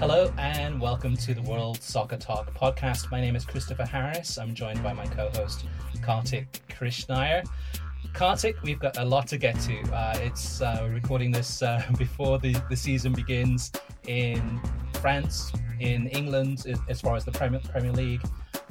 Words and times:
Hello 0.00 0.32
and 0.38 0.80
welcome 0.80 1.14
to 1.18 1.34
the 1.34 1.42
World 1.42 1.82
Soccer 1.82 2.16
Talk 2.16 2.54
podcast. 2.54 3.10
My 3.10 3.20
name 3.20 3.36
is 3.36 3.44
Christopher 3.44 3.84
Harris. 3.84 4.38
I'm 4.38 4.54
joined 4.54 4.82
by 4.82 4.94
my 4.94 5.04
co-host 5.04 5.66
Kartik 6.00 6.62
Krishnaiyer. 6.70 7.46
Kartik, 8.14 8.56
we've 8.62 8.78
got 8.78 8.96
a 8.96 9.04
lot 9.04 9.26
to 9.26 9.36
get 9.36 9.60
to. 9.60 9.78
Uh, 9.92 10.18
it's 10.22 10.62
uh, 10.62 10.88
recording 10.90 11.30
this 11.30 11.60
uh, 11.60 11.84
before 11.98 12.38
the, 12.38 12.58
the 12.70 12.76
season 12.76 13.12
begins 13.12 13.72
in 14.06 14.58
France, 14.94 15.52
in 15.80 16.06
England, 16.06 16.64
as 16.88 17.02
far 17.02 17.14
as 17.14 17.26
the 17.26 17.32
Premier, 17.32 17.60
Premier 17.68 17.92
League, 17.92 18.22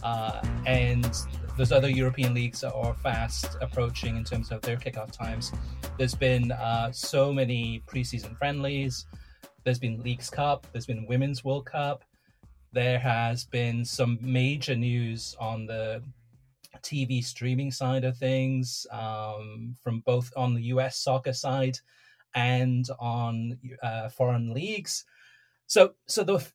uh, 0.01 0.41
and 0.65 1.15
there's 1.57 1.71
other 1.71 1.91
European 1.91 2.33
leagues 2.33 2.63
are 2.63 2.95
fast 3.03 3.55
approaching 3.61 4.17
in 4.17 4.23
terms 4.23 4.51
of 4.51 4.61
their 4.61 4.77
kickoff 4.77 5.11
times. 5.11 5.51
There's 5.99 6.15
been 6.15 6.51
uh, 6.53 6.91
so 6.91 7.31
many 7.31 7.83
preseason 7.85 8.35
friendlies. 8.35 9.05
There's 9.63 9.79
been 9.79 10.01
Leagues 10.03 10.29
Cup. 10.29 10.67
There's 10.71 10.85
been 10.85 11.05
Women's 11.05 11.43
World 11.43 11.65
Cup. 11.65 12.03
There 12.71 12.99
has 12.99 13.45
been 13.45 13.83
some 13.83 14.19
major 14.21 14.75
news 14.75 15.35
on 15.39 15.65
the 15.65 16.03
TV 16.81 17.23
streaming 17.23 17.71
side 17.71 18.03
of 18.03 18.17
things, 18.17 18.85
um, 18.91 19.75
from 19.81 20.01
both 20.01 20.31
on 20.37 20.53
the 20.53 20.63
US 20.63 20.97
soccer 20.97 21.33
side 21.33 21.79
and 22.35 22.87
on 22.99 23.57
uh, 23.81 24.09
foreign 24.09 24.53
leagues. 24.53 25.05
So, 25.67 25.93
so 26.07 26.23
the, 26.23 26.45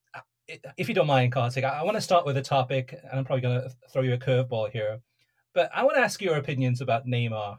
if 0.77 0.89
you 0.89 0.95
don't 0.95 1.07
mind, 1.07 1.33
Kartik, 1.33 1.65
I, 1.65 1.81
I 1.81 1.83
want 1.83 1.97
to 1.97 2.01
start 2.01 2.25
with 2.25 2.37
a 2.37 2.43
topic, 2.43 2.93
and 2.93 3.19
I'm 3.19 3.25
probably 3.25 3.43
going 3.43 3.63
to 3.63 3.71
throw 3.93 4.03
you 4.03 4.15
a 4.15 4.19
curveball 4.19 4.71
here, 4.71 5.01
but 5.53 5.71
I 5.75 5.83
want 5.85 5.97
to 5.97 6.03
ask 6.03 6.23
your 6.23 6.37
opinions 6.37 6.81
about 6.81 7.07
Neymar. 7.07 7.59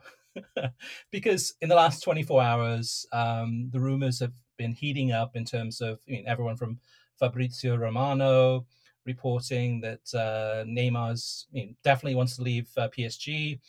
because 1.11 1.53
in 1.61 1.69
the 1.69 1.75
last 1.75 2.01
24 2.01 2.41
hours, 2.41 3.05
um, 3.13 3.69
the 3.71 3.79
rumors 3.79 4.19
have 4.19 4.33
been 4.57 4.73
heating 4.73 5.11
up 5.11 5.35
in 5.35 5.45
terms 5.45 5.81
of 5.81 5.99
I 6.07 6.11
mean, 6.11 6.25
everyone 6.27 6.57
from 6.57 6.79
Fabrizio 7.19 7.75
Romano 7.75 8.65
reporting 9.05 9.81
that 9.81 10.01
uh, 10.13 10.63
Neymar's 10.65 11.47
I 11.51 11.53
mean, 11.53 11.75
definitely 11.83 12.15
wants 12.15 12.35
to 12.37 12.43
leave 12.43 12.69
uh, 12.77 12.89
PSG 12.89 13.59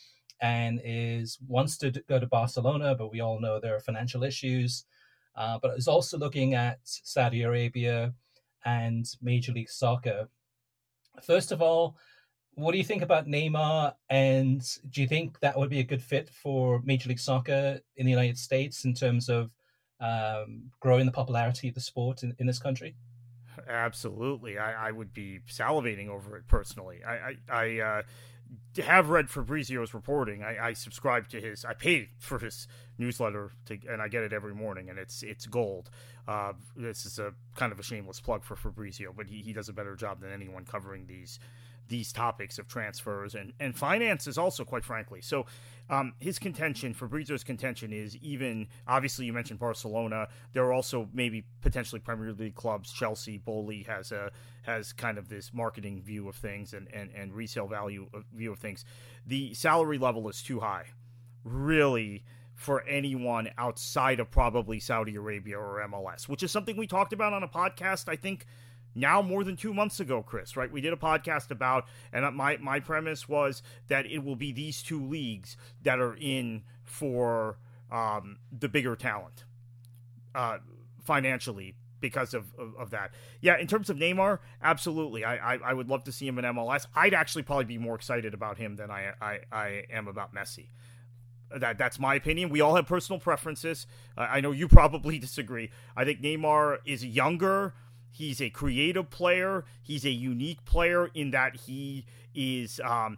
and 0.41 0.79
is 0.83 1.39
wants 1.47 1.77
to 1.79 1.91
go 2.07 2.19
to 2.19 2.27
Barcelona, 2.27 2.95
but 2.95 3.11
we 3.11 3.21
all 3.21 3.39
know 3.39 3.59
there 3.59 3.75
are 3.75 3.79
financial 3.79 4.23
issues. 4.23 4.85
Uh, 5.35 5.59
but 5.61 5.77
is 5.77 5.87
also 5.87 6.17
looking 6.17 6.55
at 6.55 6.79
Saudi 6.83 7.43
Arabia 7.43 8.11
and 8.65 9.05
Major 9.21 9.51
League 9.51 9.69
Soccer. 9.69 10.27
First 11.21 11.51
of 11.51 11.61
all, 11.61 11.95
what 12.55 12.71
do 12.71 12.79
you 12.79 12.83
think 12.83 13.03
about 13.03 13.27
Neymar? 13.27 13.93
And 14.09 14.61
do 14.89 15.01
you 15.01 15.07
think 15.07 15.39
that 15.39 15.55
would 15.55 15.69
be 15.69 15.79
a 15.79 15.83
good 15.83 16.01
fit 16.01 16.29
for 16.29 16.81
Major 16.83 17.09
League 17.09 17.19
Soccer 17.19 17.79
in 17.97 18.05
the 18.05 18.11
United 18.11 18.37
States 18.37 18.83
in 18.83 18.95
terms 18.95 19.29
of 19.29 19.51
um, 19.99 20.71
growing 20.79 21.05
the 21.05 21.11
popularity 21.11 21.69
of 21.69 21.75
the 21.75 21.81
sport 21.81 22.23
in, 22.23 22.35
in 22.39 22.47
this 22.47 22.59
country? 22.59 22.95
Absolutely, 23.67 24.57
I, 24.57 24.89
I, 24.89 24.91
would 24.91 25.13
be 25.13 25.39
salivating 25.49 26.09
over 26.09 26.37
it 26.37 26.47
personally. 26.47 26.99
I, 27.03 27.13
I, 27.13 27.35
I 27.49 27.79
uh, 27.79 28.01
have 28.83 29.09
read 29.09 29.29
Fabrizio's 29.29 29.93
reporting. 29.93 30.43
I, 30.43 30.67
I, 30.67 30.73
subscribe 30.73 31.27
to 31.29 31.41
his. 31.41 31.65
I 31.65 31.73
pay 31.73 32.09
for 32.19 32.37
his 32.37 32.67
newsletter, 32.99 33.51
to, 33.65 33.77
and 33.89 34.01
I 34.01 34.07
get 34.07 34.23
it 34.23 34.31
every 34.31 34.53
morning, 34.53 34.89
and 34.89 34.99
it's 34.99 35.23
it's 35.23 35.47
gold. 35.47 35.89
Uh, 36.27 36.53
this 36.75 37.05
is 37.05 37.17
a 37.19 37.33
kind 37.55 37.71
of 37.71 37.79
a 37.79 37.83
shameless 37.83 38.21
plug 38.21 38.43
for 38.43 38.55
Fabrizio, 38.55 39.11
but 39.15 39.27
he, 39.27 39.41
he 39.41 39.53
does 39.53 39.69
a 39.69 39.73
better 39.73 39.95
job 39.95 40.21
than 40.21 40.31
anyone 40.31 40.65
covering 40.65 41.07
these 41.07 41.39
these 41.87 42.11
topics 42.11 42.59
of 42.59 42.67
transfers 42.67 43.35
and, 43.35 43.53
and 43.59 43.75
finances 43.77 44.37
also 44.37 44.65
quite 44.65 44.83
frankly 44.83 45.21
so 45.21 45.45
um, 45.89 46.13
his 46.19 46.39
contention 46.39 46.93
fabrizio's 46.93 47.43
contention 47.43 47.93
is 47.93 48.15
even 48.17 48.67
obviously 48.87 49.25
you 49.25 49.33
mentioned 49.33 49.59
barcelona 49.59 50.27
there 50.53 50.63
are 50.63 50.73
also 50.73 51.07
maybe 51.13 51.45
potentially 51.61 51.99
premier 51.99 52.33
league 52.33 52.55
clubs. 52.55 52.91
Chelsea 52.91 53.37
Boehly 53.37 53.83
has 53.83 54.11
a 54.11 54.31
has 54.63 54.91
kind 54.93 55.17
of 55.17 55.29
this 55.29 55.53
marketing 55.53 56.01
view 56.01 56.27
of 56.27 56.35
things 56.35 56.73
and, 56.73 56.87
and, 56.93 57.09
and 57.11 57.33
resale 57.33 57.67
value 57.67 58.09
of, 58.13 58.25
view 58.33 58.51
of 58.51 58.59
things. 58.59 58.83
The 59.25 59.53
salary 59.53 59.97
level 59.97 60.27
is 60.29 60.41
too 60.41 60.59
high 60.59 60.85
really 61.43 62.23
for 62.53 62.83
anyone 62.83 63.49
outside 63.57 64.19
of 64.19 64.31
probably 64.31 64.79
saudi 64.79 65.15
arabia 65.15 65.57
or 65.57 65.79
mls 65.87 66.27
which 66.27 66.41
is 66.41 66.51
something 66.51 66.75
we 66.75 66.87
talked 66.87 67.13
about 67.13 67.31
on 67.31 67.43
a 67.43 67.47
podcast 67.47 68.09
i 68.09 68.15
think 68.15 68.47
now 68.97 69.21
more 69.21 69.43
than 69.43 69.55
two 69.55 69.73
months 69.73 69.99
ago, 69.99 70.23
Chris, 70.23 70.57
right? 70.57 70.71
We 70.71 70.81
did 70.81 70.91
a 70.91 70.97
podcast 70.97 71.51
about, 71.51 71.85
and 72.11 72.35
my, 72.35 72.57
my 72.57 72.79
premise 72.79 73.29
was 73.29 73.61
that 73.87 74.05
it 74.05 74.23
will 74.23 74.35
be 74.35 74.51
these 74.51 74.81
two 74.81 75.05
leagues 75.05 75.55
that 75.83 75.99
are 75.99 76.15
in 76.15 76.63
for 76.83 77.59
um, 77.91 78.39
the 78.51 78.67
bigger 78.67 78.95
talent 78.95 79.45
uh, 80.35 80.57
financially 81.03 81.75
because 81.99 82.33
of, 82.33 82.45
of, 82.57 82.75
of, 82.75 82.89
that. 82.91 83.11
Yeah, 83.41 83.57
in 83.57 83.67
terms 83.67 83.89
of 83.89 83.97
Neymar, 83.97 84.39
absolutely. 84.61 85.25
I, 85.25 85.55
I, 85.55 85.57
I, 85.57 85.73
would 85.73 85.89
love 85.89 86.03
to 86.03 86.11
see 86.11 86.27
him 86.27 86.37
in 86.37 86.45
MLS. 86.45 86.85
I'd 86.95 87.13
actually 87.13 87.43
probably 87.43 87.65
be 87.65 87.77
more 87.77 87.95
excited 87.95 88.33
about 88.33 88.57
him 88.57 88.75
than 88.75 88.91
I, 88.91 89.13
I, 89.21 89.39
I 89.51 89.83
am 89.91 90.07
about 90.07 90.33
Messi. 90.33 90.67
That 91.55 91.77
that's 91.77 91.97
my 91.97 92.15
opinion. 92.15 92.49
We 92.49 92.59
all 92.59 92.75
have 92.75 92.87
personal 92.87 93.19
preferences. 93.19 93.87
I 94.17 94.41
know 94.41 94.51
you 94.51 94.67
probably 94.67 95.17
disagree. 95.17 95.69
I 95.95 96.03
think 96.03 96.21
Neymar 96.21 96.79
is 96.85 97.05
younger, 97.05 97.73
He's 98.17 98.41
a 98.41 98.49
creative 98.49 99.11
player. 99.11 99.63
He's 99.83 100.03
a 100.03 100.09
unique 100.09 100.65
player 100.65 101.11
in 101.13 101.29
that 101.31 101.55
he 101.55 102.03
is 102.33 102.81
um, 102.83 103.15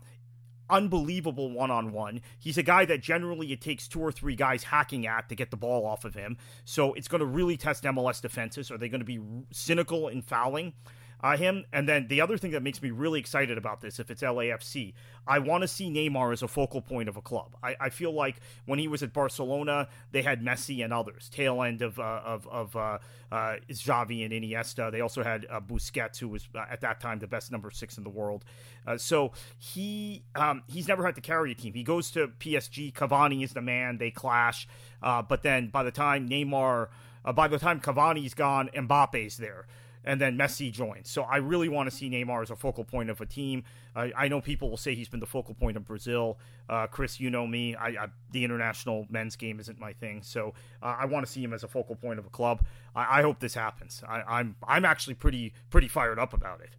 unbelievable 0.69 1.49
one 1.49 1.71
on 1.71 1.93
one. 1.93 2.19
He's 2.37 2.57
a 2.57 2.63
guy 2.63 2.83
that 2.83 3.01
generally 3.01 3.53
it 3.53 3.61
takes 3.61 3.87
two 3.87 4.01
or 4.01 4.11
three 4.11 4.35
guys 4.35 4.63
hacking 4.63 5.07
at 5.07 5.29
to 5.29 5.35
get 5.35 5.51
the 5.51 5.57
ball 5.57 5.85
off 5.85 6.03
of 6.03 6.15
him. 6.15 6.35
So 6.65 6.91
it's 6.95 7.07
going 7.07 7.21
to 7.21 7.25
really 7.25 7.55
test 7.55 7.85
MLS 7.85 8.21
defenses. 8.21 8.71
Are 8.71 8.77
they 8.77 8.89
going 8.89 8.99
to 8.99 9.05
be 9.05 9.21
cynical 9.53 10.09
in 10.09 10.21
fouling? 10.21 10.73
Uh, 11.21 11.37
him. 11.37 11.65
And 11.73 11.87
then 11.87 12.07
the 12.07 12.21
other 12.21 12.37
thing 12.37 12.51
that 12.51 12.63
makes 12.63 12.81
me 12.81 12.91
really 12.91 13.19
excited 13.19 13.57
about 13.57 13.81
this, 13.81 13.99
if 13.99 14.09
it's 14.09 14.21
LAFC, 14.21 14.93
I 15.27 15.39
want 15.39 15.61
to 15.61 15.67
see 15.67 15.89
Neymar 15.89 16.33
as 16.33 16.41
a 16.41 16.47
focal 16.47 16.81
point 16.81 17.09
of 17.09 17.17
a 17.17 17.21
club. 17.21 17.55
I, 17.61 17.75
I, 17.79 17.89
feel 17.89 18.11
like 18.11 18.37
when 18.65 18.79
he 18.79 18.87
was 18.87 19.03
at 19.03 19.13
Barcelona, 19.13 19.89
they 20.11 20.21
had 20.21 20.41
Messi 20.41 20.83
and 20.83 20.91
others, 20.93 21.29
tail 21.29 21.61
end 21.61 21.81
of 21.81 21.99
uh, 21.99 22.21
of, 22.25 22.47
of 22.47 22.75
uh, 22.75 22.97
uh, 23.31 23.55
Xavi 23.69 24.23
and 24.23 24.33
Iniesta. 24.33 24.91
They 24.91 25.01
also 25.01 25.23
had 25.23 25.45
uh, 25.49 25.59
Busquets, 25.59 26.17
who 26.17 26.29
was 26.29 26.47
uh, 26.55 26.65
at 26.69 26.81
that 26.81 26.99
time 26.99 27.19
the 27.19 27.27
best 27.27 27.51
number 27.51 27.69
six 27.69 27.97
in 27.97 28.03
the 28.03 28.09
world. 28.09 28.45
Uh, 28.87 28.97
so 28.97 29.33
he 29.57 30.23
um, 30.35 30.63
he's 30.67 30.87
never 30.87 31.05
had 31.05 31.15
to 31.15 31.21
carry 31.21 31.51
a 31.51 31.55
team. 31.55 31.73
He 31.73 31.83
goes 31.83 32.09
to 32.11 32.27
PSG. 32.27 32.93
Cavani 32.93 33.43
is 33.43 33.53
the 33.53 33.61
man. 33.61 33.97
They 33.97 34.11
clash, 34.11 34.67
but 35.01 35.43
then 35.43 35.67
by 35.67 35.83
the 35.83 35.91
time 35.91 36.27
Neymar, 36.27 36.87
by 37.35 37.47
the 37.47 37.59
time 37.59 37.81
Cavani's 37.81 38.33
gone, 38.33 38.69
Mbappe's 38.73 39.37
there 39.37 39.67
and 40.03 40.19
then 40.19 40.37
Messi 40.37 40.71
joins. 40.71 41.09
So 41.09 41.23
I 41.23 41.37
really 41.37 41.69
want 41.69 41.89
to 41.89 41.95
see 41.95 42.09
Neymar 42.09 42.41
as 42.41 42.51
a 42.51 42.55
focal 42.55 42.83
point 42.83 43.09
of 43.09 43.19
a 43.21 43.25
team. 43.25 43.63
I, 43.95 44.11
I 44.15 44.27
know 44.27 44.41
people 44.41 44.69
will 44.69 44.77
say 44.77 44.95
he's 44.95 45.09
been 45.09 45.19
the 45.19 45.25
focal 45.25 45.53
point 45.53 45.77
of 45.77 45.85
Brazil. 45.85 46.39
Uh, 46.69 46.87
Chris, 46.87 47.19
you 47.19 47.29
know 47.29 47.45
me. 47.45 47.75
I, 47.75 47.87
I, 47.87 48.07
the 48.31 48.43
international 48.43 49.05
men's 49.09 49.35
game 49.35 49.59
isn't 49.59 49.79
my 49.79 49.93
thing, 49.93 50.23
so 50.23 50.53
uh, 50.81 50.95
I 50.99 51.05
want 51.05 51.25
to 51.25 51.31
see 51.31 51.43
him 51.43 51.53
as 51.53 51.63
a 51.63 51.67
focal 51.67 51.95
point 51.95 52.19
of 52.19 52.25
a 52.25 52.29
club. 52.29 52.61
I, 52.95 53.21
hope 53.21 53.39
this 53.39 53.53
happens. 53.53 54.03
I, 54.07 54.21
I'm 54.27 54.55
I'm 54.67 54.83
actually 54.83 55.13
pretty 55.13 55.53
pretty 55.69 55.87
fired 55.87 56.19
up 56.19 56.33
about 56.33 56.61
it. 56.61 56.75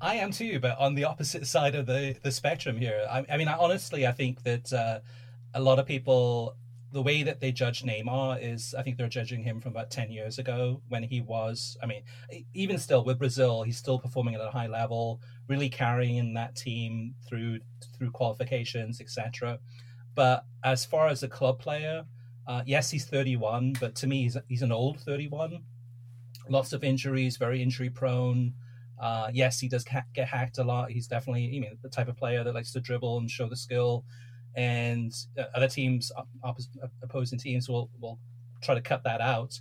I 0.00 0.16
am 0.16 0.32
too, 0.32 0.58
but 0.60 0.78
on 0.78 0.94
the 0.94 1.04
opposite 1.04 1.46
side 1.54 1.74
of 1.74 1.86
the, 1.86 2.16
the 2.22 2.32
spectrum 2.32 2.76
here. 2.76 3.06
I, 3.10 3.24
I 3.30 3.36
mean, 3.36 3.48
honestly, 3.48 4.06
I 4.06 4.12
think 4.12 4.42
that 4.42 4.72
uh, 4.72 5.00
a 5.54 5.60
lot 5.60 5.78
of 5.78 5.86
people, 5.86 6.56
the 6.94 7.02
way 7.02 7.24
that 7.24 7.40
they 7.40 7.50
judge 7.50 7.82
Neymar 7.82 8.38
is, 8.40 8.72
I 8.78 8.82
think 8.82 8.96
they're 8.96 9.08
judging 9.08 9.42
him 9.42 9.60
from 9.60 9.72
about 9.72 9.90
10 9.90 10.12
years 10.12 10.38
ago 10.38 10.80
when 10.88 11.02
he 11.02 11.20
was, 11.20 11.76
I 11.82 11.86
mean, 11.86 12.04
even 12.54 12.78
still 12.78 13.04
with 13.04 13.18
Brazil, 13.18 13.64
he's 13.64 13.76
still 13.76 13.98
performing 13.98 14.36
at 14.36 14.40
a 14.40 14.48
high 14.48 14.68
level, 14.68 15.20
really 15.48 15.68
carrying 15.68 16.34
that 16.34 16.54
team 16.54 17.16
through 17.28 17.58
through 17.98 18.12
qualifications, 18.12 19.00
etc. 19.00 19.58
But 20.14 20.46
as 20.62 20.84
far 20.84 21.08
as 21.08 21.24
a 21.24 21.28
club 21.28 21.58
player, 21.58 22.04
uh, 22.46 22.62
yes, 22.64 22.92
he's 22.92 23.06
31, 23.06 23.74
but 23.80 23.96
to 23.96 24.06
me, 24.06 24.22
he's, 24.22 24.36
he's 24.48 24.62
an 24.62 24.70
old 24.70 25.00
31. 25.00 25.58
Lots 26.48 26.72
of 26.72 26.84
injuries, 26.84 27.38
very 27.38 27.60
injury 27.60 27.90
prone. 27.90 28.54
Uh, 29.00 29.30
yes, 29.32 29.58
he 29.58 29.68
does 29.68 29.84
get 30.14 30.28
hacked 30.28 30.58
a 30.58 30.64
lot. 30.64 30.92
He's 30.92 31.08
definitely 31.08 31.46
you 31.46 31.60
mean, 31.60 31.76
the 31.82 31.88
type 31.88 32.06
of 32.06 32.16
player 32.16 32.44
that 32.44 32.54
likes 32.54 32.70
to 32.72 32.80
dribble 32.80 33.18
and 33.18 33.28
show 33.28 33.48
the 33.48 33.56
skill. 33.56 34.04
And 34.56 35.12
uh, 35.38 35.44
other 35.54 35.68
teams, 35.68 36.12
opposing 37.02 37.38
teams, 37.38 37.68
will 37.68 37.90
will 38.00 38.18
try 38.62 38.74
to 38.74 38.80
cut 38.80 39.02
that 39.04 39.20
out. 39.20 39.60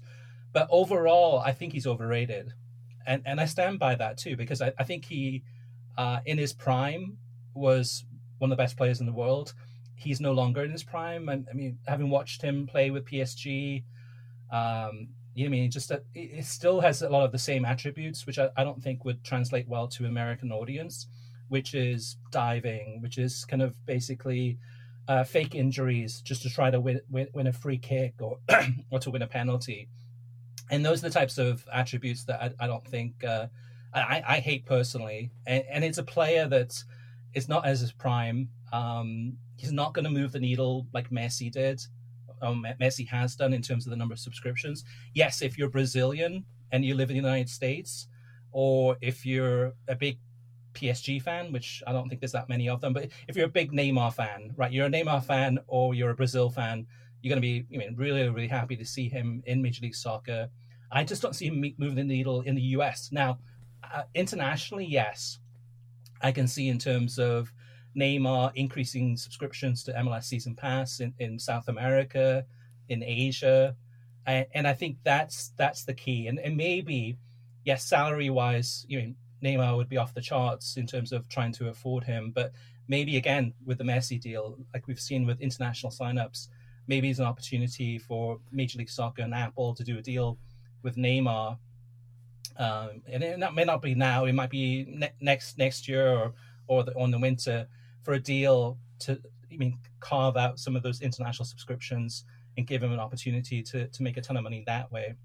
But 0.54 0.68
overall, 0.70 1.40
I 1.40 1.52
think 1.52 1.74
he's 1.74 1.88
overrated, 1.88 2.54
and 3.08 3.24
and 3.26 3.42
I 3.42 3.46
stand 3.46 3.80
by 3.80 3.96
that 3.96 4.18
too 4.18 4.36
because 4.36 4.62
I, 4.62 4.72
I 4.78 4.84
think 4.84 5.06
he, 5.06 5.44
uh, 5.98 6.20
in 6.26 6.38
his 6.38 6.54
prime, 6.54 7.18
was 7.56 8.06
one 8.38 8.52
of 8.52 8.58
the 8.58 8.62
best 8.62 8.78
players 8.78 9.00
in 9.00 9.06
the 9.06 9.14
world. 9.14 9.54
He's 9.96 10.20
no 10.20 10.32
longer 10.32 10.64
in 10.64 10.72
his 10.72 10.84
prime. 10.84 11.30
I, 11.30 11.42
I 11.50 11.54
mean, 11.54 11.80
having 11.88 12.10
watched 12.10 12.42
him 12.42 12.68
play 12.68 12.92
with 12.92 13.06
PSG, 13.06 13.84
um, 14.52 15.08
you 15.34 15.46
know 15.46 15.48
I 15.48 15.50
mean 15.50 15.72
just 15.72 15.90
that 15.90 16.04
it 16.14 16.46
still 16.46 16.80
has 16.82 17.02
a 17.02 17.10
lot 17.10 17.26
of 17.26 17.32
the 17.32 17.40
same 17.40 17.66
attributes, 17.66 18.26
which 18.28 18.38
I, 18.38 18.50
I 18.56 18.64
don't 18.64 18.82
think 18.82 19.06
would 19.06 19.24
translate 19.24 19.68
well 19.68 19.88
to 19.90 20.04
an 20.04 20.10
American 20.10 20.52
audience, 20.52 21.08
which 21.48 21.74
is 21.74 22.18
diving, 22.32 23.02
which 23.02 23.18
is 23.18 23.46
kind 23.46 23.62
of 23.62 23.74
basically 23.86 24.58
uh, 25.08 25.24
fake 25.24 25.56
injuries 25.56 26.22
just 26.22 26.44
to 26.44 26.50
try 26.50 26.72
to 26.72 26.80
win, 26.80 27.02
win, 27.10 27.28
win 27.34 27.48
a 27.48 27.54
free 27.54 27.78
kick 27.78 28.16
or 28.20 28.40
or 28.92 29.00
to 29.00 29.12
win 29.12 29.22
a 29.22 29.28
penalty, 29.28 29.90
and 30.70 30.86
those 30.86 31.04
are 31.04 31.10
the 31.10 31.14
types 31.14 31.38
of 31.38 31.66
attributes 31.72 32.24
that 32.26 32.42
I, 32.42 32.66
I 32.66 32.68
don't 32.68 32.86
think 32.88 33.24
uh, 33.24 33.48
I, 33.94 34.24
I 34.28 34.40
hate 34.40 34.66
personally, 34.66 35.32
and, 35.46 35.64
and 35.70 35.84
it's 35.84 35.98
a 35.98 36.04
player 36.04 36.48
that 36.48 36.82
is 37.34 37.48
not 37.48 37.66
as 37.66 37.80
his 37.80 37.92
prime. 37.92 38.50
Um, 38.72 39.38
he's 39.56 39.72
not 39.72 39.94
going 39.94 40.06
to 40.06 40.12
move 40.12 40.32
the 40.32 40.40
needle 40.40 40.88
like 40.94 41.10
Messi 41.10 41.52
did 41.52 41.82
um, 42.44 42.66
Messi 42.80 43.08
has 43.08 43.36
done 43.36 43.54
in 43.54 43.62
terms 43.62 43.86
of 43.86 43.90
the 43.90 43.96
number 43.96 44.14
of 44.14 44.20
subscriptions. 44.20 44.84
Yes, 45.14 45.42
if 45.42 45.58
you're 45.58 45.70
Brazilian 45.70 46.46
and 46.72 46.84
you 46.84 46.94
live 46.94 47.10
in 47.10 47.16
the 47.16 47.24
United 47.24 47.50
States, 47.50 48.08
or 48.52 48.98
if 49.02 49.26
you're 49.26 49.74
a 49.88 49.96
big 49.96 50.20
PSG 50.74 51.22
fan, 51.22 51.52
which 51.52 51.84
I 51.88 51.92
don't 51.92 52.10
think 52.10 52.22
there's 52.22 52.32
that 52.34 52.50
many 52.50 52.70
of 52.70 52.82
them, 52.82 52.94
but 52.94 53.10
if 53.28 53.36
you're 53.36 53.46
a 53.46 53.50
big 53.50 53.72
Neymar 53.72 54.14
fan, 54.14 54.54
right, 54.58 54.72
you're 54.72 54.88
a 54.88 54.90
Neymar 54.90 55.24
fan 55.24 55.60
or 55.68 55.94
you're 55.94 56.12
a 56.12 56.16
Brazil 56.16 56.50
fan, 56.50 56.86
you're 57.22 57.30
going 57.30 57.42
to 57.42 57.42
be 57.42 57.66
I 57.74 57.78
mean, 57.78 57.96
really, 57.96 58.28
really 58.30 58.48
happy 58.48 58.76
to 58.76 58.86
see 58.86 59.10
him 59.10 59.44
in 59.46 59.62
Major 59.62 59.82
League 59.82 59.96
Soccer. 59.96 60.50
I 60.92 61.04
just 61.04 61.22
don't 61.22 61.36
see 61.36 61.48
him 61.48 61.74
moving 61.78 61.96
the 61.96 62.04
needle 62.04 62.42
in 62.42 62.56
the 62.56 62.62
US. 62.78 63.10
Now, 63.12 63.40
uh, 63.84 64.04
internationally, 64.14 64.86
yes, 64.86 65.40
I 66.22 66.32
can 66.32 66.48
see 66.48 66.70
in 66.70 66.78
terms 66.78 67.20
of 67.20 67.52
Neymar 67.98 68.52
increasing 68.56 69.18
subscriptions 69.18 69.84
to 69.84 69.94
MLS 69.94 70.26
Season 70.26 70.56
Pass 70.56 71.00
in, 71.00 71.14
in 71.20 71.38
South 71.40 71.68
America, 71.68 72.46
in 72.90 73.04
Asia, 73.04 73.76
and, 74.26 74.46
and 74.54 74.68
I 74.68 74.74
think 74.74 74.98
that's 75.04 75.52
that's 75.58 75.84
the 75.86 75.94
key. 75.94 76.28
And, 76.28 76.40
and 76.40 76.56
maybe, 76.56 77.18
yes, 77.66 77.84
salary 77.84 78.30
wise, 78.30 78.86
you 78.88 79.02
know, 79.02 79.14
Neymar 79.44 79.76
would 79.76 79.90
be 79.90 79.98
off 79.98 80.14
the 80.14 80.22
charts 80.22 80.78
in 80.78 80.88
terms 80.88 81.12
of 81.12 81.28
trying 81.28 81.52
to 81.54 81.70
afford 81.70 82.04
him, 82.04 82.32
but 82.34 82.54
maybe 82.88 83.18
again 83.18 83.54
with 83.66 83.78
the 83.78 83.84
Messi 83.84 84.20
deal, 84.20 84.58
like 84.74 84.88
we've 84.88 85.00
seen 85.00 85.26
with 85.26 85.42
international 85.42 85.92
signups, 85.92 86.48
maybe 86.88 87.10
it's 87.10 87.20
an 87.20 87.26
opportunity 87.26 87.98
for 87.98 88.40
Major 88.52 88.78
League 88.80 88.90
Soccer 88.90 89.22
and 89.22 89.34
Apple 89.34 89.74
to 89.76 89.84
do 89.84 89.98
a 89.98 90.02
deal 90.02 90.38
with 90.82 90.96
Neymar. 90.96 91.58
Um, 92.58 93.02
and 93.12 93.24
it 93.24 93.54
may 93.54 93.64
not 93.64 93.82
be 93.82 93.96
now; 93.96 94.26
it 94.26 94.34
might 94.34 94.52
be 94.52 94.86
ne- 94.88 95.14
next 95.20 95.58
next 95.58 95.88
year 95.88 96.08
or 96.08 96.34
or 96.68 96.84
the, 96.84 96.94
on 96.96 97.12
the 97.12 97.20
winter 97.20 97.68
for 98.04 98.14
a 98.14 98.20
deal 98.20 98.78
to 99.00 99.20
I 99.52 99.58
mean 99.58 99.80
carve 100.00 100.38
out 100.38 100.60
some 100.60 100.76
of 100.76 100.84
those 100.84 101.02
international 101.02 101.46
subscriptions 101.46 102.26
and 102.58 102.68
give 102.68 102.84
him 102.84 102.92
an 102.92 103.00
opportunity 103.00 103.64
to 103.64 103.88
to 103.88 104.04
make 104.04 104.18
a 104.18 104.22
ton 104.22 104.38
of 104.38 104.44
money 104.44 104.64
that 104.68 104.92
way. 104.92 105.16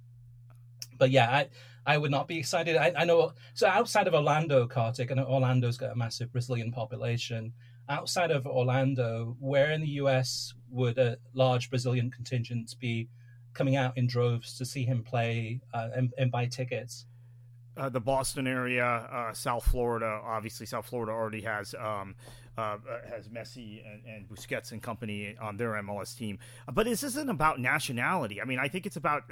But 0.97 1.11
yeah, 1.11 1.31
I 1.31 1.49
I 1.89 1.97
would 1.97 2.11
not 2.11 2.29
be 2.29 2.37
excited. 2.37 2.77
I, 2.77 2.93
I 2.95 3.05
know 3.07 3.33
so 3.55 3.67
outside 3.67 4.07
of 4.07 4.15
Orlando, 4.15 4.67
Kartik, 4.67 5.09
know 5.09 5.25
Orlando's 5.25 5.79
got 5.79 5.93
a 5.93 5.97
massive 5.97 6.31
Brazilian 6.31 6.71
population. 6.71 7.55
Outside 7.89 8.31
of 8.31 8.47
Orlando, 8.47 9.35
where 9.41 9.71
in 9.71 9.81
the 9.81 9.93
US 10.03 10.53
would 10.69 10.99
a 10.99 11.17
large 11.33 11.71
Brazilian 11.71 12.11
contingent 12.11 12.75
be 12.79 13.09
coming 13.55 13.77
out 13.77 13.97
in 13.97 14.07
droves 14.07 14.59
to 14.59 14.67
see 14.67 14.85
him 14.85 15.03
play 15.03 15.63
uh, 15.73 15.89
and, 15.97 16.13
and 16.19 16.31
buy 16.31 16.45
tickets? 16.45 17.07
Uh, 17.75 17.89
the 17.89 18.01
Boston 18.01 18.47
area, 18.47 18.85
uh, 18.85 19.33
South 19.33 19.65
Florida. 19.65 20.21
Obviously, 20.23 20.67
South 20.67 20.85
Florida 20.85 21.13
already 21.13 21.41
has 21.41 21.75
um, 21.75 22.15
uh, 22.59 22.77
has 23.09 23.29
Messi 23.29 23.81
and, 23.91 24.05
and, 24.05 24.29
Busquets 24.29 24.73
and 24.73 24.83
company 24.83 25.37
on 25.41 25.57
their 25.57 25.71
MLS 25.83 26.15
team. 26.15 26.39
But 26.71 26.85
this 26.85 27.03
isn't 27.03 27.31
about 27.31 27.61
nationality. 27.61 28.43
I 28.43 28.45
mean, 28.45 28.59
I 28.59 28.69
think 28.69 28.85
it's 28.85 28.97
about 28.97 29.23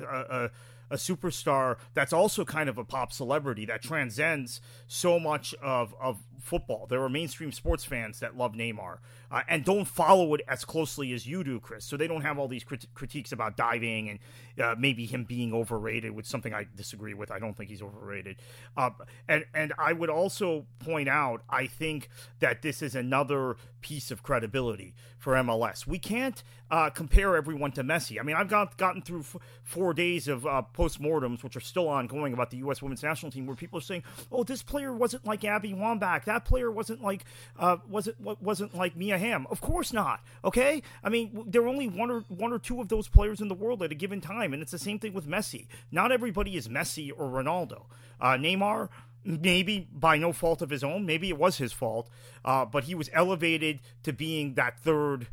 a, 0.91 0.97
superstar 0.97 1.77
that's 1.95 2.13
also 2.13 2.45
kind 2.45 2.69
of 2.69 2.79
a 2.79 2.85
pop 2.85 3.13
celebrity 3.13 3.65
that 3.67 3.83
transcends 3.83 4.61
so 4.87 5.19
much 5.19 5.55
of, 5.63 5.95
of 6.01 6.19
football. 6.47 6.87
There 6.87 7.03
are 7.03 7.09
mainstream 7.09 7.53
sports 7.53 7.85
fans 7.85 8.21
that 8.21 8.37
love 8.37 8.53
Neymar 8.55 8.99
uh, 9.31 9.43
and 9.49 9.65
don't 9.65 9.85
follow 9.85 10.35
it 10.35 10.41
as 10.49 10.65
closely 10.65 11.13
as 11.13 11.27
you 11.27 11.43
do, 11.43 11.59
Chris. 11.61 11.85
So 11.85 11.97
they 11.97 12.07
don't 12.07 12.23
have 12.23 12.39
all 12.39 12.49
these 12.49 12.65
crit- 12.65 12.87
critiques 12.95 13.33
about 13.33 13.57
diving 13.57 14.09
and 14.09 14.19
uh, 14.63 14.75
maybe 14.79 15.05
him 15.07 15.25
being 15.25 15.53
overrated, 15.53 16.13
which 16.13 16.27
something 16.27 16.55
I 16.55 16.67
disagree 16.75 17.15
with. 17.15 17.31
I 17.31 17.39
don't 17.39 17.57
think 17.57 17.69
he's 17.69 17.83
overrated. 17.83 18.37
Uh, 18.77 18.91
and 19.29 19.45
and 19.53 19.73
I 19.79 19.93
would 19.93 20.09
also 20.11 20.67
point 20.79 21.09
out, 21.09 21.43
I 21.51 21.67
think 21.67 22.09
that 22.41 22.63
this 22.63 22.81
is 22.81 22.95
another 22.95 23.57
piece 23.81 24.11
of 24.11 24.23
credibility 24.23 24.95
for 25.19 25.35
MLS. 25.35 25.87
We 25.87 25.99
can't 25.99 26.43
uh, 26.71 26.91
compare 26.91 27.37
everyone 27.37 27.73
to 27.73 27.85
Messi. 27.85 28.19
I 28.19 28.23
mean, 28.23 28.37
I've 28.37 28.49
got, 28.49 28.77
gotten 28.77 29.01
through 29.01 29.21
f- 29.21 29.37
four 29.63 29.95
days 29.95 30.27
of 30.27 30.45
uh, 30.45 30.63
postmortems, 30.75 31.43
which 31.43 31.57
are 31.57 31.61
still 31.61 31.89
ongoing 31.89 32.33
about 32.33 32.51
the 32.51 32.57
U.S. 32.59 32.83
women's 32.83 33.03
national 33.03 33.31
team, 33.31 33.47
where 33.47 33.57
people 33.57 33.79
are 33.79 33.83
saying, 33.83 34.03
"Oh, 34.33 34.43
this 34.43 34.63
player 34.63 34.93
wasn't 34.93 35.25
like 35.25 35.45
Abby 35.45 35.73
Wambach. 35.73 36.25
That 36.25 36.36
player 36.45 36.71
wasn't 36.71 37.03
like 37.03 37.25
uh, 37.59 37.79
wasn't 37.89 38.21
what 38.21 38.43
wasn't 38.43 38.75
like 38.75 38.97
Mia 38.97 39.19
Hamm." 39.19 39.47
Of 39.51 39.61
course 39.61 39.93
not. 39.93 40.23
Okay, 40.45 40.83
I 41.03 41.09
mean, 41.09 41.45
there 41.47 41.63
are 41.63 41.69
only 41.69 41.89
one 41.89 42.11
or 42.11 42.21
one 42.29 42.53
or 42.53 42.59
two 42.59 42.81
of 42.81 42.89
those 42.89 43.09
players 43.09 43.41
in 43.41 43.49
the 43.49 43.55
world 43.55 43.83
at 43.83 43.93
a 43.93 43.95
given 43.95 44.21
time, 44.21 44.53
and 44.53 44.63
it's 44.63 44.73
the 44.73 44.79
same 44.79 44.99
thing 44.99 45.15
with 45.15 45.27
Messi. 45.27 45.67
Not 45.91 46.13
everybody 46.13 46.57
is 46.57 46.69
Messi 46.69 47.11
or 47.11 47.29
Ronaldo. 47.29 47.87
Uh, 48.21 48.33
Neymar 48.33 48.89
maybe 49.27 49.89
by 49.93 50.17
no 50.17 50.33
fault 50.33 50.63
of 50.63 50.71
his 50.71 50.85
own. 50.85 51.05
Maybe 51.05 51.29
it 51.29 51.37
was 51.37 51.59
his 51.59 51.73
fault, 51.73 52.09
uh, 52.45 52.65
but 52.65 52.85
he 52.85 52.95
was 52.95 53.11
elevated 53.13 53.81
to 54.05 54.13
being 54.13 54.55
that 54.55 54.79
third, 54.79 55.27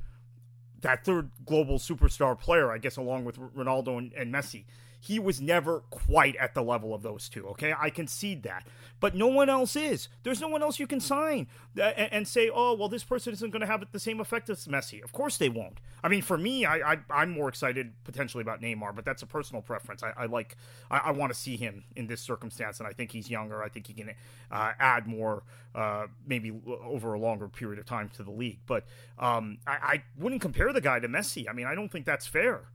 that 0.82 1.06
third 1.06 1.30
global 1.46 1.78
superstar 1.78 2.38
player, 2.38 2.72
I 2.72 2.80
guess, 2.80 2.98
along 2.98 3.26
with 3.26 3.38
Ronaldo 3.38 3.98
and, 3.98 4.14
and 4.14 4.34
Messi. 4.34 4.66
He 5.04 5.20
was 5.20 5.42
never 5.42 5.82
quite 5.90 6.38
at 6.38 6.54
the 6.54 6.64
level 6.64 6.94
of 6.94 7.02
those 7.02 7.28
two. 7.28 7.46
Okay, 7.50 7.74
I 7.78 7.90
concede 7.90 8.44
that, 8.44 8.66
but 9.02 9.14
no 9.14 9.28
one 9.28 9.50
else 9.50 9.76
is. 9.76 10.08
There's 10.24 10.40
no 10.40 10.48
one 10.48 10.64
else 10.64 10.80
you 10.80 10.88
can 10.88 11.02
sign 11.02 11.48
and, 11.76 12.10
and 12.14 12.26
say, 12.26 12.50
oh, 12.50 12.74
well, 12.74 12.88
this 12.88 13.04
person 13.04 13.34
isn't 13.34 13.50
going 13.50 13.60
to 13.60 13.68
have 13.68 13.84
the 13.92 14.00
same 14.00 14.22
effect 14.22 14.50
as 14.50 14.66
Messi. 14.66 15.04
Of 15.04 15.12
course 15.12 15.36
they 15.36 15.50
won't. 15.50 15.82
I 16.06 16.08
mean, 16.08 16.22
for 16.22 16.38
me, 16.38 16.66
I, 16.66 17.00
I 17.10 17.22
am 17.22 17.32
more 17.32 17.50
excited 17.50 17.92
potentially 18.06 18.44
about 18.44 18.62
Neymar, 18.62 18.96
but 18.96 19.04
that's 19.04 19.22
a 19.22 19.26
personal 19.26 19.62
preference. 19.62 20.04
I, 20.04 20.14
I 20.16 20.26
like, 20.28 20.56
I, 20.90 21.00
I 21.00 21.12
want 21.12 21.34
to 21.34 21.38
see 21.38 21.58
him 21.58 21.84
in 21.98 22.08
this 22.08 22.22
circumstance, 22.22 22.80
and 22.80 22.88
I 22.88 22.94
think 22.94 23.12
he's 23.12 23.30
younger. 23.30 23.62
I 23.62 23.68
think 23.68 23.88
he 23.88 23.94
can 23.94 24.12
uh, 24.52 24.72
add 24.80 25.06
more, 25.06 25.44
uh, 25.76 26.08
maybe 26.26 26.54
over 26.66 27.14
a 27.14 27.20
longer 27.20 27.50
period 27.50 27.78
of 27.78 27.86
time 27.86 28.10
to 28.16 28.24
the 28.24 28.32
league. 28.32 28.60
But 28.66 28.86
um, 29.20 29.58
I, 29.68 29.74
I 29.84 30.04
wouldn't 30.18 30.42
compare 30.42 30.72
the 30.72 30.80
guy 30.80 31.02
to 31.02 31.10
Messi. 31.10 31.50
I 31.50 31.52
mean, 31.52 31.68
I 31.68 31.76
don't 31.76 31.92
think 31.92 32.06
that's 32.06 32.26
fair. 32.26 32.70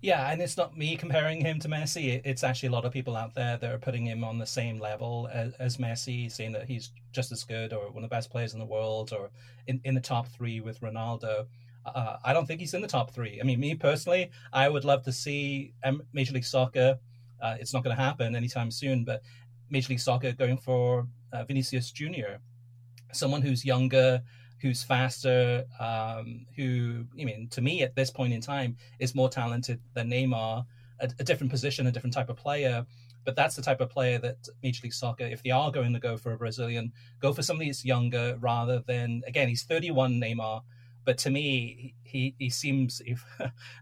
Yeah, 0.00 0.30
and 0.30 0.40
it's 0.40 0.56
not 0.56 0.78
me 0.78 0.96
comparing 0.96 1.40
him 1.40 1.58
to 1.58 1.68
Messi. 1.68 2.20
It's 2.24 2.44
actually 2.44 2.68
a 2.68 2.72
lot 2.72 2.84
of 2.84 2.92
people 2.92 3.16
out 3.16 3.34
there 3.34 3.56
that 3.56 3.72
are 3.72 3.78
putting 3.78 4.06
him 4.06 4.22
on 4.22 4.38
the 4.38 4.46
same 4.46 4.78
level 4.78 5.28
as, 5.32 5.54
as 5.54 5.76
Messi, 5.76 6.30
saying 6.30 6.52
that 6.52 6.68
he's 6.68 6.92
just 7.12 7.32
as 7.32 7.42
good 7.42 7.72
or 7.72 7.90
one 7.90 8.04
of 8.04 8.10
the 8.10 8.14
best 8.14 8.30
players 8.30 8.52
in 8.52 8.60
the 8.60 8.64
world 8.64 9.12
or 9.12 9.30
in, 9.66 9.80
in 9.84 9.94
the 9.94 10.00
top 10.00 10.28
three 10.28 10.60
with 10.60 10.80
Ronaldo. 10.80 11.46
Uh, 11.84 12.16
I 12.24 12.32
don't 12.32 12.46
think 12.46 12.60
he's 12.60 12.74
in 12.74 12.80
the 12.80 12.86
top 12.88 13.10
three. 13.10 13.40
I 13.40 13.44
mean, 13.44 13.58
me 13.58 13.74
personally, 13.74 14.30
I 14.52 14.68
would 14.68 14.84
love 14.84 15.02
to 15.04 15.12
see 15.12 15.74
Major 16.12 16.34
League 16.34 16.44
Soccer 16.44 16.98
uh, 17.40 17.56
it's 17.60 17.72
not 17.72 17.84
going 17.84 17.96
to 17.96 18.02
happen 18.02 18.34
anytime 18.34 18.70
soon. 18.70 19.04
But 19.04 19.22
Major 19.70 19.90
League 19.90 20.00
Soccer 20.00 20.32
going 20.32 20.58
for 20.58 21.06
uh, 21.32 21.44
Vinicius 21.44 21.90
Junior, 21.90 22.40
someone 23.12 23.42
who's 23.42 23.64
younger, 23.64 24.22
who's 24.60 24.82
faster, 24.82 25.64
um, 25.78 26.46
who 26.56 27.04
I 27.18 27.24
mean, 27.24 27.48
to 27.50 27.60
me 27.60 27.82
at 27.82 27.94
this 27.94 28.10
point 28.10 28.32
in 28.32 28.40
time 28.40 28.76
is 28.98 29.14
more 29.14 29.28
talented 29.28 29.80
than 29.94 30.10
Neymar, 30.10 30.64
a, 31.00 31.10
a 31.18 31.24
different 31.24 31.50
position, 31.50 31.86
a 31.86 31.92
different 31.92 32.14
type 32.14 32.28
of 32.28 32.36
player. 32.36 32.84
But 33.24 33.36
that's 33.36 33.56
the 33.56 33.62
type 33.62 33.80
of 33.80 33.90
player 33.90 34.18
that 34.20 34.48
Major 34.62 34.80
League 34.84 34.94
Soccer, 34.94 35.24
if 35.24 35.42
they 35.42 35.50
are 35.50 35.70
going 35.70 35.92
to 35.92 36.00
go 36.00 36.16
for 36.16 36.32
a 36.32 36.38
Brazilian, 36.38 36.92
go 37.20 37.32
for 37.32 37.42
somebody 37.42 37.68
that's 37.68 37.84
younger 37.84 38.36
rather 38.40 38.82
than 38.86 39.22
again 39.26 39.48
he's 39.48 39.64
31 39.64 40.20
Neymar. 40.20 40.62
But 41.04 41.18
to 41.18 41.30
me, 41.30 41.94
he 42.02 42.34
he 42.38 42.50
seems 42.50 43.02
if 43.06 43.24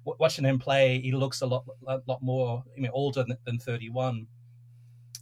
watching 0.05 0.45
him 0.45 0.59
play, 0.59 1.01
he 1.01 1.13
looks 1.13 1.43
a 1.43 1.47
lot 1.47 1.65
lot 1.83 2.23
more 2.23 2.65
I 2.77 2.81
mean 2.81 2.91
older 2.93 3.23
than, 3.23 3.37
than 3.45 3.59
31. 3.59 4.27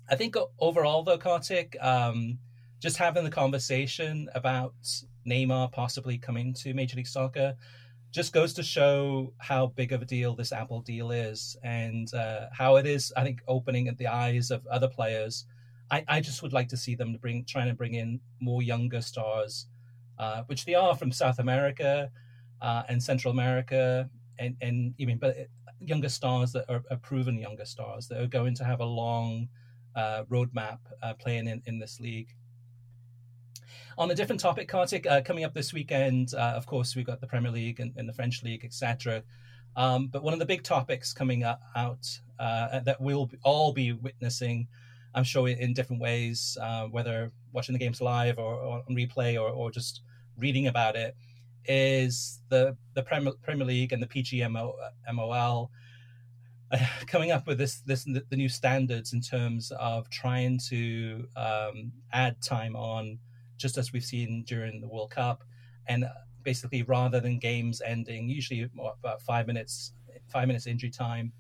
I 0.09 0.17
think 0.17 0.37
overall 0.59 1.03
though, 1.03 1.19
Kartik, 1.19 1.77
um, 1.81 2.39
just 2.81 2.97
having 2.99 3.25
the 3.25 3.31
conversation 3.31 4.29
about 4.35 4.75
Neymar 5.27 5.73
possibly 5.73 6.19
coming 6.19 6.55
to 6.55 6.75
Major 6.75 6.97
League 6.97 7.07
Soccer 7.07 7.57
just 8.15 8.33
goes 8.33 8.53
to 8.55 8.63
show 8.63 9.33
how 9.39 9.67
big 9.67 9.91
of 9.93 10.01
a 10.01 10.05
deal 10.05 10.37
this 10.37 10.53
Apple 10.53 10.81
deal 10.83 11.11
is 11.11 11.57
and 11.65 12.15
uh, 12.15 12.47
how 12.53 12.77
it 12.77 12.87
is, 12.87 13.13
I 13.17 13.25
think, 13.25 13.43
opening 13.49 13.93
the 13.99 14.07
eyes 14.07 14.53
of 14.53 14.65
other 14.69 14.87
players. 14.87 15.47
I, 15.91 16.05
I 16.07 16.21
just 16.21 16.41
would 16.43 16.53
like 16.53 16.69
to 16.69 16.77
see 16.77 16.95
them 16.95 17.17
bring 17.21 17.45
trying 17.45 17.69
to 17.69 17.75
bring 17.75 17.95
in 17.95 18.21
more 18.41 18.63
younger 18.63 19.03
stars, 19.03 19.67
uh, 20.19 20.43
which 20.47 20.65
they 20.65 20.75
are 20.75 20.95
from 20.95 21.11
South 21.11 21.41
America 21.41 22.11
uh, 22.63 22.85
and 22.89 23.03
Central 23.03 23.33
America, 23.33 24.09
and 24.39 24.57
and 24.61 24.95
but 25.21 25.37
younger 25.81 26.09
stars 26.09 26.53
that 26.53 26.65
are, 26.69 26.83
are, 26.91 26.97
proven 26.99 27.37
younger 27.39 27.65
stars 27.65 28.09
that 28.09 28.21
are 28.21 28.27
going 28.27 28.55
to 28.55 28.65
have 28.65 28.81
a 28.81 28.85
long 28.85 29.49
uh, 29.97 30.23
roadmap 30.31 30.79
uh, 31.03 31.15
playing 31.15 31.47
in, 31.47 31.63
in 31.67 31.79
this 31.79 32.01
league. 32.01 32.35
On 33.97 34.11
a 34.11 34.15
different 34.15 34.41
topic, 34.41 34.67
Kartik, 34.67 35.07
uh, 35.07 35.21
coming 35.23 35.45
up 35.45 35.55
this 35.55 35.73
weekend, 35.73 36.35
uh, 36.35 36.55
of 36.57 36.67
course, 36.67 36.97
we've 36.97 37.07
got 37.07 37.21
the 37.21 37.29
Premier 37.29 37.53
League 37.53 37.79
and, 37.79 37.93
and 37.97 38.09
the 38.09 38.13
French 38.13 38.43
League, 38.43 38.65
etc. 38.65 39.23
Um, 39.77 40.09
but 40.09 40.25
one 40.25 40.33
of 40.33 40.41
the 40.41 40.47
big 40.47 40.65
topics 40.65 41.13
coming 41.13 41.45
up, 41.45 41.61
out 41.77 42.05
uh, 42.41 42.81
that 42.81 43.01
we'll 43.01 43.31
all 43.45 43.73
be 43.73 43.93
witnessing, 43.93 44.67
I'm 45.15 45.23
sure, 45.23 45.49
in 45.49 45.75
different 45.75 46.03
ways, 46.03 46.59
uh, 46.61 46.87
whether 46.87 47.31
watching 47.53 47.73
the 47.73 47.79
games 47.79 48.01
live 48.01 48.39
or, 48.39 48.55
or 48.55 48.83
on 48.89 48.97
replay 48.97 49.41
or, 49.41 49.49
or, 49.49 49.71
just 49.71 50.03
reading 50.39 50.67
about 50.67 50.97
it, 50.97 51.15
is 51.67 52.41
the 52.49 52.77
the 52.95 53.03
Premier, 53.03 53.33
Premier 53.43 53.65
League 53.65 53.93
and 53.93 54.03
the 54.03 54.09
PGMOL 54.09 55.69
uh, 56.73 56.79
coming 57.07 57.31
up 57.31 57.47
with 57.47 57.59
this 57.59 57.77
this 57.87 58.03
the 58.05 58.37
new 58.37 58.49
standards 58.49 59.13
in 59.13 59.21
terms 59.21 59.71
of 59.79 60.11
trying 60.11 60.59
to 60.69 61.29
um, 61.37 61.93
add 62.13 62.43
time 62.43 62.75
on 62.75 63.21
just 63.65 63.79
as 63.79 63.95
we've 63.95 64.05
seen 64.05 64.45
during 64.47 64.79
the 64.83 64.87
World 64.87 65.11
Cup. 65.11 65.43
And 65.89 66.05
basically, 66.43 66.83
rather 66.83 67.19
than 67.19 67.39
games 67.39 67.81
ending 67.81 68.29
usually 68.29 68.69
about 68.79 69.23
five 69.23 69.47
minutes, 69.47 69.95
five 70.31 70.49
minutes 70.49 70.67
injury 70.67 70.91
time, 70.91 71.33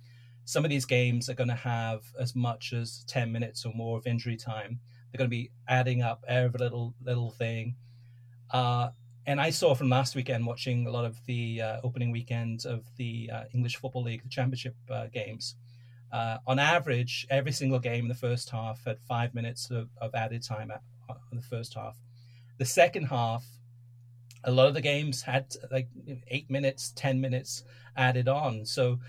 some 0.46 0.64
of 0.64 0.70
these 0.70 0.86
games 0.86 1.28
are 1.28 1.34
going 1.34 1.50
to 1.50 1.54
have 1.76 2.00
as 2.18 2.34
much 2.34 2.72
as 2.72 3.04
ten 3.06 3.30
minutes 3.30 3.66
or 3.66 3.74
more 3.74 3.98
of 3.98 4.06
injury 4.06 4.38
time. 4.38 4.80
They're 5.06 5.18
going 5.18 5.28
to 5.28 5.36
be 5.42 5.50
adding 5.68 6.00
up 6.00 6.24
every 6.26 6.58
little 6.58 6.94
little 7.04 7.30
thing. 7.30 7.76
Uh, 8.50 8.88
and 9.26 9.38
I 9.38 9.50
saw 9.50 9.74
from 9.74 9.90
last 9.90 10.16
weekend 10.16 10.46
watching 10.46 10.86
a 10.86 10.90
lot 10.90 11.04
of 11.04 11.16
the 11.26 11.60
uh, 11.60 11.80
opening 11.84 12.10
weekend 12.10 12.64
of 12.64 12.86
the 12.96 13.30
uh, 13.34 13.44
English 13.52 13.76
Football 13.76 14.04
League, 14.04 14.22
the 14.22 14.30
Championship 14.30 14.76
uh, 14.90 15.08
games. 15.12 15.56
Uh, 16.10 16.38
on 16.46 16.58
average, 16.58 17.26
every 17.28 17.52
single 17.52 17.78
game 17.78 18.04
in 18.06 18.08
the 18.08 18.14
first 18.14 18.48
half 18.48 18.82
had 18.86 18.98
five 19.06 19.34
minutes 19.34 19.70
of, 19.70 19.88
of 20.00 20.14
added 20.14 20.42
time 20.42 20.70
in 21.30 21.36
the 21.36 21.42
first 21.42 21.74
half. 21.74 21.96
The 22.58 22.64
second 22.64 23.06
half, 23.06 23.44
a 24.44 24.50
lot 24.50 24.68
of 24.68 24.74
the 24.74 24.80
games 24.80 25.22
had 25.22 25.54
like 25.70 25.88
eight 26.28 26.50
minutes, 26.50 26.92
ten 26.94 27.20
minutes 27.20 27.64
added 27.96 28.28
on. 28.28 28.64
So, 28.66 29.00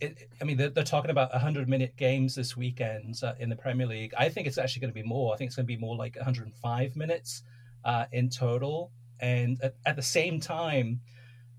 it, 0.00 0.28
I 0.40 0.44
mean, 0.44 0.56
they're, 0.56 0.70
they're, 0.70 0.84
talking 0.84 1.10
about 1.10 1.32
100 1.32 1.68
minute 1.68 1.96
games 1.96 2.34
this 2.34 2.56
weekend 2.56 3.20
uh, 3.22 3.34
in 3.38 3.48
the 3.48 3.56
Premier 3.56 3.86
League. 3.86 4.12
I 4.18 4.28
think 4.28 4.46
it's 4.46 4.58
actually 4.58 4.80
going 4.80 4.92
to 4.92 5.00
be 5.02 5.06
more. 5.06 5.32
I 5.32 5.36
think 5.36 5.48
it's 5.48 5.56
going 5.56 5.66
to 5.66 5.72
be 5.72 5.76
more 5.76 5.96
like 5.96 6.16
105 6.16 6.96
minutes 6.96 7.42
uh, 7.84 8.06
in 8.12 8.28
total. 8.28 8.90
And 9.20 9.60
at, 9.62 9.76
at, 9.86 9.96
the 9.96 10.02
same 10.02 10.40
time, 10.40 11.00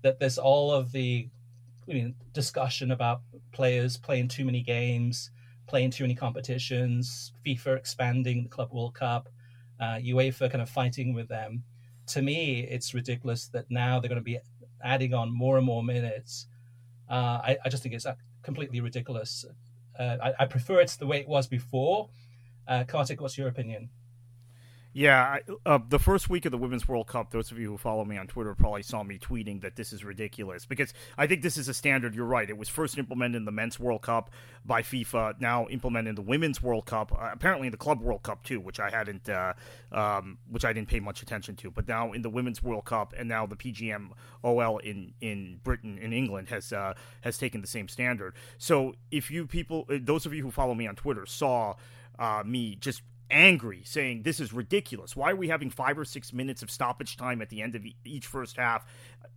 that 0.02 0.20
there's 0.20 0.38
all 0.38 0.70
of 0.70 0.92
the 0.92 1.28
discussion 2.32 2.90
about 2.90 3.22
players 3.52 3.96
playing 3.96 4.28
too 4.28 4.44
many 4.44 4.62
games, 4.62 5.30
playing 5.66 5.90
too 5.90 6.04
many 6.04 6.14
competitions, 6.14 7.32
FIFA 7.44 7.76
expanding 7.76 8.42
the 8.42 8.48
Club 8.48 8.72
World 8.72 8.94
Cup, 8.94 9.28
uh, 9.80 9.98
UEFA 10.04 10.50
kind 10.50 10.62
of 10.62 10.70
fighting 10.70 11.14
with 11.14 11.28
them. 11.28 11.62
To 12.08 12.22
me, 12.22 12.60
it's 12.70 12.94
ridiculous 12.94 13.48
that 13.48 13.66
now 13.70 13.98
they're 13.98 14.08
going 14.08 14.20
to 14.20 14.24
be 14.24 14.38
adding 14.82 15.14
on 15.14 15.32
more 15.32 15.56
and 15.56 15.66
more 15.66 15.82
minutes. 15.82 16.46
Uh, 17.08 17.40
I, 17.42 17.56
I, 17.64 17.68
just 17.68 17.82
think 17.82 17.94
it's 17.94 18.06
completely 18.42 18.80
ridiculous. 18.80 19.44
Uh, 19.98 20.16
I, 20.22 20.34
I, 20.40 20.46
prefer 20.46 20.80
it's 20.80 20.96
the 20.96 21.06
way 21.06 21.20
it 21.20 21.28
was 21.28 21.46
before. 21.46 22.08
Uh, 22.66 22.84
Kartik, 22.84 23.20
what's 23.20 23.38
your 23.38 23.48
opinion? 23.48 23.90
Yeah, 24.96 25.40
uh, 25.66 25.78
the 25.86 25.98
first 25.98 26.30
week 26.30 26.46
of 26.46 26.52
the 26.52 26.56
Women's 26.56 26.88
World 26.88 27.06
Cup, 27.06 27.30
those 27.30 27.50
of 27.50 27.58
you 27.58 27.68
who 27.68 27.76
follow 27.76 28.02
me 28.06 28.16
on 28.16 28.28
Twitter 28.28 28.54
probably 28.54 28.82
saw 28.82 29.02
me 29.02 29.18
tweeting 29.18 29.60
that 29.60 29.76
this 29.76 29.92
is 29.92 30.02
ridiculous 30.02 30.64
because 30.64 30.94
I 31.18 31.26
think 31.26 31.42
this 31.42 31.58
is 31.58 31.68
a 31.68 31.74
standard. 31.74 32.14
You're 32.14 32.24
right. 32.24 32.48
It 32.48 32.56
was 32.56 32.70
first 32.70 32.96
implemented 32.96 33.36
in 33.36 33.44
the 33.44 33.52
Men's 33.52 33.78
World 33.78 34.00
Cup 34.00 34.30
by 34.64 34.80
FIFA, 34.80 35.38
now 35.38 35.66
implemented 35.68 36.08
in 36.08 36.14
the 36.14 36.22
Women's 36.22 36.62
World 36.62 36.86
Cup, 36.86 37.12
uh, 37.12 37.28
apparently 37.30 37.66
in 37.66 37.72
the 37.72 37.76
Club 37.76 38.00
World 38.00 38.22
Cup 38.22 38.42
too, 38.42 38.58
which 38.58 38.80
I 38.80 38.88
hadn't, 38.88 39.28
uh, 39.28 39.52
um, 39.92 40.38
which 40.48 40.64
I 40.64 40.72
didn't 40.72 40.88
pay 40.88 41.00
much 41.00 41.20
attention 41.20 41.56
to. 41.56 41.70
But 41.70 41.86
now 41.86 42.12
in 42.12 42.22
the 42.22 42.30
Women's 42.30 42.62
World 42.62 42.86
Cup 42.86 43.12
and 43.18 43.28
now 43.28 43.44
the 43.44 43.56
PGM 43.56 44.12
OL 44.42 44.78
in 44.78 45.12
in 45.20 45.60
Britain 45.62 45.98
in 45.98 46.14
England 46.14 46.48
has 46.48 46.72
uh, 46.72 46.94
has 47.20 47.36
taken 47.36 47.60
the 47.60 47.66
same 47.66 47.88
standard. 47.88 48.32
So 48.56 48.94
if 49.10 49.30
you 49.30 49.46
people, 49.46 49.84
uh, 49.90 49.98
those 50.00 50.24
of 50.24 50.32
you 50.32 50.42
who 50.42 50.50
follow 50.50 50.72
me 50.72 50.86
on 50.86 50.96
Twitter, 50.96 51.26
saw 51.26 51.74
uh, 52.18 52.42
me 52.46 52.76
just 52.76 53.02
angry, 53.30 53.82
saying 53.84 54.22
this 54.22 54.40
is 54.40 54.52
ridiculous. 54.52 55.16
Why 55.16 55.32
are 55.32 55.36
we 55.36 55.48
having 55.48 55.70
five 55.70 55.98
or 55.98 56.04
six 56.04 56.32
minutes 56.32 56.62
of 56.62 56.70
stoppage 56.70 57.16
time 57.16 57.42
at 57.42 57.48
the 57.48 57.62
end 57.62 57.74
of 57.74 57.84
each 58.04 58.26
first 58.26 58.56
half? 58.56 58.86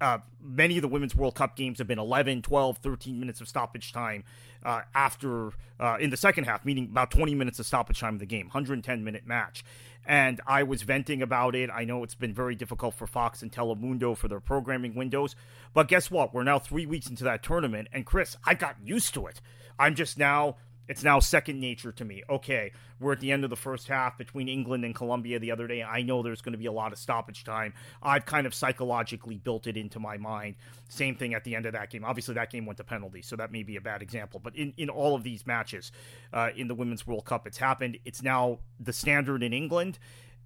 Uh, 0.01 0.19
many 0.41 0.77
of 0.77 0.81
the 0.81 0.87
Women's 0.87 1.15
World 1.15 1.35
Cup 1.35 1.55
games 1.55 1.77
have 1.79 1.87
been 1.87 1.99
11, 1.99 2.41
12, 2.41 2.77
13 2.77 3.19
minutes 3.19 3.41
of 3.41 3.47
stoppage 3.47 3.91
time 3.91 4.23
uh, 4.63 4.81
after 4.93 5.51
uh, 5.79 5.97
in 5.99 6.09
the 6.09 6.17
second 6.17 6.45
half, 6.45 6.65
meaning 6.65 6.85
about 6.85 7.11
20 7.11 7.35
minutes 7.35 7.59
of 7.59 7.65
stoppage 7.65 7.99
time 7.99 8.13
of 8.15 8.19
the 8.19 8.25
game, 8.25 8.47
110 8.47 9.03
minute 9.03 9.25
match. 9.25 9.63
And 10.05 10.41
I 10.47 10.63
was 10.63 10.81
venting 10.81 11.21
about 11.21 11.55
it. 11.55 11.69
I 11.69 11.83
know 11.83 12.03
it's 12.03 12.15
been 12.15 12.33
very 12.33 12.55
difficult 12.55 12.95
for 12.95 13.05
Fox 13.05 13.41
and 13.41 13.51
Telemundo 13.51 14.15
for 14.15 14.27
their 14.27 14.39
programming 14.39 14.95
windows. 14.95 15.35
But 15.73 15.87
guess 15.87 16.09
what? 16.09 16.33
We're 16.33 16.43
now 16.43 16.57
three 16.57 16.85
weeks 16.85 17.07
into 17.07 17.23
that 17.25 17.43
tournament. 17.43 17.89
And 17.91 18.05
Chris, 18.05 18.37
I 18.45 18.53
got 18.53 18.77
used 18.83 19.13
to 19.15 19.27
it. 19.27 19.41
I'm 19.77 19.95
just 19.95 20.17
now 20.17 20.55
it's 20.89 21.03
now 21.03 21.19
second 21.19 21.59
nature 21.59 21.91
to 21.91 22.03
me. 22.03 22.23
Okay, 22.27 22.71
we're 22.99 23.13
at 23.13 23.19
the 23.19 23.31
end 23.31 23.43
of 23.43 23.51
the 23.51 23.55
first 23.55 23.87
half 23.87 24.17
between 24.17 24.49
England 24.49 24.83
and 24.83 24.95
Colombia 24.95 25.37
the 25.37 25.51
other 25.51 25.67
day. 25.67 25.83
I 25.83 26.01
know 26.01 26.23
there's 26.23 26.41
going 26.41 26.53
to 26.53 26.57
be 26.57 26.65
a 26.65 26.71
lot 26.71 26.91
of 26.91 26.97
stoppage 26.97 27.43
time. 27.43 27.75
I've 28.01 28.25
kind 28.25 28.47
of 28.47 28.55
psychologically 28.55 29.37
built 29.37 29.67
it 29.67 29.77
into 29.77 29.99
my 29.99 30.17
mind. 30.17 30.55
Same 30.89 31.15
thing 31.15 31.35
at 31.35 31.43
the 31.43 31.55
end 31.55 31.67
of 31.67 31.73
that 31.73 31.91
game. 31.91 32.03
Obviously, 32.03 32.33
that 32.33 32.51
game 32.51 32.65
went 32.65 32.77
to 32.77 32.83
penalty, 32.83 33.21
so 33.21 33.35
that 33.35 33.51
may 33.51 33.61
be 33.61 33.75
a 33.75 33.81
bad 33.81 34.01
example. 34.01 34.39
But 34.43 34.55
in, 34.55 34.73
in 34.77 34.89
all 34.89 35.13
of 35.13 35.21
these 35.21 35.45
matches 35.45 35.91
uh, 36.33 36.49
in 36.55 36.67
the 36.67 36.75
Women's 36.75 37.05
World 37.05 37.23
Cup, 37.23 37.45
it's 37.45 37.59
happened. 37.59 37.99
It's 38.03 38.23
now 38.23 38.57
the 38.79 38.91
standard 38.91 39.43
in 39.43 39.53
England. 39.53 39.99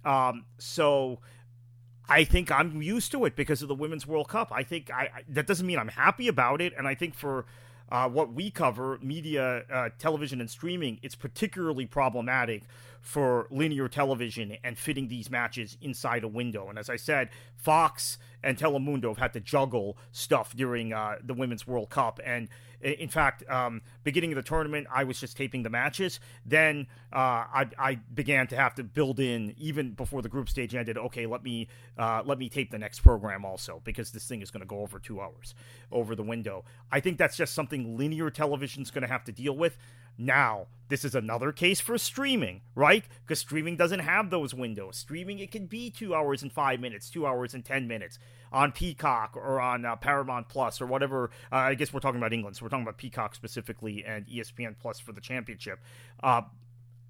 Um, 0.04 0.44
so 0.58 1.20
I 2.06 2.24
think 2.24 2.52
I'm 2.52 2.82
used 2.82 3.10
to 3.12 3.24
it 3.24 3.34
because 3.34 3.62
of 3.62 3.68
the 3.68 3.74
Women's 3.74 4.06
World 4.06 4.28
Cup. 4.28 4.52
I 4.52 4.62
think 4.62 4.90
I, 4.92 5.04
I 5.04 5.22
that 5.30 5.46
doesn't 5.46 5.66
mean 5.66 5.78
I'm 5.78 5.88
happy 5.88 6.28
about 6.28 6.60
it, 6.60 6.74
and 6.76 6.86
I 6.86 6.94
think 6.94 7.14
for 7.14 7.46
uh, 7.94 8.08
what 8.08 8.32
we 8.32 8.50
cover, 8.50 8.98
media, 9.00 9.62
uh, 9.72 9.88
television, 10.00 10.40
and 10.40 10.50
streaming, 10.50 10.98
it's 11.00 11.14
particularly 11.14 11.86
problematic 11.86 12.64
for 13.04 13.46
linear 13.50 13.86
television 13.86 14.56
and 14.64 14.78
fitting 14.78 15.08
these 15.08 15.30
matches 15.30 15.76
inside 15.82 16.24
a 16.24 16.28
window. 16.28 16.70
And 16.70 16.78
as 16.78 16.88
I 16.88 16.96
said, 16.96 17.28
Fox 17.54 18.16
and 18.42 18.56
Telemundo 18.56 19.08
have 19.08 19.18
had 19.18 19.32
to 19.34 19.40
juggle 19.40 19.98
stuff 20.10 20.56
during 20.56 20.94
uh, 20.94 21.16
the 21.22 21.34
Women's 21.34 21.66
World 21.66 21.90
Cup. 21.90 22.18
And 22.24 22.48
in 22.80 23.10
fact, 23.10 23.48
um, 23.48 23.82
beginning 24.04 24.32
of 24.32 24.36
the 24.36 24.42
tournament, 24.42 24.86
I 24.90 25.04
was 25.04 25.20
just 25.20 25.36
taping 25.36 25.62
the 25.62 25.70
matches. 25.70 26.18
Then 26.46 26.86
uh, 27.12 27.18
I, 27.18 27.68
I, 27.78 27.94
began 28.14 28.46
to 28.48 28.56
have 28.56 28.74
to 28.76 28.84
build 28.84 29.20
in 29.20 29.54
even 29.58 29.92
before 29.92 30.22
the 30.22 30.28
group 30.30 30.48
stage 30.48 30.74
ended. 30.74 30.96
Okay, 30.96 31.26
let 31.26 31.42
me 31.42 31.68
uh, 31.98 32.22
let 32.24 32.38
me 32.38 32.48
tape 32.48 32.70
the 32.70 32.78
next 32.78 33.00
program 33.00 33.44
also 33.44 33.80
because 33.84 34.12
this 34.12 34.26
thing 34.26 34.40
is 34.40 34.50
going 34.50 34.60
to 34.60 34.66
go 34.66 34.80
over 34.80 34.98
two 34.98 35.20
hours 35.20 35.54
over 35.92 36.14
the 36.14 36.22
window. 36.22 36.64
I 36.90 37.00
think 37.00 37.18
that's 37.18 37.36
just 37.36 37.54
something 37.54 37.96
linear 37.96 38.30
television 38.30 38.82
is 38.82 38.90
going 38.90 39.02
to 39.02 39.08
have 39.08 39.24
to 39.24 39.32
deal 39.32 39.56
with. 39.56 39.76
Now, 40.16 40.66
this 40.88 41.04
is 41.04 41.14
another 41.14 41.50
case 41.50 41.80
for 41.80 41.98
streaming, 41.98 42.60
right? 42.74 43.04
Because 43.22 43.38
streaming 43.38 43.76
doesn't 43.76 44.00
have 44.00 44.30
those 44.30 44.54
windows. 44.54 44.96
Streaming, 44.96 45.38
it 45.38 45.50
can 45.50 45.66
be 45.66 45.90
two 45.90 46.14
hours 46.14 46.42
and 46.42 46.52
five 46.52 46.80
minutes, 46.80 47.10
two 47.10 47.26
hours 47.26 47.54
and 47.54 47.64
10 47.64 47.88
minutes 47.88 48.18
on 48.52 48.70
Peacock 48.70 49.36
or 49.36 49.60
on 49.60 49.84
uh, 49.84 49.96
Paramount 49.96 50.48
Plus 50.48 50.80
or 50.80 50.86
whatever. 50.86 51.30
Uh, 51.50 51.56
I 51.56 51.74
guess 51.74 51.92
we're 51.92 52.00
talking 52.00 52.20
about 52.20 52.32
England, 52.32 52.56
so 52.56 52.64
we're 52.64 52.68
talking 52.68 52.84
about 52.84 52.98
Peacock 52.98 53.34
specifically 53.34 54.04
and 54.04 54.26
ESPN 54.26 54.76
Plus 54.78 55.00
for 55.00 55.12
the 55.12 55.20
championship. 55.20 55.80
Uh, 56.22 56.42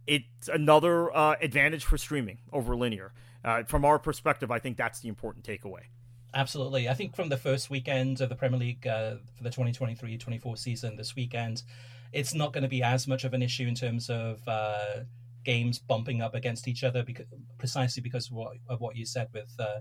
it's 0.07 0.49
another 0.49 1.15
uh, 1.15 1.37
advantage 1.41 1.85
for 1.85 1.99
streaming 1.99 2.39
over 2.53 2.77
linear. 2.77 3.13
Uh, 3.45 3.65
from 3.65 3.85
our 3.85 3.99
perspective, 3.99 4.51
I 4.51 4.59
think 4.59 4.77
that's 4.77 5.01
the 5.01 5.09
important 5.09 5.45
takeaway. 5.45 5.83
Absolutely. 6.33 6.89
I 6.89 6.95
think 6.95 7.15
from 7.15 7.29
the 7.29 7.37
first 7.37 7.71
weekend 7.71 8.21
of 8.21 8.29
the 8.29 8.35
Premier 8.35 8.59
League 8.59 8.87
uh, 8.87 9.17
for 9.37 9.45
the 9.45 9.51
2023 9.51 10.19
24 10.19 10.57
season, 10.57 10.97
this 10.97 11.15
weekend, 11.15 11.63
it's 12.15 12.35
not 12.35 12.53
going 12.53 12.63
to 12.63 12.69
be 12.69 12.83
as 12.83 13.07
much 13.09 13.25
of 13.25 13.35
an 13.35 13.43
issue 13.43 13.67
in 13.67 13.75
terms 13.75 14.09
of 14.09 14.41
uh, 14.47 15.01
games 15.45 15.79
bumping 15.79 16.23
up 16.23 16.35
against 16.35 16.69
each 16.69 16.85
other 16.85 17.03
because 17.03 17.27
precisely 17.59 18.03
because 18.03 18.29
of 18.29 18.33
what, 18.33 18.53
of 18.69 18.81
what 18.81 18.97
you 18.97 19.05
said 19.05 19.29
with 19.33 19.53
uh, 19.59 19.81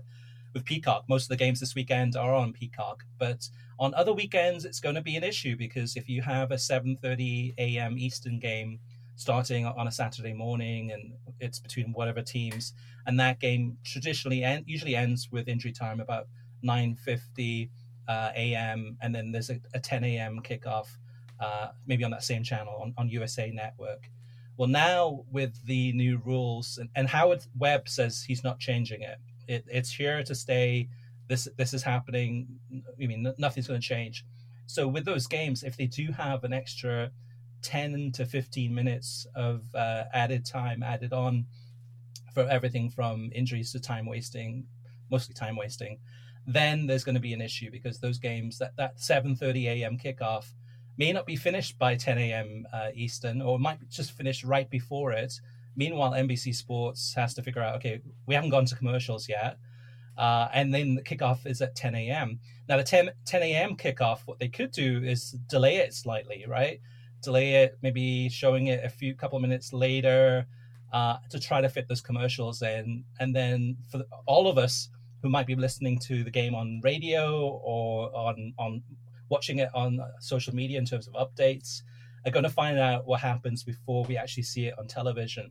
with 0.52 0.64
Peacock. 0.64 1.04
Most 1.08 1.24
of 1.24 1.28
the 1.30 1.36
games 1.36 1.60
this 1.60 1.74
weekend 1.74 2.16
are 2.16 2.34
on 2.34 2.52
Peacock, 2.52 3.04
but 3.18 3.48
on 3.78 3.92
other 3.94 4.12
weekends 4.12 4.64
it's 4.64 4.80
going 4.80 4.94
to 4.94 5.02
be 5.02 5.16
an 5.16 5.24
issue 5.24 5.56
because 5.56 5.96
if 5.96 6.08
you 6.08 6.22
have 6.22 6.50
a 6.50 6.56
7:30 6.56 7.54
a.m. 7.58 7.98
Eastern 7.98 8.38
game 8.38 8.78
starting 9.16 9.64
on 9.64 9.86
a 9.86 9.92
Saturday 9.92 10.32
morning 10.32 10.90
and 10.92 11.12
it's 11.40 11.60
between 11.60 11.92
whatever 11.92 12.22
teams, 12.22 12.72
and 13.06 13.18
that 13.20 13.40
game 13.40 13.76
traditionally 13.84 14.44
and 14.44 14.64
usually 14.66 14.96
ends 14.96 15.28
with 15.30 15.48
injury 15.48 15.72
time 15.72 16.00
about 16.00 16.26
9:50 16.64 17.70
uh, 18.08 18.30
a.m. 18.36 18.96
and 19.00 19.14
then 19.14 19.32
there's 19.32 19.50
a, 19.50 19.58
a 19.74 19.80
10 19.80 20.04
a.m. 20.04 20.40
kickoff, 20.42 20.88
uh, 21.44 21.68
maybe 21.86 22.04
on 22.04 22.10
that 22.10 22.24
same 22.24 22.42
channel 22.42 22.74
on, 22.80 22.94
on 22.96 23.08
USA 23.08 23.50
Network. 23.50 24.10
Well, 24.56 24.68
now 24.68 25.24
with 25.30 25.54
the 25.66 25.92
new 25.92 26.20
rules, 26.24 26.78
and, 26.78 26.88
and 26.94 27.08
Howard 27.08 27.44
Webb 27.58 27.88
says 27.88 28.22
he's 28.22 28.44
not 28.44 28.58
changing 28.60 29.02
it. 29.02 29.18
it. 29.48 29.64
It's 29.68 29.90
here 29.90 30.22
to 30.22 30.34
stay. 30.34 30.88
This 31.28 31.48
this 31.56 31.74
is 31.74 31.82
happening. 31.82 32.46
I 33.02 33.06
mean, 33.06 33.32
nothing's 33.38 33.66
going 33.66 33.80
to 33.80 33.86
change. 33.86 34.24
So 34.66 34.86
with 34.88 35.04
those 35.04 35.26
games, 35.26 35.62
if 35.62 35.76
they 35.76 35.86
do 35.86 36.12
have 36.12 36.44
an 36.44 36.52
extra 36.52 37.10
10 37.62 38.12
to 38.12 38.26
15 38.26 38.74
minutes 38.74 39.26
of 39.34 39.62
uh, 39.74 40.04
added 40.12 40.44
time 40.44 40.82
added 40.82 41.12
on 41.12 41.46
for 42.34 42.46
everything 42.48 42.90
from 42.90 43.30
injuries 43.34 43.72
to 43.72 43.80
time 43.80 44.06
wasting, 44.06 44.66
mostly 45.10 45.34
time 45.34 45.56
wasting, 45.56 45.98
then 46.46 46.86
there's 46.86 47.04
going 47.04 47.14
to 47.14 47.20
be 47.20 47.32
an 47.32 47.40
issue 47.40 47.70
because 47.70 47.98
those 47.98 48.18
games 48.18 48.58
that 48.58 48.76
that 48.76 48.98
7:30 48.98 49.64
a.m. 49.64 49.98
kickoff 49.98 50.52
may 50.96 51.12
not 51.12 51.26
be 51.26 51.36
finished 51.36 51.78
by 51.78 51.96
10 51.96 52.18
a.m. 52.18 52.66
Uh, 52.72 52.88
Eastern, 52.94 53.42
or 53.42 53.58
might 53.58 53.78
just 53.90 54.12
finish 54.12 54.44
right 54.44 54.68
before 54.70 55.12
it. 55.12 55.40
Meanwhile, 55.76 56.12
NBC 56.12 56.54
Sports 56.54 57.14
has 57.14 57.34
to 57.34 57.42
figure 57.42 57.62
out, 57.62 57.76
okay, 57.76 58.00
we 58.26 58.34
haven't 58.34 58.50
gone 58.50 58.64
to 58.66 58.76
commercials 58.76 59.28
yet, 59.28 59.58
uh, 60.16 60.48
and 60.54 60.72
then 60.72 60.94
the 60.94 61.02
kickoff 61.02 61.46
is 61.46 61.60
at 61.60 61.74
10 61.74 61.94
a.m. 61.94 62.38
Now, 62.68 62.76
the 62.76 62.84
10, 62.84 63.10
10 63.26 63.42
a.m. 63.42 63.76
kickoff, 63.76 64.20
what 64.26 64.38
they 64.38 64.48
could 64.48 64.70
do 64.70 65.02
is 65.02 65.32
delay 65.48 65.76
it 65.76 65.92
slightly, 65.94 66.44
right? 66.48 66.80
Delay 67.22 67.64
it, 67.64 67.78
maybe 67.82 68.28
showing 68.28 68.68
it 68.68 68.84
a 68.84 68.88
few 68.88 69.14
couple 69.14 69.36
of 69.36 69.42
minutes 69.42 69.72
later 69.72 70.46
uh, 70.92 71.16
to 71.30 71.40
try 71.40 71.60
to 71.60 71.68
fit 71.68 71.88
those 71.88 72.00
commercials 72.00 72.62
in, 72.62 73.04
and 73.18 73.34
then 73.34 73.76
for 73.90 74.02
all 74.26 74.46
of 74.46 74.58
us 74.58 74.90
who 75.22 75.28
might 75.28 75.46
be 75.46 75.56
listening 75.56 75.98
to 75.98 76.22
the 76.22 76.30
game 76.30 76.54
on 76.54 76.80
radio 76.84 77.48
or 77.64 78.14
on 78.14 78.52
on 78.58 78.82
watching 79.28 79.58
it 79.58 79.68
on 79.74 80.00
social 80.20 80.54
media 80.54 80.78
in 80.78 80.84
terms 80.84 81.08
of 81.08 81.14
updates 81.14 81.82
are 82.24 82.30
going 82.30 82.44
to 82.44 82.50
find 82.50 82.78
out 82.78 83.06
what 83.06 83.20
happens 83.20 83.62
before 83.62 84.04
we 84.04 84.16
actually 84.16 84.42
see 84.42 84.66
it 84.66 84.78
on 84.78 84.86
television. 84.86 85.50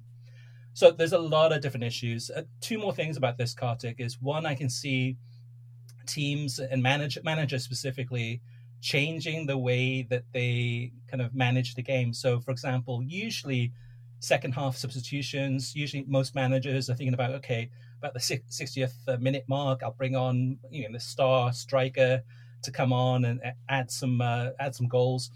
So 0.73 0.89
there's 0.89 1.13
a 1.13 1.19
lot 1.19 1.53
of 1.53 1.61
different 1.61 1.83
issues. 1.83 2.31
Uh, 2.31 2.43
two 2.59 2.79
more 2.79 2.93
things 2.93 3.15
about 3.15 3.37
this, 3.37 3.53
Kartik, 3.53 3.99
is 3.99 4.19
one 4.19 4.45
I 4.45 4.55
can 4.55 4.69
see 4.69 5.17
teams 6.07 6.59
and 6.59 6.81
manage 6.81 7.17
managers 7.23 7.63
specifically 7.63 8.41
changing 8.81 9.45
the 9.45 9.57
way 9.57 10.01
that 10.09 10.23
they 10.33 10.91
kind 11.07 11.21
of 11.21 11.33
manage 11.35 11.75
the 11.75 11.83
game. 11.83 12.11
So, 12.11 12.39
for 12.39 12.51
example, 12.51 13.03
usually 13.03 13.71
second 14.19 14.53
half 14.53 14.75
substitutions, 14.75 15.75
usually 15.75 16.05
most 16.07 16.33
managers 16.33 16.89
are 16.89 16.95
thinking 16.95 17.13
about 17.13 17.31
okay, 17.31 17.69
about 17.99 18.13
the 18.13 18.19
60th 18.19 18.93
uh, 19.07 19.17
minute 19.17 19.45
mark, 19.47 19.83
I'll 19.83 19.91
bring 19.91 20.15
on 20.15 20.57
you 20.71 20.83
know 20.83 20.93
the 20.93 20.99
star 20.99 21.53
striker 21.53 22.23
to 22.63 22.71
come 22.71 22.93
on 22.93 23.25
and 23.25 23.41
add 23.69 23.91
some 23.91 24.21
uh, 24.21 24.49
add 24.59 24.75
some 24.75 24.87
goals. 24.87 25.31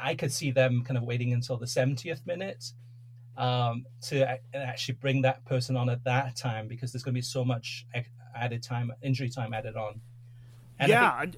I 0.00 0.14
could 0.14 0.32
see 0.32 0.50
them 0.50 0.82
kind 0.84 0.98
of 0.98 1.04
waiting 1.04 1.32
until 1.32 1.56
the 1.56 1.66
70th 1.66 2.26
minute 2.26 2.72
um, 3.36 3.86
to 4.02 4.38
actually 4.54 4.94
bring 4.94 5.22
that 5.22 5.44
person 5.44 5.76
on 5.76 5.88
at 5.88 6.02
that 6.04 6.36
time 6.36 6.66
because 6.66 6.92
there's 6.92 7.02
going 7.02 7.14
to 7.14 7.18
be 7.18 7.22
so 7.22 7.44
much 7.44 7.86
added 8.34 8.62
time, 8.62 8.92
injury 9.02 9.28
time 9.28 9.54
added 9.54 9.76
on. 9.76 10.00
And 10.78 10.90
yeah, 10.90 11.20
think, 11.20 11.36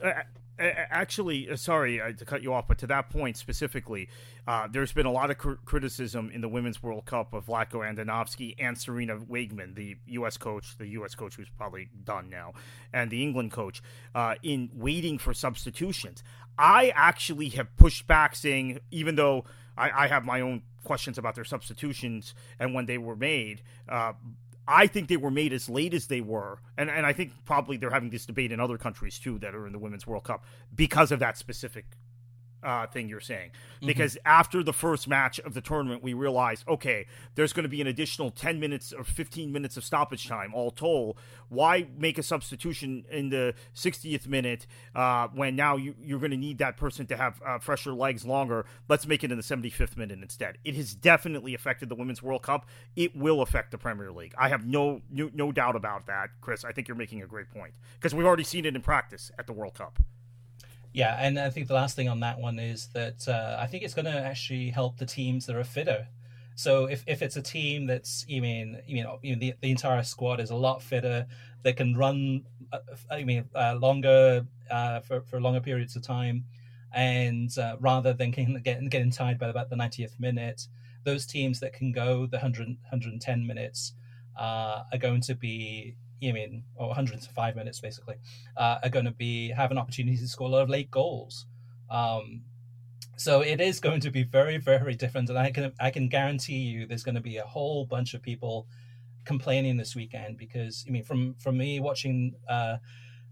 Actually, 0.58 1.50
uh, 1.50 1.56
sorry 1.56 2.00
uh, 2.00 2.12
to 2.12 2.24
cut 2.24 2.42
you 2.42 2.52
off, 2.52 2.66
but 2.66 2.78
to 2.78 2.86
that 2.86 3.10
point 3.10 3.36
specifically, 3.36 4.08
uh, 4.46 4.66
there's 4.70 4.92
been 4.92 5.04
a 5.04 5.12
lot 5.12 5.30
of 5.30 5.36
cr- 5.36 5.54
criticism 5.64 6.30
in 6.32 6.40
the 6.40 6.48
Women's 6.48 6.82
World 6.82 7.04
Cup 7.04 7.34
of 7.34 7.46
Vlatko 7.46 7.80
Andonovski 7.84 8.54
and 8.58 8.76
Sarina 8.76 9.22
Wiegman, 9.26 9.74
the 9.74 9.96
U.S. 10.06 10.38
coach, 10.38 10.78
the 10.78 10.86
U.S. 10.88 11.14
coach 11.14 11.34
who's 11.34 11.50
probably 11.58 11.88
done 12.04 12.30
now, 12.30 12.54
and 12.92 13.10
the 13.10 13.22
England 13.22 13.52
coach, 13.52 13.82
uh, 14.14 14.36
in 14.42 14.70
waiting 14.72 15.18
for 15.18 15.34
substitutions. 15.34 16.22
I 16.58 16.90
actually 16.94 17.50
have 17.50 17.76
pushed 17.76 18.06
back, 18.06 18.34
saying 18.34 18.80
even 18.90 19.16
though 19.16 19.44
I, 19.76 20.04
I 20.04 20.06
have 20.06 20.24
my 20.24 20.40
own 20.40 20.62
questions 20.84 21.18
about 21.18 21.34
their 21.34 21.44
substitutions 21.44 22.34
and 22.58 22.72
when 22.72 22.86
they 22.86 22.96
were 22.96 23.16
made, 23.16 23.60
uh, 23.88 24.14
I 24.68 24.86
think 24.86 25.08
they 25.08 25.16
were 25.16 25.30
made 25.30 25.52
as 25.52 25.68
late 25.68 25.94
as 25.94 26.06
they 26.06 26.20
were, 26.20 26.58
and 26.76 26.90
and 26.90 27.06
I 27.06 27.12
think 27.12 27.32
probably 27.44 27.76
they're 27.76 27.90
having 27.90 28.10
this 28.10 28.26
debate 28.26 28.52
in 28.52 28.60
other 28.60 28.78
countries 28.78 29.18
too 29.18 29.38
that 29.38 29.54
are 29.54 29.66
in 29.66 29.72
the 29.72 29.78
Women's 29.78 30.06
World 30.06 30.24
Cup 30.24 30.44
because 30.74 31.12
of 31.12 31.20
that 31.20 31.38
specific 31.38 31.86
uh, 32.66 32.86
thing 32.88 33.08
you're 33.08 33.20
saying. 33.20 33.50
Mm-hmm. 33.76 33.86
Because 33.86 34.14
mm-hmm. 34.14 34.28
after 34.28 34.62
the 34.62 34.72
first 34.72 35.08
match 35.08 35.38
of 35.40 35.54
the 35.54 35.60
tournament, 35.60 36.02
we 36.02 36.12
realized, 36.12 36.66
okay, 36.68 37.06
there's 37.36 37.52
going 37.52 37.62
to 37.62 37.68
be 37.68 37.80
an 37.80 37.86
additional 37.86 38.30
10 38.30 38.58
minutes 38.58 38.92
or 38.92 39.04
15 39.04 39.52
minutes 39.52 39.76
of 39.76 39.84
stoppage 39.84 40.26
time, 40.26 40.52
all 40.52 40.72
told. 40.72 41.16
Why 41.48 41.86
make 41.96 42.18
a 42.18 42.24
substitution 42.24 43.04
in 43.10 43.30
the 43.30 43.54
60th 43.74 44.26
minute 44.26 44.66
uh, 44.96 45.28
when 45.28 45.54
now 45.54 45.76
you, 45.76 45.94
are 46.10 46.18
going 46.18 46.32
to 46.32 46.36
need 46.36 46.58
that 46.58 46.76
person 46.76 47.06
to 47.06 47.16
have 47.16 47.40
uh, 47.46 47.58
fresher 47.60 47.92
legs 47.92 48.26
longer? 48.26 48.66
Let's 48.88 49.06
make 49.06 49.22
it 49.22 49.30
in 49.30 49.36
the 49.36 49.44
75th 49.44 49.96
minute 49.96 50.18
instead. 50.20 50.58
It 50.64 50.74
has 50.74 50.94
definitely 50.94 51.54
affected 51.54 51.88
the 51.88 51.94
Women's 51.94 52.22
World 52.22 52.42
Cup. 52.42 52.66
It 52.96 53.14
will 53.14 53.42
affect 53.42 53.70
the 53.70 53.78
Premier 53.78 54.10
League. 54.10 54.34
I 54.36 54.48
have 54.48 54.66
no, 54.66 55.02
no, 55.08 55.30
no 55.32 55.52
doubt 55.52 55.76
about 55.76 56.06
that, 56.06 56.30
Chris. 56.40 56.64
I 56.64 56.72
think 56.72 56.88
you're 56.88 56.96
making 56.96 57.22
a 57.22 57.26
great 57.26 57.48
point 57.50 57.74
because 57.94 58.12
we've 58.12 58.26
already 58.26 58.44
seen 58.44 58.64
it 58.64 58.74
in 58.74 58.82
practice 58.82 59.30
at 59.38 59.46
the 59.46 59.52
World 59.52 59.74
Cup. 59.74 60.00
Yeah, 60.96 61.14
and 61.20 61.38
I 61.38 61.50
think 61.50 61.68
the 61.68 61.74
last 61.74 61.94
thing 61.94 62.08
on 62.08 62.20
that 62.20 62.38
one 62.40 62.58
is 62.58 62.88
that 62.94 63.28
uh, 63.28 63.58
I 63.60 63.66
think 63.66 63.84
it's 63.84 63.92
going 63.92 64.06
to 64.06 64.18
actually 64.18 64.70
help 64.70 64.96
the 64.96 65.04
teams 65.04 65.44
that 65.44 65.54
are 65.54 65.62
fitter. 65.62 66.08
So 66.54 66.86
if, 66.86 67.04
if 67.06 67.20
it's 67.20 67.36
a 67.36 67.42
team 67.42 67.84
that's 67.86 68.24
you 68.26 68.40
mean 68.40 68.80
you 68.86 69.02
know, 69.04 69.18
you 69.22 69.36
the, 69.36 69.52
the 69.60 69.70
entire 69.70 70.02
squad 70.02 70.40
is 70.40 70.48
a 70.48 70.54
lot 70.54 70.82
fitter, 70.82 71.26
they 71.62 71.74
can 71.74 71.94
run 71.94 72.46
uh, 72.72 72.78
I 73.10 73.24
mean 73.24 73.44
uh, 73.54 73.74
longer 73.78 74.46
uh, 74.70 75.00
for 75.00 75.20
for 75.20 75.38
longer 75.38 75.60
periods 75.60 75.96
of 75.96 76.02
time, 76.02 76.46
and 76.94 77.50
uh, 77.58 77.76
rather 77.78 78.14
than 78.14 78.30
getting 78.30 78.58
getting 78.88 79.10
tired 79.10 79.38
by 79.38 79.48
about 79.48 79.68
the 79.68 79.76
90th 79.76 80.18
minute, 80.18 80.66
those 81.04 81.26
teams 81.26 81.60
that 81.60 81.74
can 81.74 81.92
go 81.92 82.24
the 82.24 82.38
100 82.38 82.68
110 82.68 83.46
minutes 83.46 83.92
uh, 84.40 84.84
are 84.90 84.98
going 84.98 85.20
to 85.20 85.34
be 85.34 85.94
you 86.20 86.32
mean, 86.32 86.64
or 86.74 86.88
105 86.88 87.56
minutes 87.56 87.80
basically, 87.80 88.16
uh, 88.56 88.78
are 88.82 88.88
going 88.88 89.04
to 89.04 89.12
be 89.12 89.50
have 89.50 89.70
an 89.70 89.78
opportunity 89.78 90.16
to 90.16 90.28
score 90.28 90.48
a 90.48 90.50
lot 90.50 90.62
of 90.62 90.68
late 90.68 90.90
goals. 90.90 91.46
Um, 91.90 92.42
so 93.16 93.40
it 93.40 93.60
is 93.60 93.80
going 93.80 94.00
to 94.00 94.10
be 94.10 94.22
very, 94.22 94.58
very 94.58 94.94
different, 94.94 95.28
and 95.30 95.38
I 95.38 95.50
can 95.50 95.72
I 95.80 95.90
can 95.90 96.08
guarantee 96.08 96.58
you 96.58 96.86
there's 96.86 97.02
going 97.02 97.14
to 97.14 97.20
be 97.20 97.38
a 97.38 97.44
whole 97.44 97.86
bunch 97.86 98.14
of 98.14 98.22
people 98.22 98.66
complaining 99.24 99.76
this 99.76 99.96
weekend 99.96 100.38
because 100.38 100.84
I 100.86 100.90
mean, 100.90 101.04
from 101.04 101.34
from 101.34 101.56
me 101.56 101.80
watching 101.80 102.34
uh, 102.48 102.76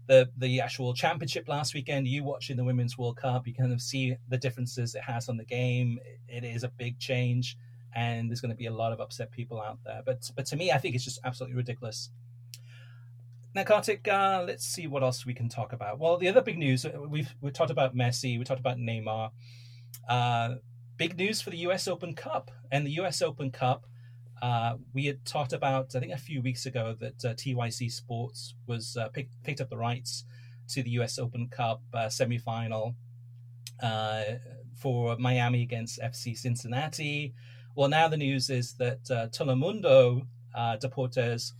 the 0.07 0.29
the 0.37 0.61
actual 0.61 0.93
championship 0.93 1.47
last 1.47 1.73
weekend, 1.73 2.07
you 2.07 2.23
watching 2.23 2.57
the 2.57 2.63
Women's 2.63 2.97
World 2.97 3.17
Cup, 3.17 3.47
you 3.47 3.53
kind 3.53 3.73
of 3.73 3.81
see 3.81 4.15
the 4.27 4.37
differences 4.37 4.95
it 4.95 5.03
has 5.03 5.29
on 5.29 5.37
the 5.37 5.45
game. 5.45 5.99
It 6.27 6.43
is 6.43 6.63
a 6.63 6.69
big 6.69 6.99
change, 6.99 7.57
and 7.95 8.29
there's 8.29 8.41
going 8.41 8.51
to 8.51 8.57
be 8.57 8.67
a 8.67 8.73
lot 8.73 8.91
of 8.91 8.99
upset 8.99 9.31
people 9.31 9.61
out 9.61 9.79
there. 9.85 10.01
But 10.05 10.29
but 10.35 10.45
to 10.47 10.55
me, 10.55 10.71
I 10.71 10.77
think 10.77 10.95
it's 10.95 11.05
just 11.05 11.19
absolutely 11.23 11.57
ridiculous 11.57 12.09
now, 13.55 13.63
Kartik, 13.63 14.05
uh, 14.09 14.43
let's 14.45 14.65
see 14.65 14.85
what 14.85 15.01
else 15.01 15.25
we 15.25 15.33
can 15.33 15.47
talk 15.47 15.71
about. 15.71 15.97
Well, 15.97 16.17
the 16.17 16.27
other 16.27 16.41
big 16.41 16.57
news 16.57 16.85
uh, 16.85 16.91
we've 17.07 17.33
we 17.39 17.51
talked 17.51 17.71
about 17.71 17.95
Messi, 17.95 18.37
we 18.37 18.43
talked 18.43 18.59
about 18.59 18.77
Neymar. 18.77 19.31
Uh, 20.09 20.55
big 20.97 21.17
news 21.17 21.41
for 21.41 21.51
the 21.51 21.57
U.S. 21.59 21.87
Open 21.87 22.13
Cup 22.13 22.51
and 22.69 22.85
the 22.85 22.91
U.S. 22.91 23.21
Open 23.21 23.51
Cup. 23.51 23.85
Uh, 24.41 24.73
we 24.93 25.05
had 25.05 25.23
talked 25.23 25.53
about, 25.53 25.95
I 25.95 26.01
think, 26.01 26.11
a 26.11 26.17
few 26.17 26.41
weeks 26.41 26.65
ago 26.65 26.97
that 26.99 27.23
uh, 27.23 27.33
TYC 27.33 27.89
Sports 27.89 28.55
was 28.67 28.97
uh, 28.97 29.07
pick, 29.07 29.29
picked 29.45 29.61
up 29.61 29.69
the 29.69 29.77
rights 29.77 30.25
to 30.67 30.83
the 30.83 30.89
U.S. 30.91 31.17
Open 31.17 31.47
Cup 31.47 31.81
semifinal 31.93 32.95
for 34.75 35.15
Miami 35.17 35.61
against 35.61 36.01
FC 36.01 36.37
Cincinnati. 36.37 37.33
Well, 37.73 37.87
now 37.87 38.09
the 38.09 38.17
news 38.17 38.49
is 38.49 38.73
that 38.73 39.05
Telemundo 39.05 40.27
Deportes 40.53 41.53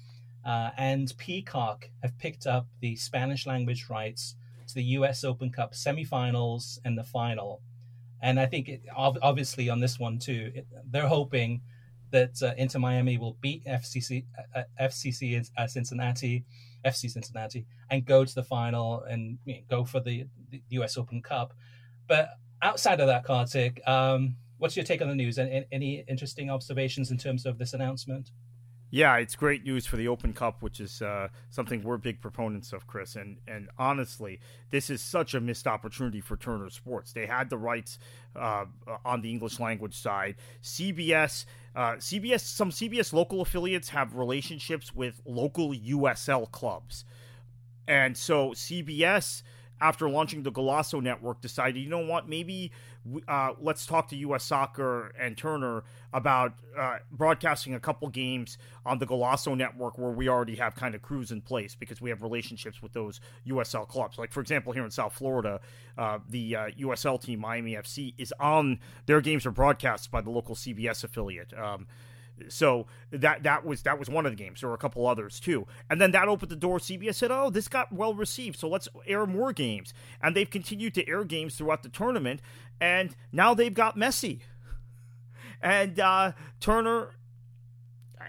uh, 0.45 0.69
and 0.77 1.11
Peacock 1.17 1.89
have 2.03 2.17
picked 2.19 2.45
up 2.45 2.67
the 2.79 2.95
Spanish 2.95 3.47
language 3.47 3.87
rights 3.89 4.35
to 4.67 4.75
the 4.75 4.83
U.S. 4.83 5.23
Open 5.23 5.51
Cup 5.51 5.73
semifinals 5.73 6.77
and 6.85 6.97
the 6.97 7.03
final. 7.03 7.61
And 8.21 8.39
I 8.39 8.45
think, 8.45 8.69
it, 8.69 8.83
obviously, 8.95 9.69
on 9.69 9.79
this 9.79 9.99
one 9.99 10.19
too, 10.19 10.51
it, 10.53 10.67
they're 10.89 11.07
hoping 11.07 11.61
that 12.11 12.41
uh, 12.41 12.53
Inter 12.57 12.79
Miami 12.79 13.17
will 13.17 13.37
beat 13.41 13.65
FCC, 13.65 14.25
uh, 14.55 14.63
FCC 14.79 15.49
uh, 15.57 15.67
Cincinnati, 15.67 16.45
FC 16.85 17.09
Cincinnati, 17.09 17.65
and 17.89 18.05
go 18.05 18.23
to 18.23 18.35
the 18.35 18.43
final 18.43 19.01
and 19.03 19.37
you 19.45 19.55
know, 19.55 19.59
go 19.69 19.83
for 19.83 19.99
the, 19.99 20.25
the, 20.49 20.61
U.S. 20.69 20.97
Open 20.97 21.21
Cup. 21.21 21.53
But 22.07 22.29
outside 22.61 22.99
of 22.99 23.07
that, 23.07 23.25
Kartik, 23.25 23.81
um, 23.87 24.35
what's 24.59 24.75
your 24.75 24.85
take 24.85 25.01
on 25.01 25.09
the 25.09 25.15
news? 25.15 25.39
Any, 25.39 25.65
any 25.71 26.05
interesting 26.07 26.49
observations 26.49 27.11
in 27.11 27.17
terms 27.17 27.45
of 27.45 27.57
this 27.57 27.73
announcement? 27.73 28.31
Yeah, 28.95 29.17
it's 29.17 29.35
great 29.35 29.65
news 29.65 29.85
for 29.85 29.97
the 29.97 30.07
Open 30.07 30.31
Cup, 30.31 30.61
which 30.61 30.79
is 30.79 31.01
uh, 31.01 31.27
something 31.49 31.83
we're 31.83 31.97
big 31.97 32.21
proponents 32.21 32.71
of, 32.71 32.87
Chris. 32.87 33.17
And 33.17 33.39
and 33.45 33.67
honestly, 33.77 34.39
this 34.69 34.89
is 34.89 35.01
such 35.01 35.33
a 35.33 35.41
missed 35.41 35.67
opportunity 35.67 36.21
for 36.21 36.37
Turner 36.37 36.69
Sports. 36.69 37.11
They 37.11 37.25
had 37.25 37.49
the 37.49 37.57
rights 37.57 37.99
uh, 38.37 38.63
on 39.03 39.19
the 39.19 39.29
English 39.29 39.59
language 39.59 39.97
side. 39.97 40.37
CBS, 40.63 41.43
uh, 41.75 41.95
CBS, 41.95 42.39
some 42.39 42.71
CBS 42.71 43.11
local 43.11 43.41
affiliates 43.41 43.89
have 43.89 44.15
relationships 44.15 44.95
with 44.95 45.21
local 45.25 45.73
USL 45.73 46.49
clubs, 46.49 47.03
and 47.89 48.15
so 48.15 48.51
CBS 48.51 49.43
after 49.81 50.09
launching 50.09 50.43
the 50.43 50.51
Golazo 50.51 51.01
network, 51.01 51.41
decided, 51.41 51.83
you 51.83 51.89
know 51.89 52.05
what, 52.05 52.29
maybe 52.29 52.71
uh, 53.27 53.51
let's 53.59 53.85
talk 53.85 54.09
to 54.09 54.15
U.S. 54.17 54.43
Soccer 54.43 55.11
and 55.19 55.37
Turner 55.37 55.83
about 56.13 56.53
uh, 56.77 56.97
broadcasting 57.11 57.73
a 57.73 57.79
couple 57.79 58.07
games 58.09 58.57
on 58.85 58.99
the 58.99 59.05
Golazo 59.05 59.55
network 59.55 59.97
where 59.97 60.11
we 60.11 60.27
already 60.27 60.55
have 60.55 60.75
kind 60.75 60.95
of 60.95 61.01
crews 61.01 61.31
in 61.31 61.41
place 61.41 61.75
because 61.75 62.01
we 62.01 62.09
have 62.09 62.21
relationships 62.21 62.81
with 62.81 62.93
those 62.93 63.19
USL 63.47 63.87
clubs. 63.87 64.17
Like, 64.17 64.31
for 64.31 64.41
example, 64.41 64.73
here 64.73 64.83
in 64.83 64.91
South 64.91 65.13
Florida, 65.13 65.61
uh, 65.97 66.19
the 66.29 66.55
uh, 66.55 66.67
USL 66.79 67.21
team, 67.21 67.39
Miami 67.39 67.73
FC, 67.73 68.13
is 68.17 68.33
on 68.39 68.79
their 69.05 69.21
games 69.21 69.45
are 69.45 69.51
broadcast 69.51 70.09
by 70.09 70.21
the 70.21 70.31
local 70.31 70.55
CBS 70.55 71.03
affiliate. 71.03 71.53
Um, 71.57 71.87
so 72.49 72.85
that 73.11 73.43
that 73.43 73.65
was 73.65 73.83
that 73.83 73.99
was 73.99 74.09
one 74.09 74.25
of 74.25 74.31
the 74.31 74.35
games. 74.35 74.61
There 74.61 74.69
were 74.69 74.75
a 74.75 74.79
couple 74.79 75.07
others 75.07 75.39
too, 75.39 75.67
and 75.89 76.01
then 76.01 76.11
that 76.11 76.27
opened 76.27 76.51
the 76.51 76.55
door. 76.55 76.79
CBS 76.79 77.15
said, 77.15 77.31
"Oh, 77.31 77.49
this 77.49 77.67
got 77.67 77.91
well 77.91 78.13
received, 78.13 78.59
so 78.59 78.67
let's 78.67 78.87
air 79.07 79.25
more 79.25 79.53
games." 79.53 79.93
And 80.21 80.35
they've 80.35 80.49
continued 80.49 80.93
to 80.95 81.07
air 81.07 81.23
games 81.23 81.55
throughout 81.55 81.83
the 81.83 81.89
tournament, 81.89 82.41
and 82.79 83.15
now 83.31 83.53
they've 83.53 83.73
got 83.73 83.97
Messi 83.97 84.41
and 85.61 85.99
uh, 85.99 86.33
Turner. 86.59 87.11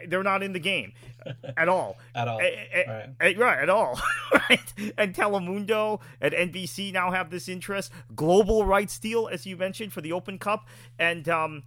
They're 0.08 0.22
not 0.22 0.42
in 0.42 0.52
the 0.52 0.60
game 0.60 0.92
at 1.56 1.68
all. 1.68 1.96
at 2.14 2.28
all. 2.28 2.38
right. 2.38 3.38
right, 3.38 3.58
at 3.58 3.70
all. 3.70 3.98
right. 4.50 4.74
And 4.98 5.14
Telemundo 5.14 6.00
and 6.20 6.34
NBC 6.34 6.92
now 6.92 7.10
have 7.12 7.30
this 7.30 7.48
interest. 7.48 7.90
Global 8.14 8.66
rights 8.66 8.98
deal, 8.98 9.28
as 9.30 9.46
you 9.46 9.56
mentioned, 9.56 9.94
for 9.94 10.02
the 10.02 10.12
Open 10.12 10.38
Cup. 10.38 10.68
And 10.98 11.26
um, 11.30 11.62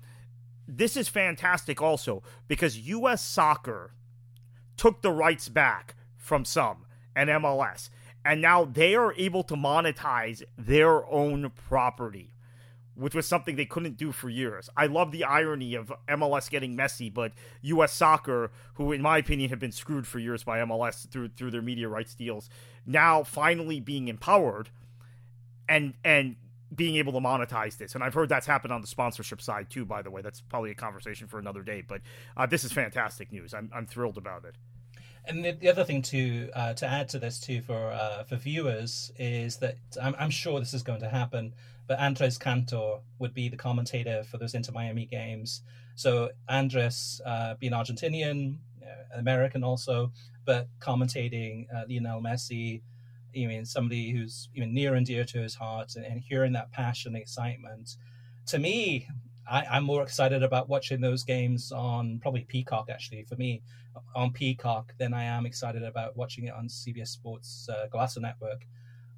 this 0.78 0.96
is 0.96 1.08
fantastic 1.08 1.82
also 1.82 2.24
because 2.48 2.78
U.S. 2.78 3.24
soccer 3.24 3.94
took 4.78 5.02
the 5.02 5.12
rights 5.12 5.50
back 5.50 5.96
from 6.16 6.46
some 6.46 6.86
and 7.16 7.30
MLS, 7.30 7.90
and 8.24 8.42
now 8.42 8.66
they 8.66 8.96
are 8.96 9.14
able 9.16 9.44
to 9.44 9.56
monetize 9.56 10.44
their 10.58 11.06
own 11.12 11.52
property, 11.68 12.34
which 12.94 13.16
was 13.16 13.28
something 13.28 13.56
they 13.56 13.66
couldn't 13.66 13.98
do 13.98 14.12
for 14.12 14.30
years. 14.30 14.70
I 14.78 14.86
love 14.86 15.12
the 15.12 15.24
irony 15.24 15.74
of 15.74 15.92
MLS 16.08 16.50
getting 16.50 16.78
Messi, 16.78 17.14
but 17.14 17.34
U.S. 17.62 17.94
soccer, 17.94 18.52
who 18.76 18.92
in 18.92 19.02
my 19.02 19.18
opinion 19.18 19.50
have 19.50 19.60
been 19.60 19.72
screwed 19.72 20.08
for 20.08 20.20
years 20.20 20.44
by 20.44 20.60
MLS 20.60 21.10
through 21.10 21.30
through 21.30 21.52
their 21.52 21.62
media 21.62 21.90
rights 21.90 22.14
deals, 22.14 22.50
now 22.86 23.24
finally 23.24 23.80
being 23.80 24.08
empowered 24.08 24.70
and 25.68 25.94
and 26.04 26.36
being 26.76 26.96
able 26.98 27.14
to 27.14 27.20
monetize 27.20 27.78
this. 27.78 27.96
And 27.96 28.04
I've 28.04 28.14
heard 28.14 28.30
that's 28.30 28.46
happened 28.46 28.74
on 28.74 28.82
the 28.82 28.88
sponsorship 28.88 29.42
side 29.42 29.70
too, 29.70 29.86
by 29.86 30.02
the 30.02 30.12
way. 30.12 30.22
That's 30.22 30.42
probably 30.42 30.72
a 30.72 30.76
conversation 30.76 31.28
for 31.28 31.40
another 31.40 31.64
day. 31.64 31.84
But 31.88 32.02
uh, 32.38 32.46
this 32.46 32.64
is 32.64 32.72
fantastic 32.72 33.32
news. 33.32 33.54
I'm, 33.54 33.70
I'm 33.74 33.86
thrilled 33.86 34.18
about 34.18 34.46
it. 34.46 34.56
And 35.26 35.44
the, 35.44 35.52
the 35.52 35.70
other 35.70 35.84
thing 35.84 36.02
to 36.04 36.50
uh, 36.56 36.74
to 36.76 36.88
add 36.88 37.10
to 37.10 37.20
this 37.20 37.40
too 37.40 37.62
for 37.62 37.92
uh, 37.92 38.24
for 38.24 38.36
viewers 38.36 39.12
is 39.18 39.58
that 39.58 39.78
I'm, 40.02 40.16
I'm 40.18 40.30
sure 40.30 40.60
this 40.60 40.74
is 40.74 40.82
going 40.82 41.02
to 41.02 41.10
happen, 41.10 41.54
but 41.88 42.00
Andres 42.00 42.38
Cantor 42.38 43.00
would 43.20 43.34
be 43.34 43.50
the 43.50 43.58
commentator 43.58 44.24
for 44.24 44.38
those 44.38 44.56
Inter 44.56 44.72
Miami 44.72 45.06
games. 45.06 45.62
So 45.96 46.30
Andres, 46.48 47.22
uh, 47.26 47.56
being 47.60 47.74
Argentinian, 47.74 48.58
uh, 48.82 49.20
American 49.20 49.64
also, 49.64 50.12
but 50.46 50.68
commentating 50.80 51.68
uh, 51.76 51.84
Lionel 51.88 52.22
Messi, 52.22 52.82
you 53.34 53.48
mean 53.48 53.66
somebody 53.66 54.12
who's 54.12 54.50
even 54.56 54.74
near 54.74 54.96
and 54.96 55.06
dear 55.06 55.24
to 55.24 55.40
his 55.40 55.56
heart 55.56 55.94
and, 55.96 56.06
and 56.06 56.22
hearing 56.22 56.54
that 56.54 56.72
passion 56.72 57.14
and 57.14 57.22
excitement 57.22 57.96
to 58.46 58.60
me 58.60 59.08
I, 59.50 59.78
am 59.78 59.84
more 59.84 60.04
excited 60.04 60.44
about 60.44 60.70
watching 60.70 61.02
those 61.02 61.24
games 61.24 61.72
on 61.72 62.20
probably 62.20 62.42
Peacock 62.42 62.90
actually 62.90 63.24
for 63.24 63.36
me 63.36 63.64
on 64.16 64.32
Peacock 64.32 64.94
than 65.00 65.14
I 65.14 65.24
am 65.24 65.46
excited 65.46 65.84
about 65.84 66.16
watching 66.16 66.46
it 66.46 66.54
on 66.54 66.68
CBS 66.68 67.08
Sports 67.08 67.68
uh, 67.72 67.88
Golazo 67.92 68.20
Network 68.20 68.66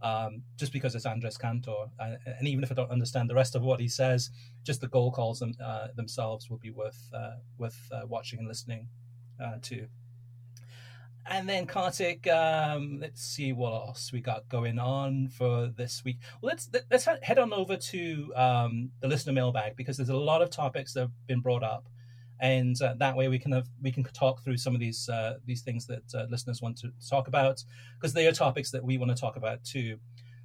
um, 0.02 0.42
just 0.58 0.74
because 0.74 0.96
it's 0.96 1.06
Andres 1.06 1.38
Cantor 1.38 1.88
uh, 2.00 2.16
and 2.26 2.48
even 2.48 2.64
if 2.64 2.72
I 2.72 2.76
don't 2.76 2.92
understand 2.92 3.30
the 3.30 3.36
rest 3.36 3.56
of 3.56 3.64
what 3.64 3.80
he 3.80 3.88
says 3.88 4.32
just 4.64 4.82
the 4.82 4.88
goal 4.88 5.12
calls 5.12 5.40
them, 5.40 5.54
uh, 5.64 5.88
themselves 5.96 6.50
will 6.50 6.60
be 6.60 6.72
worth 6.72 7.10
uh, 7.14 7.36
worth 7.58 7.80
uh, 7.92 8.02
watching 8.08 8.40
and 8.40 8.48
listening 8.48 8.88
uh, 9.42 9.58
to. 9.64 9.88
And 11.30 11.48
then 11.48 11.68
Kartik, 11.68 12.28
um, 12.28 13.00
let's 13.00 13.22
see 13.22 13.54
what 13.54 13.74
else 13.74 14.12
we 14.12 14.22
got 14.22 14.50
going 14.50 14.80
on 14.80 15.30
for 15.30 15.68
this 15.68 16.04
week. 16.04 16.18
Well, 16.42 16.50
let's 16.50 16.70
let's 16.90 17.08
head 17.22 17.38
on 17.38 17.54
over 17.54 17.78
to 17.78 18.34
um, 18.36 18.90
the 19.02 19.08
listener 19.08 19.34
mailbag 19.34 19.76
because 19.76 19.98
there's 19.98 20.10
a 20.10 20.18
lot 20.18 20.42
of 20.42 20.50
topics 20.50 20.94
that 20.94 21.02
have 21.02 21.12
been 21.28 21.40
brought 21.40 21.64
up, 21.64 21.88
and 22.40 22.76
uh, 22.82 22.96
that 22.98 23.16
way 23.16 23.28
we 23.28 23.38
can 23.38 23.52
have, 23.52 23.68
we 23.82 23.92
can 23.92 24.04
talk 24.04 24.44
through 24.44 24.58
some 24.58 24.74
of 24.74 24.80
these 24.80 25.08
uh, 25.10 25.36
these 25.46 25.62
things 25.62 25.86
that 25.88 26.04
uh, 26.16 26.26
listeners 26.30 26.62
want 26.62 26.78
to 26.80 26.90
talk 27.08 27.28
about 27.28 27.64
because 28.00 28.14
they 28.14 28.28
are 28.28 28.32
topics 28.32 28.72
that 28.72 28.84
we 28.84 28.98
want 28.98 29.16
to 29.16 29.20
talk 29.20 29.36
about 29.36 29.64
too. 29.64 29.98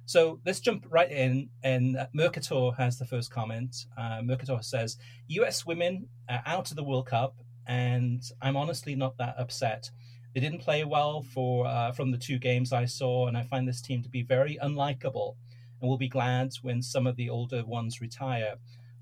So 0.05 0.39
let's 0.45 0.61
jump 0.61 0.85
right 0.89 1.11
in. 1.11 1.49
And 1.63 1.97
Mercator 2.13 2.71
has 2.77 2.97
the 2.97 3.05
first 3.05 3.29
comment. 3.29 3.75
Uh, 3.97 4.21
Mercator 4.23 4.59
says, 4.61 4.97
"U.S. 5.27 5.65
women 5.65 6.07
are 6.29 6.43
out 6.45 6.69
of 6.69 6.77
the 6.77 6.83
World 6.83 7.07
Cup, 7.07 7.35
and 7.65 8.21
I'm 8.43 8.55
honestly 8.55 8.95
not 8.95 9.17
that 9.17 9.35
upset." 9.39 9.89
They 10.33 10.41
didn't 10.41 10.61
play 10.61 10.83
well 10.83 11.23
for 11.23 11.65
uh, 11.67 11.91
from 11.91 12.11
the 12.11 12.17
two 12.17 12.37
games 12.37 12.71
I 12.71 12.85
saw, 12.85 13.27
and 13.27 13.37
I 13.37 13.43
find 13.43 13.67
this 13.67 13.81
team 13.81 14.03
to 14.03 14.09
be 14.09 14.23
very 14.23 14.57
unlikable. 14.61 15.35
And 15.79 15.89
will 15.89 15.97
be 15.97 16.09
glad 16.09 16.53
when 16.61 16.81
some 16.81 17.05
of 17.05 17.15
the 17.15 17.29
older 17.29 17.63
ones 17.63 18.01
retire. 18.01 18.55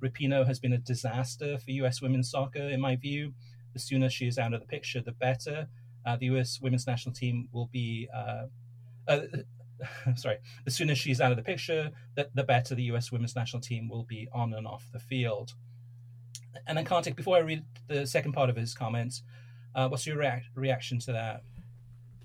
Rapinoe 0.03 0.45
has 0.45 0.59
been 0.59 0.73
a 0.73 0.77
disaster 0.77 1.57
for 1.57 1.71
U.S. 1.71 2.01
women's 2.01 2.29
soccer, 2.29 2.69
in 2.69 2.81
my 2.81 2.95
view. 2.95 3.33
The 3.73 3.79
sooner 3.79 4.09
she 4.09 4.27
is 4.27 4.37
out 4.37 4.53
of 4.53 4.59
the 4.59 4.67
picture, 4.67 5.01
the 5.01 5.13
better. 5.13 5.67
Uh, 6.05 6.17
the 6.17 6.27
U.S. 6.27 6.59
women's 6.61 6.85
national 6.85 7.13
team 7.13 7.47
will 7.51 7.67
be. 7.67 8.09
Uh, 8.13 8.47
uh, 9.07 9.21
sorry, 10.15 10.37
the 10.63 10.71
sooner 10.71 10.95
she's 10.95 11.19
out 11.19 11.31
of 11.31 11.37
the 11.37 11.43
picture, 11.43 11.91
the, 12.15 12.29
the 12.33 12.43
better 12.43 12.75
the 12.75 12.83
U.S. 12.83 13.11
women's 13.11 13.35
national 13.35 13.61
team 13.61 13.89
will 13.89 14.03
be 14.03 14.27
on 14.33 14.53
and 14.53 14.67
off 14.67 14.87
the 14.91 14.99
field. 14.99 15.53
And 16.67 16.77
then, 16.77 16.85
Kartik, 16.85 17.15
before 17.15 17.37
I 17.37 17.41
read 17.41 17.63
the 17.87 18.07
second 18.07 18.31
part 18.33 18.49
of 18.49 18.55
his 18.55 18.73
comments, 18.73 19.23
uh, 19.75 19.87
what's 19.89 20.07
your 20.07 20.17
rea- 20.17 20.43
reaction 20.55 20.99
to 20.99 21.11
that? 21.11 21.43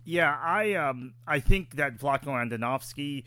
Yeah, 0.05 0.37
I 0.41 0.75
um 0.75 1.15
I 1.27 1.41
think 1.41 1.77
that 1.77 1.99
Vlatko 1.99 2.29
Andonovski 2.29 3.25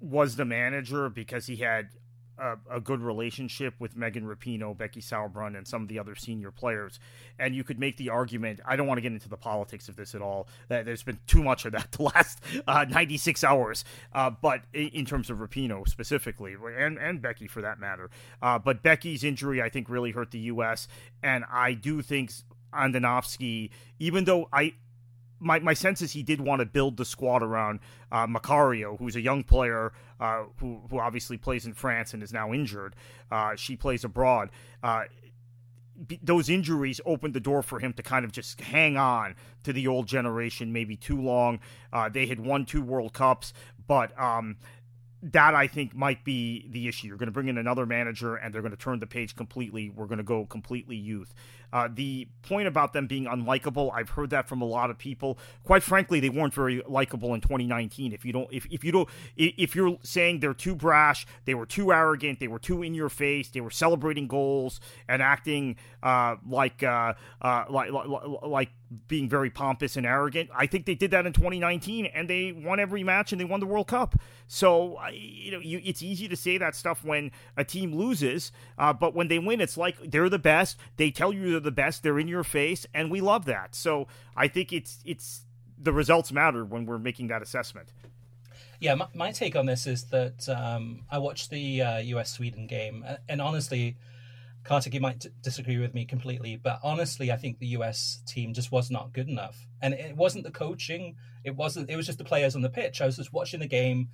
was 0.00 0.36
the 0.36 0.44
manager 0.44 1.08
because 1.10 1.46
he 1.46 1.56
had 1.56 1.90
a, 2.38 2.56
a, 2.70 2.80
good 2.80 3.00
relationship 3.00 3.74
with 3.78 3.96
Megan 3.96 4.24
Rapinoe, 4.24 4.76
Becky 4.76 5.00
Sauerbrunn, 5.00 5.56
and 5.56 5.66
some 5.66 5.82
of 5.82 5.88
the 5.88 5.98
other 5.98 6.14
senior 6.14 6.50
players. 6.50 7.00
And 7.38 7.54
you 7.54 7.64
could 7.64 7.78
make 7.78 7.96
the 7.96 8.10
argument. 8.10 8.60
I 8.64 8.76
don't 8.76 8.86
want 8.86 8.98
to 8.98 9.02
get 9.02 9.12
into 9.12 9.28
the 9.28 9.36
politics 9.36 9.88
of 9.88 9.96
this 9.96 10.14
at 10.14 10.22
all. 10.22 10.48
That 10.68 10.84
there's 10.84 11.02
been 11.02 11.18
too 11.26 11.42
much 11.42 11.64
of 11.64 11.72
that 11.72 11.92
the 11.92 12.04
last 12.04 12.40
uh, 12.66 12.86
96 12.88 13.42
hours. 13.44 13.84
Uh, 14.12 14.30
but 14.30 14.62
in 14.72 15.04
terms 15.04 15.30
of 15.30 15.38
Rapinoe 15.38 15.88
specifically, 15.88 16.54
and 16.76 16.98
and 16.98 17.20
Becky 17.20 17.46
for 17.46 17.62
that 17.62 17.78
matter. 17.78 18.10
Uh, 18.40 18.58
but 18.58 18.82
Becky's 18.82 19.24
injury, 19.24 19.60
I 19.62 19.68
think, 19.68 19.88
really 19.88 20.12
hurt 20.12 20.30
the 20.30 20.38
U.S. 20.40 20.88
And 21.22 21.44
I 21.50 21.74
do 21.74 22.02
think 22.02 22.32
Andonovski, 22.72 23.70
even 23.98 24.24
though 24.24 24.48
I 24.52 24.74
my, 25.40 25.60
my 25.60 25.74
sense 25.74 26.02
is 26.02 26.12
he 26.12 26.22
did 26.22 26.40
want 26.40 26.60
to 26.60 26.66
build 26.66 26.96
the 26.96 27.04
squad 27.04 27.42
around 27.42 27.80
uh, 28.10 28.26
Macario, 28.26 28.98
who's 28.98 29.14
a 29.16 29.20
young 29.20 29.44
player 29.44 29.92
uh, 30.20 30.44
who 30.58 30.80
who 30.90 30.98
obviously 30.98 31.36
plays 31.36 31.66
in 31.66 31.74
France 31.74 32.14
and 32.14 32.22
is 32.22 32.32
now 32.32 32.52
injured. 32.52 32.96
Uh, 33.30 33.54
she 33.54 33.76
plays 33.76 34.04
abroad. 34.04 34.50
Uh, 34.82 35.04
those 36.22 36.48
injuries 36.48 37.00
opened 37.04 37.34
the 37.34 37.40
door 37.40 37.62
for 37.62 37.80
him 37.80 37.92
to 37.92 38.02
kind 38.02 38.24
of 38.24 38.30
just 38.30 38.60
hang 38.60 38.96
on 38.96 39.34
to 39.64 39.72
the 39.72 39.88
old 39.88 40.06
generation, 40.06 40.72
maybe 40.72 40.96
too 40.96 41.20
long. 41.20 41.58
Uh, 41.92 42.08
they 42.08 42.26
had 42.26 42.38
won 42.38 42.64
two 42.64 42.82
World 42.82 43.12
Cups, 43.12 43.52
but 43.88 44.18
um, 44.20 44.56
that 45.22 45.54
I 45.54 45.66
think 45.66 45.94
might 45.96 46.24
be 46.24 46.68
the 46.70 46.86
issue. 46.86 47.08
You're 47.08 47.16
going 47.16 47.26
to 47.26 47.32
bring 47.32 47.48
in 47.48 47.58
another 47.58 47.84
manager 47.84 48.36
and 48.36 48.54
they're 48.54 48.62
going 48.62 48.72
to 48.72 48.78
turn 48.78 49.00
the 49.00 49.06
page 49.06 49.34
completely. 49.34 49.90
We're 49.90 50.06
going 50.06 50.18
to 50.18 50.24
go 50.24 50.46
completely 50.46 50.96
youth. 50.96 51.34
Uh, 51.72 51.88
the 51.92 52.28
point 52.42 52.68
about 52.68 52.92
them 52.92 53.06
being 53.06 53.26
unlikable, 53.26 53.90
I've 53.92 54.10
heard 54.10 54.30
that 54.30 54.48
from 54.48 54.62
a 54.62 54.64
lot 54.64 54.90
of 54.90 54.98
people. 54.98 55.38
Quite 55.64 55.82
frankly, 55.82 56.20
they 56.20 56.30
weren't 56.30 56.54
very 56.54 56.82
likable 56.86 57.34
in 57.34 57.40
2019. 57.40 58.12
If 58.12 58.24
you 58.24 58.32
don't, 58.32 58.48
if, 58.52 58.66
if 58.70 58.84
you 58.84 58.92
don't, 58.92 59.08
if 59.36 59.76
you're 59.76 59.98
saying 60.02 60.40
they're 60.40 60.54
too 60.54 60.74
brash, 60.74 61.26
they 61.44 61.54
were 61.54 61.66
too 61.66 61.92
arrogant, 61.92 62.40
they 62.40 62.48
were 62.48 62.58
too 62.58 62.82
in 62.82 62.94
your 62.94 63.08
face, 63.08 63.48
they 63.50 63.60
were 63.60 63.70
celebrating 63.70 64.28
goals 64.28 64.80
and 65.08 65.22
acting 65.22 65.76
uh, 66.02 66.36
like, 66.48 66.82
uh, 66.82 67.14
uh 67.42 67.64
like 67.68 67.90
like 67.90 68.08
like 68.42 68.70
being 69.06 69.28
very 69.28 69.50
pompous 69.50 69.96
and 69.96 70.06
arrogant. 70.06 70.50
I 70.54 70.66
think 70.66 70.86
they 70.86 70.94
did 70.94 71.10
that 71.10 71.26
in 71.26 71.32
2019, 71.32 72.06
and 72.06 72.28
they 72.28 72.52
won 72.52 72.80
every 72.80 73.04
match 73.04 73.32
and 73.32 73.40
they 73.40 73.44
won 73.44 73.60
the 73.60 73.66
World 73.66 73.88
Cup. 73.88 74.16
So 74.46 74.98
you 75.10 75.52
know, 75.52 75.58
you, 75.58 75.80
it's 75.84 76.02
easy 76.02 76.28
to 76.28 76.36
say 76.36 76.58
that 76.58 76.74
stuff 76.74 77.04
when 77.04 77.30
a 77.56 77.64
team 77.64 77.94
loses, 77.94 78.52
uh, 78.78 78.92
but 78.92 79.14
when 79.14 79.28
they 79.28 79.38
win, 79.38 79.60
it's 79.60 79.76
like 79.76 79.98
they're 80.10 80.28
the 80.28 80.38
best. 80.38 80.78
They 80.96 81.10
tell 81.10 81.32
you 81.32 81.57
they're 81.58 81.70
the 81.70 81.74
best. 81.74 82.02
They're 82.02 82.18
in 82.18 82.28
your 82.28 82.44
face, 82.44 82.86
and 82.94 83.10
we 83.10 83.20
love 83.20 83.44
that. 83.46 83.74
So 83.74 84.06
I 84.36 84.48
think 84.48 84.72
it's 84.72 85.00
it's 85.04 85.44
the 85.78 85.92
results 85.92 86.32
matter 86.32 86.64
when 86.64 86.86
we're 86.86 86.98
making 86.98 87.28
that 87.28 87.42
assessment. 87.42 87.92
Yeah, 88.80 88.94
my, 88.94 89.06
my 89.14 89.32
take 89.32 89.56
on 89.56 89.66
this 89.66 89.86
is 89.86 90.04
that 90.06 90.48
um, 90.48 91.04
I 91.10 91.18
watched 91.18 91.50
the 91.50 91.82
uh, 91.82 91.98
U.S. 91.98 92.30
Sweden 92.30 92.66
game, 92.66 93.04
and 93.28 93.40
honestly 93.40 93.96
Kartik, 94.64 94.92
you 94.92 95.00
might 95.00 95.24
disagree 95.42 95.78
with 95.78 95.94
me 95.94 96.04
completely, 96.04 96.56
but 96.56 96.78
honestly, 96.82 97.32
I 97.32 97.36
think 97.36 97.58
the 97.58 97.68
US 97.68 98.22
team 98.26 98.52
just 98.52 98.70
was 98.70 98.90
not 98.90 99.12
good 99.12 99.28
enough. 99.28 99.66
And 99.80 99.94
it 99.94 100.16
wasn't 100.16 100.44
the 100.44 100.50
coaching, 100.50 101.16
it 101.44 101.56
wasn't, 101.56 101.88
it 101.88 101.96
was 101.96 102.06
just 102.06 102.18
the 102.18 102.24
players 102.24 102.54
on 102.54 102.62
the 102.62 102.68
pitch. 102.68 103.00
I 103.00 103.06
was 103.06 103.16
just 103.16 103.32
watching 103.32 103.60
the 103.60 103.66
game 103.66 104.08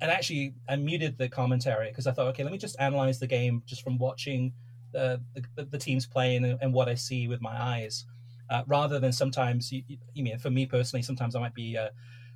and 0.00 0.10
actually 0.10 0.54
I 0.68 0.76
muted 0.76 1.18
the 1.18 1.28
commentary 1.28 1.90
because 1.90 2.06
I 2.06 2.12
thought, 2.12 2.28
okay, 2.28 2.42
let 2.42 2.52
me 2.52 2.58
just 2.58 2.76
analyze 2.80 3.20
the 3.20 3.26
game 3.26 3.62
just 3.66 3.82
from 3.82 3.98
watching 3.98 4.54
the, 4.92 5.20
the, 5.56 5.78
teams 5.78 6.06
playing 6.06 6.44
and, 6.44 6.58
and, 6.60 6.72
what 6.72 6.88
I 6.88 6.94
see 6.94 7.28
with 7.28 7.40
my 7.40 7.60
eyes. 7.60 8.04
Uh, 8.48 8.62
rather 8.66 8.98
than 8.98 9.12
sometimes, 9.12 9.70
you, 9.70 9.82
you, 10.12 10.24
mean, 10.24 10.38
for 10.38 10.50
me 10.50 10.66
personally, 10.66 11.02
sometimes 11.02 11.36
I 11.36 11.40
might 11.40 11.54
be 11.54 11.76
uh, 11.76 11.90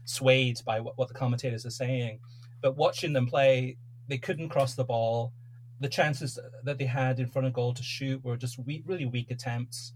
swayed 0.05 0.61
by 0.65 0.79
what, 0.81 0.97
what 0.97 1.09
the 1.09 1.15
commentators 1.15 1.67
are 1.67 1.71
saying. 1.71 2.21
But 2.61 2.77
watching 2.77 3.13
them 3.13 3.27
play, 3.27 3.77
they 4.09 4.19
couldn't 4.19 4.51
cross 4.51 4.75
the 4.75 4.85
ball 4.85 5.33
the 5.81 5.89
chances 5.89 6.39
that 6.63 6.79
they 6.79 6.85
had 6.85 7.19
in 7.19 7.29
front 7.29 7.47
of 7.47 7.53
goal 7.53 7.75
to 7.75 7.83
shoot 7.83 8.25
were 8.25 8.37
just 8.37 8.59
weak, 8.59 8.83
really 8.87 9.07
weak 9.07 9.31
attempts. 9.31 9.93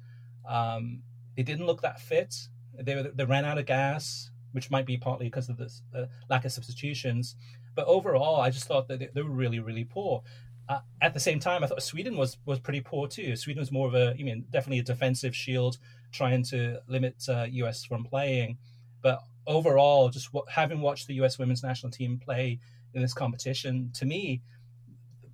Um, 0.46 1.02
they 1.36 1.42
didn't 1.42 1.66
look 1.66 1.82
that 1.82 2.00
fit. 2.00 2.34
They 2.78 3.06
they 3.14 3.24
ran 3.24 3.44
out 3.44 3.58
of 3.58 3.66
gas, 3.66 4.30
which 4.52 4.70
might 4.70 4.86
be 4.86 4.96
partly 4.96 5.26
because 5.26 5.48
of 5.48 5.56
the 5.56 5.72
uh, 5.94 6.06
lack 6.28 6.44
of 6.44 6.52
substitutions. 6.52 7.36
But 7.74 7.86
overall, 7.86 8.40
I 8.40 8.50
just 8.50 8.66
thought 8.66 8.88
that 8.88 8.98
they, 8.98 9.08
they 9.14 9.22
were 9.22 9.30
really 9.30 9.60
really 9.60 9.84
poor. 9.84 10.22
Uh, 10.68 10.80
at 11.00 11.14
the 11.14 11.20
same 11.20 11.40
time, 11.40 11.64
I 11.64 11.66
thought 11.66 11.82
Sweden 11.82 12.16
was 12.16 12.36
was 12.44 12.58
pretty 12.58 12.80
poor 12.80 13.08
too. 13.08 13.36
Sweden 13.36 13.60
was 13.60 13.72
more 13.72 13.88
of 13.88 13.94
a, 13.94 14.10
I 14.10 14.22
mean, 14.22 14.44
definitely 14.50 14.80
a 14.80 14.82
defensive 14.82 15.34
shield, 15.34 15.78
trying 16.12 16.42
to 16.44 16.80
limit 16.88 17.16
uh, 17.28 17.46
US 17.50 17.84
from 17.84 18.04
playing. 18.04 18.58
But 19.00 19.20
overall, 19.46 20.10
just 20.10 20.32
w- 20.32 20.44
having 20.50 20.80
watched 20.80 21.06
the 21.06 21.14
US 21.22 21.38
women's 21.38 21.62
national 21.62 21.90
team 21.90 22.18
play 22.18 22.60
in 22.92 23.00
this 23.00 23.14
competition, 23.14 23.90
to 23.94 24.04
me, 24.04 24.42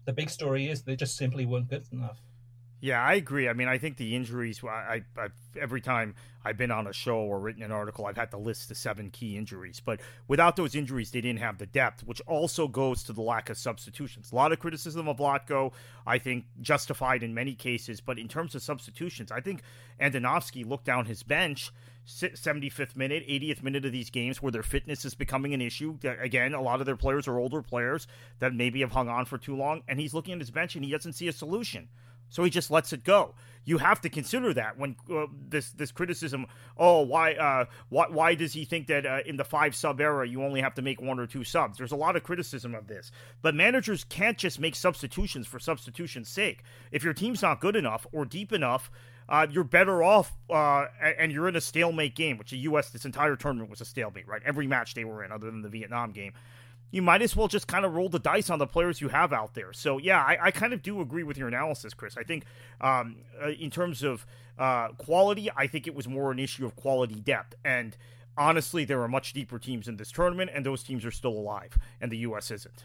the 0.05 0.12
big 0.12 0.31
story 0.31 0.68
is 0.68 0.83
they 0.83 0.97
just 0.97 1.16
simply 1.16 1.47
weren't 1.47 1.68
good 1.68 1.85
enough. 1.92 2.20
Yeah, 2.85 3.03
I 3.03 3.14
agree. 3.14 3.49
I 3.49 3.55
mean, 3.55 3.66
I 3.66 3.79
think 3.79 3.97
the 3.97 4.14
injuries. 4.14 4.62
I, 4.62 5.05
I, 5.16 5.29
every 5.59 5.81
time 5.81 6.14
I've 6.44 6.59
been 6.59 6.70
on 6.70 6.87
a 6.87 6.92
show 6.92 7.16
or 7.16 7.40
written 7.40 7.62
an 7.62 7.73
article, 7.73 8.05
I've 8.05 8.18
had 8.18 8.31
to 8.33 8.37
list 8.37 8.68
the 8.68 8.75
seven 8.75 9.09
key 9.09 9.38
injuries. 9.38 9.81
But 9.83 10.01
without 10.29 10.57
those 10.57 10.75
injuries, 10.75 11.11
they 11.11 11.23
didn't 11.23 11.40
have 11.40 11.57
the 11.57 11.64
depth, 11.64 12.05
which 12.05 12.20
also 12.27 12.68
goes 12.68 13.03
to 13.05 13.14
the 13.14 13.23
lack 13.23 13.49
of 13.49 13.57
substitutions. 13.57 14.33
A 14.33 14.35
lot 14.35 14.53
of 14.53 14.59
criticism 14.59 15.09
of 15.09 15.16
Vlatko, 15.16 15.73
I 16.07 16.18
think, 16.18 16.44
justified 16.61 17.23
in 17.23 17.33
many 17.33 17.55
cases. 17.55 18.03
But 18.03 18.18
in 18.18 18.29
terms 18.29 18.55
of 18.55 18.62
substitutions, 18.62 19.33
I 19.33 19.40
think 19.40 19.62
Andonovski 19.99 20.68
looked 20.68 20.85
down 20.85 21.07
his 21.07 21.23
bench 21.23 21.73
75th 22.07 22.97
minute, 22.97 23.27
80th 23.27 23.62
minute 23.62 23.87
of 23.87 23.92
these 23.92 24.11
games 24.11 24.42
where 24.42 24.53
their 24.53 24.62
fitness 24.62 25.07
is 25.07 25.14
becoming 25.14 25.55
an 25.55 25.62
issue. 25.62 25.97
Again, 26.20 26.53
a 26.53 26.61
lot 26.61 26.81
of 26.81 26.87
their 26.87 26.97
players 26.97 27.27
are 27.29 27.38
older 27.38 27.62
players 27.62 28.07
that 28.40 28.53
maybe 28.53 28.83
have 28.83 28.92
hung 28.92 29.09
on 29.09 29.25
for 29.25 29.38
too 29.38 29.57
long, 29.57 29.83
and 29.88 29.99
he's 29.99 30.12
looking 30.12 30.35
at 30.35 30.40
his 30.40 30.51
bench 30.51 30.75
and 30.75 30.85
he 30.85 30.90
doesn't 30.90 31.14
see 31.14 31.29
a 31.29 31.33
solution. 31.33 31.88
So 32.28 32.44
he 32.44 32.50
just 32.50 32.70
lets 32.70 32.92
it 32.92 33.04
go. 33.04 33.34
You 33.66 33.78
have 33.78 34.00
to 34.02 34.10
consider 34.10 34.52
that 34.54 34.78
when 34.78 34.96
uh, 35.10 35.26
this 35.48 35.70
this 35.70 35.90
criticism. 35.90 36.46
Oh, 36.76 37.00
why 37.00 37.32
uh, 37.34 37.64
why 37.88 38.06
why 38.08 38.34
does 38.34 38.52
he 38.52 38.64
think 38.64 38.88
that 38.88 39.06
uh, 39.06 39.20
in 39.24 39.37
the 39.37 39.44
five 39.44 39.74
sub 39.74 40.00
era 40.00 40.28
you 40.28 40.42
only 40.42 40.60
have 40.60 40.74
to 40.74 40.82
make 40.82 41.00
one 41.00 41.18
or 41.18 41.26
two 41.26 41.44
subs? 41.44 41.78
There's 41.78 41.92
a 41.92 41.96
lot 41.96 42.14
of 42.14 42.22
criticism 42.22 42.74
of 42.74 42.88
this, 42.88 43.10
but 43.40 43.54
managers 43.54 44.04
can't 44.04 44.37
just 44.37 44.60
make 44.60 44.76
substitutions 44.76 45.46
for 45.46 45.58
substitution's 45.58 46.28
sake. 46.28 46.62
If 46.92 47.04
your 47.04 47.14
team's 47.14 47.40
not 47.40 47.60
good 47.60 47.76
enough 47.76 48.06
or 48.12 48.26
deep 48.26 48.52
enough, 48.52 48.90
uh, 49.28 49.46
you're 49.50 49.64
better 49.64 50.02
off, 50.02 50.37
uh, 50.50 50.87
and 51.18 51.32
you're 51.32 51.48
in 51.48 51.56
a 51.56 51.60
stalemate 51.60 52.14
game, 52.14 52.37
which 52.37 52.50
the 52.50 52.58
U.S. 52.58 52.90
this 52.90 53.06
entire 53.06 53.37
tournament 53.37 53.70
was 53.70 53.80
a 53.80 53.87
stalemate, 53.87 54.28
right? 54.28 54.42
Every 54.44 54.66
match 54.66 54.94
they 54.94 55.04
were 55.04 55.24
in, 55.24 55.32
other 55.32 55.50
than 55.50 55.62
the 55.62 55.70
Vietnam 55.70 56.12
game. 56.12 56.34
You 56.94 57.02
might 57.02 57.22
as 57.22 57.35
well 57.35 57.48
just 57.48 57.66
kind 57.66 57.85
of 57.85 57.92
roll 57.96 58.09
the 58.09 58.20
dice 58.20 58.50
on 58.50 58.61
the 58.61 58.68
players 58.68 59.00
you 59.00 59.09
have 59.09 59.33
out 59.33 59.54
there. 59.54 59.72
So 59.72 59.98
yeah, 59.98 60.22
I, 60.22 60.38
I 60.40 60.50
kind 60.52 60.72
of 60.72 60.80
do 60.80 61.00
agree 61.00 61.24
with 61.24 61.37
your 61.37 61.48
analysis, 61.48 61.92
Chris. 61.92 62.16
I 62.16 62.22
think 62.22 62.44
um, 62.80 63.16
uh, 63.42 63.48
in 63.48 63.68
terms 63.68 64.04
of 64.04 64.24
uh, 64.61 64.90
quality, 64.90 65.50
I 65.57 65.66
think 65.66 65.88
it 65.88 65.94
was 65.96 66.07
more 66.07 66.30
an 66.30 66.38
issue 66.38 66.64
of 66.64 66.76
quality 66.76 67.16
depth. 67.16 67.57
And 67.64 67.96
honestly, 68.38 68.85
there 68.85 69.02
are 69.02 69.09
much 69.09 69.33
deeper 69.33 69.59
teams 69.59 69.88
in 69.88 69.96
this 69.96 70.12
tournament, 70.12 70.52
and 70.54 70.64
those 70.64 70.85
teams 70.85 71.04
are 71.04 71.11
still 71.11 71.33
alive, 71.33 71.76
and 72.00 72.12
the 72.12 72.18
U.S. 72.18 72.52
isn't. 72.52 72.85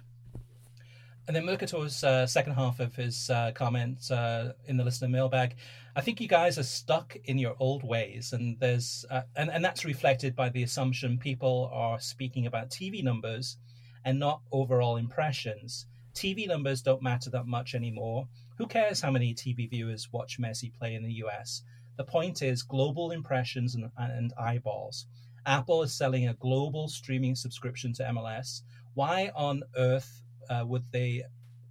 And 1.28 1.36
then 1.36 1.46
Mercator's 1.46 2.04
uh, 2.04 2.26
second 2.26 2.54
half 2.54 2.80
of 2.80 2.96
his 2.96 3.30
uh, 3.30 3.52
uh, 3.62 4.52
in 4.66 4.78
the 4.78 4.84
listener 4.84 5.08
mailbag, 5.08 5.54
I 5.96 6.02
think 6.02 6.20
you 6.20 6.28
guys 6.28 6.58
are 6.58 6.64
stuck 6.64 7.16
in 7.26 7.38
your 7.38 7.56
old 7.60 7.84
ways, 7.84 8.34
and 8.34 8.60
there's 8.60 9.06
uh, 9.12 9.22
and 9.36 9.52
and 9.52 9.64
that's 9.64 9.86
reflected 9.86 10.36
by 10.36 10.50
the 10.50 10.64
assumption 10.64 11.20
people 11.20 11.70
are 11.72 12.00
speaking 12.00 12.48
about 12.48 12.72
TV 12.72 13.04
numbers 13.04 13.58
and 14.06 14.20
not 14.20 14.42
overall 14.52 14.98
impressions. 14.98 15.86
TV 16.14 16.48
numbers 16.48 16.82
don't 16.82 17.02
matter 17.02 17.30
that 17.30 17.48
much 17.48 17.76
anymore. 17.76 18.28
Who 18.58 18.68
cares 18.68 19.02
how 19.02 19.12
many 19.12 19.34
TV 19.34 19.70
viewers 19.70 20.12
watch 20.12 20.40
Messi 20.40 20.74
play 20.74 20.96
in 20.96 21.04
the 21.04 21.24
US? 21.24 21.64
The 21.98 22.04
point 22.04 22.42
is 22.42 22.64
global 22.64 23.12
impressions 23.12 23.76
and, 23.76 23.90
and 23.98 24.34
eyeballs. 24.38 25.06
Apple 25.46 25.84
is 25.84 25.94
selling 25.94 26.28
a 26.28 26.34
global 26.36 26.88
streaming 26.88 27.36
subscription 27.36 27.94
to 27.94 28.04
MLS. 28.04 28.62
Why 28.94 29.32
on 29.36 29.64
earth 29.78 30.22
uh, 30.50 30.64
would 30.68 30.84
they 30.92 31.24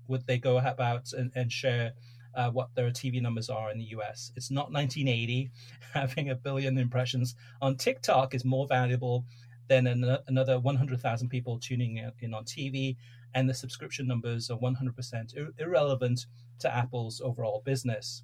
would 0.06 0.26
they 0.26 0.38
go 0.38 0.58
about 0.58 1.12
and, 1.12 1.30
and 1.34 1.52
share 1.52 1.92
uh, 2.34 2.50
what 2.50 2.74
their 2.74 2.90
TV 2.90 3.20
numbers 3.20 3.50
are 3.50 3.70
in 3.70 3.78
the 3.78 3.90
US? 3.96 4.32
It's 4.36 4.50
not 4.50 4.72
1980. 4.72 5.50
Having 5.94 6.30
a 6.30 6.34
billion 6.34 6.78
impressions 6.78 7.34
on 7.60 7.76
TikTok 7.76 8.34
is 8.34 8.44
more 8.44 8.66
valuable 8.66 9.24
than 9.68 9.86
an, 9.86 10.18
another 10.26 10.58
100,000 10.58 11.28
people 11.28 11.58
tuning 11.58 12.10
in 12.20 12.34
on 12.34 12.44
TV, 12.44 12.96
and 13.34 13.48
the 13.48 13.54
subscription 13.54 14.06
numbers 14.06 14.50
are 14.50 14.58
100% 14.58 15.36
ir- 15.36 15.52
irrelevant 15.58 16.26
to 16.60 16.74
Apple's 16.74 17.20
overall 17.20 17.62
business. 17.64 18.22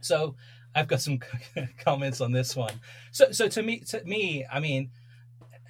So 0.00 0.36
I've 0.74 0.88
got 0.88 1.00
some 1.00 1.18
comments 1.78 2.20
on 2.20 2.32
this 2.32 2.56
one. 2.56 2.80
So, 3.12 3.32
so 3.32 3.48
to 3.48 3.62
me, 3.62 3.80
to 3.80 4.02
me, 4.04 4.44
I 4.50 4.60
mean, 4.60 4.90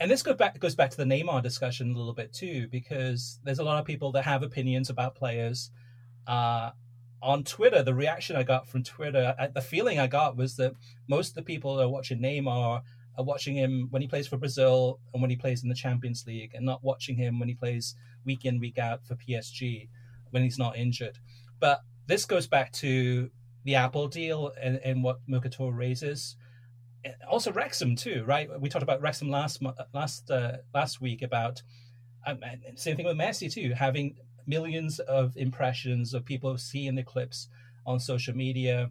and 0.00 0.10
this 0.10 0.22
goes 0.22 0.36
back 0.36 0.58
goes 0.58 0.74
back 0.74 0.90
to 0.90 0.96
the 0.96 1.04
Neymar 1.04 1.42
discussion 1.42 1.92
a 1.92 1.96
little 1.96 2.14
bit 2.14 2.32
too, 2.32 2.68
because 2.68 3.38
there's 3.44 3.60
a 3.60 3.64
lot 3.64 3.78
of 3.78 3.84
people 3.84 4.12
that 4.12 4.24
have 4.24 4.42
opinions 4.42 4.90
about 4.90 5.14
players. 5.14 5.70
Uh, 6.26 6.70
on 7.22 7.42
Twitter, 7.42 7.82
the 7.82 7.94
reaction 7.94 8.36
I 8.36 8.42
got 8.42 8.68
from 8.68 8.82
Twitter, 8.82 9.34
the 9.54 9.60
feeling 9.62 9.98
I 9.98 10.06
got 10.06 10.36
was 10.36 10.56
that 10.56 10.74
most 11.08 11.30
of 11.30 11.34
the 11.36 11.42
people 11.42 11.76
that 11.76 11.84
are 11.84 11.88
watching 11.88 12.20
Neymar 12.20 12.82
are 13.16 13.24
watching 13.24 13.54
him 13.54 13.88
when 13.90 14.02
he 14.02 14.08
plays 14.08 14.26
for 14.26 14.36
Brazil 14.36 14.98
and 15.12 15.22
when 15.22 15.30
he 15.30 15.36
plays 15.36 15.62
in 15.62 15.68
the 15.68 15.74
Champions 15.74 16.24
League, 16.26 16.52
and 16.54 16.64
not 16.64 16.82
watching 16.82 17.16
him 17.16 17.38
when 17.38 17.48
he 17.48 17.54
plays 17.54 17.94
week 18.24 18.44
in 18.44 18.60
week 18.60 18.78
out 18.78 19.06
for 19.06 19.16
PSG 19.16 19.88
when 20.30 20.42
he's 20.42 20.58
not 20.58 20.76
injured. 20.76 21.18
But 21.60 21.80
this 22.06 22.24
goes 22.24 22.46
back 22.46 22.72
to 22.72 23.30
the 23.64 23.76
Apple 23.76 24.08
deal 24.08 24.52
and, 24.60 24.80
and 24.84 25.02
what 25.02 25.20
Mercator 25.26 25.70
raises 25.70 26.36
also 27.28 27.52
Wrexham 27.52 27.96
too, 27.96 28.24
right? 28.26 28.48
We 28.60 28.68
talked 28.68 28.82
about 28.82 29.00
Wrexham 29.00 29.30
last 29.30 29.62
last 29.92 30.30
uh, 30.30 30.58
last 30.72 31.00
week 31.00 31.22
about 31.22 31.62
um, 32.26 32.40
same 32.76 32.96
thing 32.96 33.06
with 33.06 33.16
Messi 33.16 33.52
too, 33.52 33.74
having 33.74 34.16
millions 34.46 34.98
of 34.98 35.36
impressions 35.36 36.14
of 36.14 36.24
people 36.24 36.56
seeing 36.58 36.94
the 36.94 37.02
clips 37.02 37.48
on 37.86 38.00
social 38.00 38.34
media. 38.34 38.90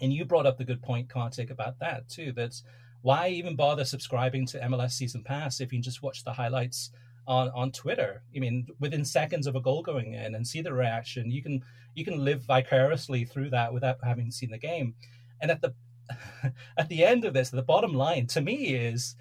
And 0.00 0.12
you 0.12 0.24
brought 0.24 0.46
up 0.46 0.58
the 0.58 0.64
good 0.64 0.82
point, 0.82 1.08
Kartik, 1.08 1.50
about 1.50 1.78
that 1.80 2.08
too. 2.08 2.32
That's 2.32 2.62
why 3.02 3.28
even 3.28 3.56
bother 3.56 3.84
subscribing 3.84 4.46
to 4.46 4.60
MLS 4.60 4.92
Season 4.92 5.22
Pass 5.22 5.60
if 5.60 5.72
you 5.72 5.78
can 5.78 5.82
just 5.82 6.02
watch 6.02 6.24
the 6.24 6.32
highlights 6.32 6.90
on, 7.26 7.50
on 7.50 7.72
Twitter? 7.72 8.22
I 8.34 8.40
mean, 8.40 8.66
within 8.80 9.04
seconds 9.04 9.46
of 9.46 9.56
a 9.56 9.60
goal 9.60 9.82
going 9.82 10.14
in 10.14 10.34
and 10.34 10.46
see 10.46 10.60
the 10.60 10.72
reaction, 10.72 11.30
you 11.30 11.42
can 11.42 11.62
you 11.94 12.04
can 12.04 12.24
live 12.24 12.42
vicariously 12.42 13.24
through 13.24 13.50
that 13.50 13.72
without 13.72 13.98
having 14.02 14.30
seen 14.30 14.50
the 14.50 14.58
game. 14.58 14.94
And 15.40 15.50
at 15.50 15.60
the 15.62 15.74
at 16.76 16.88
the 16.88 17.04
end 17.04 17.24
of 17.24 17.34
this, 17.34 17.50
the 17.50 17.62
bottom 17.62 17.94
line 17.94 18.26
to 18.28 18.40
me 18.40 18.74
is 18.74 19.16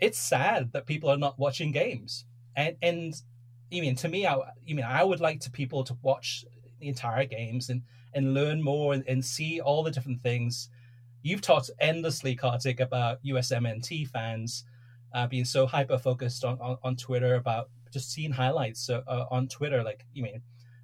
it's 0.00 0.18
sad 0.18 0.72
that 0.72 0.86
people 0.86 1.10
are 1.10 1.16
not 1.16 1.38
watching 1.38 1.72
games. 1.72 2.24
And 2.56 2.76
and 2.82 3.14
I 3.72 3.80
mean, 3.80 3.96
to 3.96 4.08
me, 4.08 4.26
I, 4.26 4.34
I 4.36 4.52
mean, 4.66 4.84
I 4.84 5.02
would 5.02 5.20
like 5.20 5.40
to 5.40 5.50
people 5.50 5.84
to 5.84 5.96
watch 6.02 6.44
the 6.80 6.88
entire 6.88 7.24
games 7.24 7.70
and 7.70 7.82
and 8.14 8.34
learn 8.34 8.62
more 8.62 8.94
and, 8.94 9.04
and 9.08 9.24
see 9.24 9.60
all 9.60 9.82
the 9.82 9.90
different 9.90 10.20
things. 10.20 10.68
You've 11.24 11.40
talked 11.40 11.70
endlessly, 11.80 12.36
Kartik, 12.36 12.80
about 12.80 13.24
USMNT 13.24 14.08
fans 14.08 14.64
uh, 15.14 15.26
being 15.26 15.46
so 15.46 15.66
hyper 15.66 15.96
focused 15.96 16.44
on, 16.44 16.60
on, 16.60 16.76
on 16.82 16.96
Twitter 16.96 17.36
about 17.36 17.70
just 17.90 18.12
seeing 18.12 18.30
highlights 18.30 18.90
uh, 18.90 19.00
uh, 19.08 19.24
on 19.30 19.48
Twitter. 19.48 19.82
Like, 19.82 20.04
you 20.12 20.22
mean, 20.22 20.42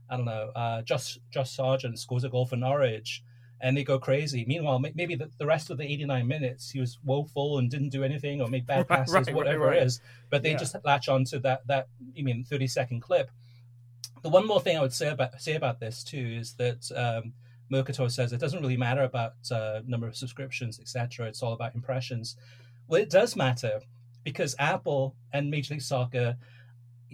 I 0.08 0.16
don't 0.16 0.24
know, 0.24 0.50
uh, 0.56 0.80
Josh 0.80 1.18
Josh 1.30 1.50
Sargent 1.50 1.98
scores 1.98 2.24
a 2.24 2.30
goal 2.30 2.46
for 2.46 2.56
Norwich, 2.56 3.22
and 3.60 3.76
they 3.76 3.84
go 3.84 3.98
crazy. 3.98 4.46
Meanwhile, 4.48 4.78
maybe 4.94 5.14
the, 5.14 5.30
the 5.36 5.44
rest 5.44 5.68
of 5.68 5.76
the 5.76 5.84
89 5.84 6.26
minutes 6.26 6.70
he 6.70 6.80
was 6.80 6.98
woeful 7.04 7.58
and 7.58 7.70
didn't 7.70 7.90
do 7.90 8.02
anything 8.02 8.40
or 8.40 8.48
made 8.48 8.66
bad 8.66 8.88
passes, 8.88 9.12
right, 9.12 9.26
right, 9.26 9.34
whatever 9.34 9.66
right, 9.66 9.76
it 9.76 9.82
is. 9.82 10.00
But 10.30 10.42
they 10.42 10.52
yeah. 10.52 10.56
just 10.56 10.74
latch 10.86 11.10
on 11.10 11.24
to 11.26 11.38
that 11.40 11.66
that 11.66 11.88
you 12.14 12.24
mean 12.24 12.44
30 12.44 12.66
second 12.66 13.02
clip. 13.02 13.30
The 14.22 14.30
one 14.30 14.46
more 14.46 14.60
thing 14.60 14.78
I 14.78 14.80
would 14.80 14.94
say 14.94 15.08
about 15.10 15.38
say 15.38 15.54
about 15.54 15.80
this 15.80 16.02
too 16.02 16.38
is 16.40 16.54
that. 16.54 16.90
Um, 16.96 17.34
Mercator 17.70 18.08
says 18.08 18.32
it 18.32 18.40
doesn't 18.40 18.60
really 18.60 18.76
matter 18.76 19.02
about 19.02 19.34
uh, 19.50 19.80
number 19.86 20.06
of 20.06 20.16
subscriptions, 20.16 20.80
etc. 20.80 21.26
It's 21.26 21.42
all 21.42 21.52
about 21.52 21.74
impressions. 21.74 22.36
Well, 22.88 23.00
it 23.00 23.10
does 23.10 23.36
matter 23.36 23.80
because 24.24 24.54
Apple 24.58 25.14
and 25.32 25.50
Major 25.50 25.74
League 25.74 25.82
Soccer 25.82 26.36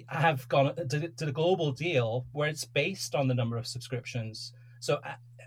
have 0.08 0.48
gone 0.48 0.74
to, 0.74 1.12
the 1.16 1.32
global 1.32 1.72
deal 1.72 2.26
where 2.32 2.48
it's 2.48 2.64
based 2.64 3.14
on 3.14 3.28
the 3.28 3.34
number 3.34 3.56
of 3.56 3.66
subscriptions. 3.66 4.52
So 4.80 5.00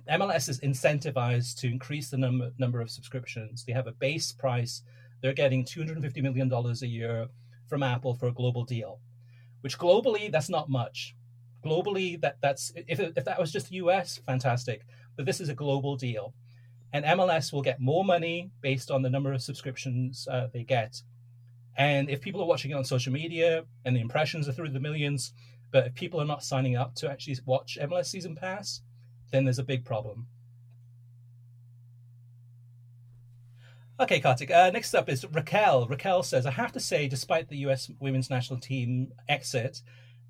MLS 0.09 0.49
is 0.49 0.59
incentivized 0.61 1.57
to 1.59 1.67
increase 1.67 2.09
the 2.09 2.17
number 2.17 2.51
number 2.57 2.81
of 2.81 2.89
subscriptions. 2.89 3.63
They 3.63 3.73
have 3.73 3.87
a 3.87 3.91
base 3.91 4.31
price. 4.31 4.83
They're 5.21 5.33
getting 5.33 5.65
250 5.65 6.21
million 6.21 6.47
dollars 6.47 6.81
a 6.81 6.87
year 6.87 7.27
from 7.67 7.83
Apple 7.83 8.15
for 8.15 8.27
a 8.27 8.33
global 8.33 8.63
deal, 8.63 8.99
which 9.61 9.77
globally 9.77 10.31
that's 10.31 10.49
not 10.49 10.69
much. 10.69 11.15
Globally, 11.63 12.19
that 12.21 12.37
that's 12.41 12.71
if 12.75 12.99
if 12.99 13.25
that 13.25 13.39
was 13.39 13.51
just 13.51 13.69
the 13.69 13.75
US, 13.75 14.19
fantastic. 14.25 14.85
But 15.19 15.25
this 15.25 15.41
is 15.41 15.49
a 15.49 15.53
global 15.53 15.97
deal, 15.97 16.33
and 16.93 17.03
MLS 17.03 17.51
will 17.51 17.61
get 17.61 17.81
more 17.81 18.05
money 18.05 18.51
based 18.61 18.89
on 18.89 19.01
the 19.01 19.09
number 19.09 19.33
of 19.33 19.41
subscriptions 19.41 20.25
uh, 20.31 20.47
they 20.53 20.63
get. 20.63 21.01
And 21.75 22.09
if 22.09 22.21
people 22.21 22.41
are 22.41 22.47
watching 22.47 22.71
it 22.71 22.75
on 22.75 22.85
social 22.85 23.11
media 23.11 23.65
and 23.83 23.93
the 23.93 23.99
impressions 23.99 24.47
are 24.47 24.53
through 24.53 24.69
the 24.69 24.79
millions, 24.79 25.33
but 25.71 25.87
if 25.87 25.93
people 25.93 26.21
are 26.21 26.25
not 26.25 26.41
signing 26.41 26.77
up 26.77 26.95
to 26.95 27.11
actually 27.11 27.35
watch 27.45 27.77
MLS 27.81 28.05
Season 28.05 28.33
Pass, 28.33 28.79
then 29.29 29.43
there's 29.43 29.59
a 29.59 29.63
big 29.63 29.83
problem. 29.83 30.27
Okay, 33.99 34.21
Kartik. 34.21 34.51
Uh, 34.51 34.71
next 34.71 34.93
up 34.93 35.09
is 35.09 35.25
Raquel. 35.25 35.85
Raquel 35.89 36.23
says, 36.23 36.45
I 36.45 36.51
have 36.51 36.71
to 36.71 36.79
say, 36.79 37.09
despite 37.09 37.49
the 37.49 37.57
US 37.67 37.91
women's 37.99 38.29
national 38.29 38.61
team 38.61 39.11
exit, 39.27 39.81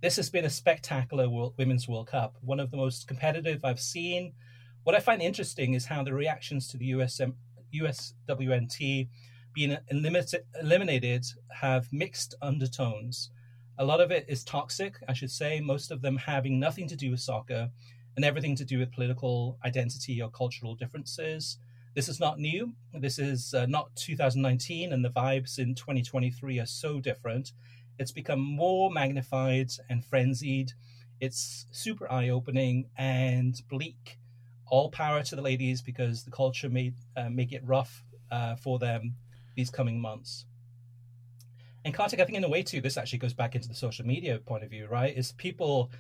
this 0.02 0.16
has 0.16 0.32
been 0.32 0.46
a 0.46 0.50
spectacular 0.50 1.30
World, 1.30 1.54
Women's 1.60 1.88
World 1.88 2.08
Cup, 2.08 2.38
one 2.42 2.60
of 2.60 2.72
the 2.72 2.78
most 2.78 3.08
competitive 3.08 3.64
I've 3.64 3.80
seen. 3.80 4.34
What 4.84 4.96
I 4.96 5.00
find 5.00 5.22
interesting 5.22 5.74
is 5.74 5.86
how 5.86 6.04
the 6.04 6.14
reactions 6.14 6.68
to 6.70 6.78
the 6.78 6.92
USM, 6.92 7.34
USWNT 7.74 9.10
being 9.54 9.78
eliminated 9.90 11.26
have 11.52 11.92
mixed 11.92 12.36
undertones. 12.42 13.32
A 13.78 13.86
lot 13.86 14.02
of 14.02 14.12
it 14.12 14.26
is 14.28 14.44
toxic, 14.44 14.96
I 15.08 15.14
should 15.14 15.32
say, 15.32 15.60
most 15.60 15.92
of 15.92 16.02
them 16.02 16.18
having 16.18 16.60
nothing 16.60 16.88
to 16.88 16.96
do 16.96 17.12
with 17.12 17.20
soccer 17.20 17.70
and 18.16 18.26
everything 18.26 18.56
to 18.56 18.66
do 18.66 18.80
with 18.80 18.92
political 18.92 19.58
identity 19.66 20.22
or 20.22 20.30
cultural 20.30 20.76
differences. 20.76 21.58
This 21.96 22.10
is 22.10 22.20
not 22.20 22.40
new. 22.40 22.74
This 22.94 23.20
is 23.20 23.54
uh, 23.54 23.66
not 23.66 23.96
2019, 23.96 24.94
and 24.94 25.04
the 25.04 25.10
vibes 25.10 25.58
in 25.60 25.76
2023 25.76 26.60
are 26.60 26.66
so 26.66 27.00
different. 27.00 27.52
It's 27.98 28.12
become 28.12 28.40
more 28.40 28.92
magnified 28.92 29.72
and 29.90 30.06
frenzied. 30.06 30.74
It's 31.20 31.66
super 31.72 32.10
eye 32.12 32.30
opening 32.30 32.90
and 32.98 33.62
bleak. 33.70 34.19
All 34.70 34.90
power 34.90 35.24
to 35.24 35.36
the 35.36 35.42
ladies 35.42 35.82
because 35.82 36.24
the 36.24 36.32
culture 36.32 36.70
may 36.70 36.94
uh, 37.18 37.30
make 37.30 37.52
it 37.52 37.62
rough 37.66 38.04
uh, 38.32 38.56
for 38.56 38.80
them 38.80 39.16
these 39.56 39.70
coming 39.70 40.00
months. 40.00 40.46
And 41.86 41.94
Kartik, 41.94 42.20
I 42.20 42.26
think 42.26 42.38
in 42.38 42.44
a 42.44 42.50
way 42.50 42.62
too, 42.62 42.82
this 42.82 42.98
actually 42.98 43.20
goes 43.20 43.34
back 43.34 43.56
into 43.56 43.68
the 43.68 43.74
social 43.74 44.06
media 44.06 44.40
point 44.40 44.64
of 44.64 44.70
view, 44.70 44.88
right? 44.88 45.16
Is 45.16 45.32
people 45.34 45.92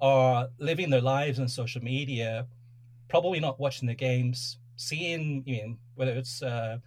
are 0.00 0.48
living 0.58 0.90
their 0.90 1.00
lives 1.00 1.38
on 1.38 1.48
social 1.48 1.82
media, 1.82 2.46
probably 3.08 3.40
not 3.40 3.60
watching 3.60 3.86
the 3.88 3.94
games, 3.94 4.58
seeing, 4.76 5.42
you 5.46 5.62
know, 5.62 5.76
whether 5.96 6.12
it's 6.12 6.42
uh, 6.42 6.78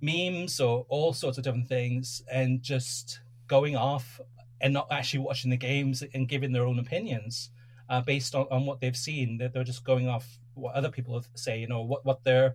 memes 0.00 0.60
or 0.60 0.86
all 0.88 1.12
sorts 1.12 1.38
of 1.38 1.44
different 1.44 1.68
things, 1.68 2.22
and 2.30 2.62
just 2.62 3.20
going 3.48 3.76
off 3.76 4.20
and 4.60 4.72
not 4.72 4.86
actually 4.90 5.20
watching 5.20 5.50
the 5.50 5.56
games 5.56 6.02
and 6.14 6.28
giving 6.28 6.52
their 6.52 6.66
own 6.66 6.78
opinions 6.78 7.50
uh, 7.88 8.00
based 8.00 8.34
on, 8.34 8.46
on 8.50 8.66
what 8.66 8.80
they've 8.80 8.96
seen. 8.96 9.38
They're, 9.38 9.48
they're 9.48 9.64
just 9.64 9.84
going 9.84 10.08
off 10.08 10.38
what 10.60 10.74
other 10.74 10.90
people 10.90 11.24
say, 11.34 11.58
you 11.58 11.66
know, 11.66 11.82
what, 11.82 12.04
what 12.04 12.22
their 12.24 12.54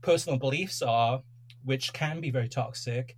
personal 0.00 0.38
beliefs 0.38 0.82
are 0.82 1.22
which 1.64 1.92
can 1.92 2.20
be 2.20 2.30
very 2.30 2.48
toxic. 2.48 3.16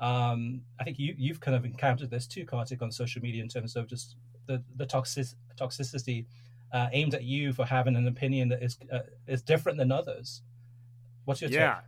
Um, 0.00 0.62
I 0.80 0.84
think 0.84 0.98
you, 0.98 1.14
you've 1.16 1.40
kind 1.40 1.56
of 1.56 1.64
encountered 1.64 2.10
this 2.10 2.26
too, 2.26 2.44
Kartik, 2.44 2.82
on 2.82 2.90
social 2.90 3.22
media 3.22 3.42
in 3.42 3.48
terms 3.48 3.76
of 3.76 3.88
just 3.88 4.16
the, 4.46 4.62
the 4.76 4.86
toxic, 4.86 5.26
toxicity 5.56 6.26
uh, 6.72 6.88
aimed 6.92 7.14
at 7.14 7.24
you 7.24 7.52
for 7.52 7.64
having 7.64 7.96
an 7.96 8.08
opinion 8.08 8.48
that 8.48 8.62
is 8.62 8.78
uh, 8.92 9.00
is 9.26 9.42
different 9.42 9.78
than 9.78 9.92
others. 9.92 10.42
What's 11.24 11.40
your 11.40 11.50
yeah. 11.50 11.74
take? 11.74 11.82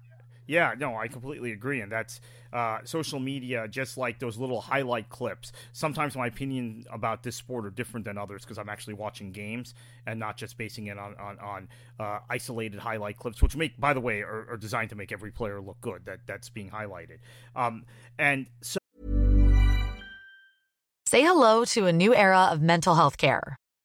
Yeah, 0.46 0.74
no, 0.78 0.96
I 0.96 1.08
completely 1.08 1.52
agree, 1.52 1.80
and 1.80 1.90
that's 1.90 2.20
uh, 2.52 2.78
social 2.84 3.18
media. 3.18 3.66
Just 3.66 3.96
like 3.96 4.18
those 4.18 4.36
little 4.36 4.60
highlight 4.60 5.08
clips. 5.08 5.52
Sometimes 5.72 6.16
my 6.16 6.26
opinion 6.26 6.84
about 6.92 7.22
this 7.22 7.36
sport 7.36 7.64
are 7.64 7.70
different 7.70 8.04
than 8.04 8.18
others 8.18 8.42
because 8.42 8.58
I'm 8.58 8.68
actually 8.68 8.94
watching 8.94 9.32
games 9.32 9.74
and 10.06 10.20
not 10.20 10.36
just 10.36 10.58
basing 10.58 10.86
it 10.88 10.98
on 10.98 11.14
on, 11.16 11.38
on 11.38 11.68
uh, 11.98 12.18
isolated 12.28 12.78
highlight 12.78 13.16
clips, 13.16 13.42
which 13.42 13.56
make, 13.56 13.78
by 13.80 13.94
the 13.94 14.00
way, 14.00 14.20
are, 14.20 14.46
are, 14.50 14.56
designed 14.56 14.90
to 14.90 14.96
make 14.96 15.12
every 15.12 15.30
player 15.30 15.60
look 15.60 15.80
good. 15.80 16.04
That 16.04 16.20
that's 16.26 16.50
being 16.50 16.70
highlighted, 16.70 17.18
um, 17.56 17.84
and 18.18 18.46
so. 18.60 18.78
Say 21.06 21.22
hello 21.22 21.64
to 21.66 21.86
a 21.86 21.92
new 21.92 22.14
era 22.14 22.48
of 22.50 22.60
mental 22.60 22.96
health 22.96 23.18
care. 23.18 23.56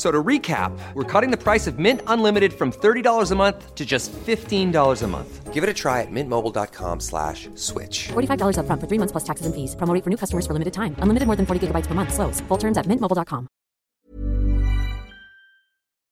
So 0.00 0.10
to 0.10 0.22
recap, 0.24 0.72
we're 0.94 1.04
cutting 1.04 1.30
the 1.30 1.36
price 1.36 1.66
of 1.66 1.78
Mint 1.78 2.00
Unlimited 2.06 2.54
from 2.54 2.72
$30 2.72 3.32
a 3.32 3.34
month 3.34 3.74
to 3.74 3.84
just 3.84 4.10
$15 4.10 5.02
a 5.02 5.06
month. 5.06 5.52
Give 5.52 5.62
it 5.62 5.68
a 5.68 5.74
try 5.74 6.00
at 6.00 6.10
mintmobile.com 6.10 7.00
slash 7.00 7.50
switch. 7.54 8.08
$45 8.08 8.56
upfront 8.56 8.80
for 8.80 8.86
three 8.88 8.96
months 8.96 9.12
plus 9.12 9.24
taxes 9.24 9.44
and 9.44 9.54
fees. 9.54 9.76
Promo 9.76 9.92
for 10.02 10.08
new 10.08 10.16
customers 10.16 10.46
for 10.46 10.54
limited 10.54 10.72
time. 10.72 10.96
Unlimited 11.00 11.26
more 11.26 11.36
than 11.36 11.44
40 11.44 11.66
gigabytes 11.66 11.86
per 11.86 11.92
month. 11.92 12.14
Slows. 12.14 12.40
Full 12.48 12.56
terms 12.56 12.78
at 12.78 12.86
mintmobile.com. 12.86 13.46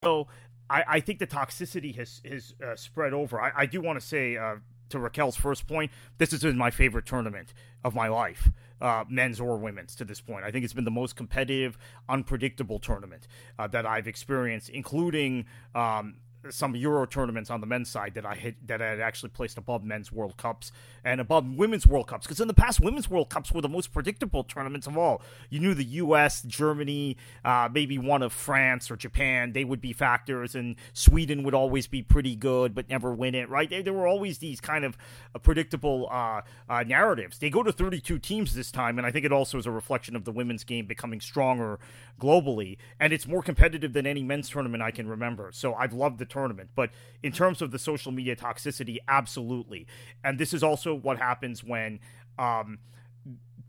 So 0.05 0.28
I, 0.68 0.84
I 0.86 1.01
think 1.01 1.18
the 1.18 1.26
toxicity 1.26 1.97
has, 1.97 2.20
has 2.28 2.55
uh, 2.62 2.76
spread 2.76 3.14
over. 3.14 3.41
I, 3.41 3.53
I 3.57 3.64
do 3.64 3.80
want 3.80 3.99
to 3.99 4.07
say 4.07 4.36
uh, 4.36 4.57
to 4.91 4.99
Raquel's 4.99 5.36
first 5.36 5.66
point, 5.66 5.91
this 6.18 6.30
has 6.32 6.43
been 6.43 6.59
my 6.59 6.70
favorite 6.70 7.07
tournament 7.07 7.55
of 7.84 7.95
my 7.95 8.09
life, 8.09 8.51
uh, 8.81 9.05
men's 9.09 9.41
or 9.41 9.57
women's 9.59 9.95
to 9.97 10.05
this 10.05 10.20
point. 10.20 10.45
I 10.45 10.51
think 10.51 10.64
it's 10.64 10.74
been 10.74 10.85
the 10.85 10.91
most 10.91 11.16
competitive, 11.16 11.79
unpredictable 12.09 12.79
tournament 12.79 13.26
uh, 13.59 13.66
that 13.68 13.87
I've 13.87 14.07
experienced, 14.07 14.68
including 14.68 15.47
um, 15.74 16.16
some 16.51 16.76
Euro 16.76 17.07
tournaments 17.07 17.51
on 17.51 17.61
the 17.61 17.66
men's 17.66 17.89
side 17.89 18.14
that 18.14 18.24
I 18.24 18.34
had 18.34 18.55
that 18.66 18.80
I 18.80 18.86
had 18.86 19.01
actually 19.01 19.30
placed 19.30 19.59
above 19.59 19.84
men's 19.84 20.12
World 20.12 20.36
Cups 20.36 20.72
and 21.05 21.20
above 21.20 21.47
women's 21.47 21.86
World 21.86 22.07
Cups 22.07 22.26
because 22.26 22.41
in 22.41 22.49
the 22.49 22.55
past 22.55 22.80
women's 22.80 23.11
World 23.11 23.28
Cups 23.28 23.53
were 23.53 23.61
the 23.61 23.68
most 23.68 23.93
predictable 23.93 24.45
tournaments 24.45 24.86
of 24.86 24.97
all. 24.97 25.22
You 25.51 25.61
knew 25.61 25.74
the 25.74 25.84
U.S., 25.84 26.43
Germany, 26.43 27.16
uh, 27.45 27.68
maybe 27.72 27.99
one 27.99 28.22
of 28.22 28.32
France 28.32 28.91
or 28.91 28.97
Japan 28.97 29.53
they 29.53 29.64
would 29.64 29.80
be 29.80 29.93
factors, 29.93 30.55
and 30.55 30.76
Sweden 30.93 31.43
would 31.43 31.55
always 31.55 31.86
be 31.86 32.03
pretty 32.03 32.36
good 32.36 32.74
but 32.74 32.89
never 32.89 33.12
win 33.12 33.34
it. 33.34 33.49
Right? 33.49 33.68
There, 33.68 33.93
were 33.93 34.07
always 34.07 34.39
these 34.39 34.61
kind 34.61 34.84
of 34.84 34.97
uh, 35.34 35.39
predictable 35.39 36.09
uh, 36.11 36.43
uh 36.68 36.84
narratives. 36.84 37.39
They 37.39 37.51
go 37.51 37.62
to 37.62 37.72
32 37.72 38.18
teams 38.18 38.55
this 38.55 38.70
time, 38.70 38.99
and 38.99 39.07
I 39.07 39.11
think 39.11 39.24
it 39.24 39.32
also 39.32 39.59
is 39.59 39.66
a 39.66 39.70
reflection 39.70 40.14
of 40.14 40.24
the 40.24 40.32
women's 40.32 40.64
game 40.64 40.86
becoming 40.86 41.20
stronger 41.20 41.78
globally, 42.20 42.76
and 43.01 43.12
it's 43.12 43.26
more 43.26 43.43
competitive 43.43 43.93
than 43.93 44.07
any 44.07 44.22
men's 44.22 44.49
tournament 44.49 44.82
I 44.82 44.91
can 44.91 45.09
remember. 45.09 45.51
So 45.53 45.74
I've 45.74 45.93
loved 45.93 46.18
the 46.18 46.28
tournament. 46.29 46.70
But 46.74 46.91
in 47.22 47.33
terms 47.33 47.62
of 47.62 47.70
the 47.70 47.79
social 47.79 48.12
media 48.12 48.37
toxicity, 48.37 48.99
absolutely. 49.09 49.87
And 50.22 50.39
this 50.39 50.53
is 50.53 50.62
also 50.62 50.95
what 50.95 51.18
happens 51.18 51.64
when 51.64 52.01
um, 52.39 52.79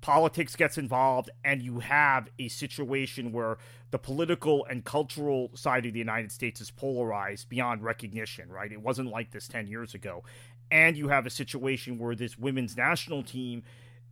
politics 0.02 0.56
gets 0.56 0.78
involved 0.78 1.30
and 1.44 1.62
you 1.62 1.80
have 1.80 2.30
a 2.40 2.48
situation 2.48 3.32
where 3.32 3.58
the 3.92 4.00
political 4.00 4.66
and 4.66 4.86
cultural 4.86 5.52
side 5.56 5.86
of 5.86 5.94
the 5.94 6.00
United 6.00 6.32
States 6.32 6.62
is 6.62 6.72
polarized 6.72 7.50
beyond 7.50 7.84
recognition, 7.84 8.50
right? 8.50 8.72
It 8.72 8.82
wasn't 8.82 9.10
like 9.10 9.32
this 9.32 9.48
10 9.48 9.68
years 9.68 9.94
ago. 9.94 10.24
And 10.72 10.96
you 10.96 11.10
have 11.10 11.26
a 11.26 11.32
situation 11.32 11.98
where 11.98 12.16
this 12.16 12.38
women's 12.38 12.78
national 12.78 13.24
team 13.24 13.64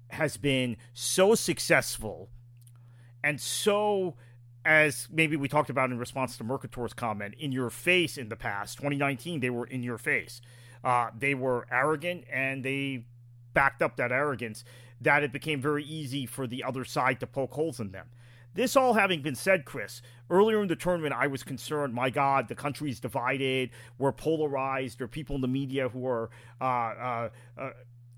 has 0.09 0.37
been 0.37 0.77
so 0.93 1.35
successful 1.35 2.29
and 3.23 3.39
so 3.39 4.15
as 4.67 5.07
maybe 5.09 5.37
we 5.37 5.47
talked 5.47 5.69
about 5.69 5.89
in 5.91 5.97
response 5.97 6.35
to 6.37 6.43
Mercator's 6.43 6.93
comment, 6.93 7.35
in 7.39 7.53
your 7.53 7.69
face 7.69 8.17
in 8.17 8.27
the 8.27 8.35
past. 8.35 8.77
2019, 8.77 9.39
they 9.39 9.49
were 9.49 9.65
in 9.65 9.81
your 9.81 9.97
face. 9.97 10.41
Uh, 10.83 11.07
they 11.17 11.33
were 11.33 11.65
arrogant 11.71 12.25
and 12.29 12.65
they 12.65 13.05
backed 13.53 13.81
up 13.81 13.95
that 13.95 14.11
arrogance 14.11 14.65
that 14.99 15.23
it 15.23 15.31
became 15.31 15.61
very 15.61 15.85
easy 15.85 16.25
for 16.25 16.47
the 16.47 16.65
other 16.65 16.83
side 16.83 17.21
to 17.21 17.25
poke 17.25 17.53
holes 17.53 17.79
in 17.79 17.91
them. 17.91 18.07
This 18.55 18.75
all 18.75 18.93
having 18.93 19.21
been 19.21 19.35
said, 19.35 19.63
Chris, 19.63 20.01
earlier 20.29 20.61
in 20.61 20.67
the 20.67 20.75
tournament, 20.75 21.13
I 21.13 21.27
was 21.27 21.43
concerned. 21.43 21.93
My 21.93 22.09
God, 22.09 22.49
the 22.49 22.55
country's 22.55 22.99
divided. 22.99 23.69
We're 23.97 24.11
polarized. 24.11 24.99
There 24.99 25.05
are 25.05 25.07
people 25.07 25.35
in 25.35 25.41
the 25.41 25.47
media 25.47 25.87
who 25.87 26.05
are 26.07 26.29
uh, 26.59 26.63
uh, 26.63 27.29
uh 27.57 27.69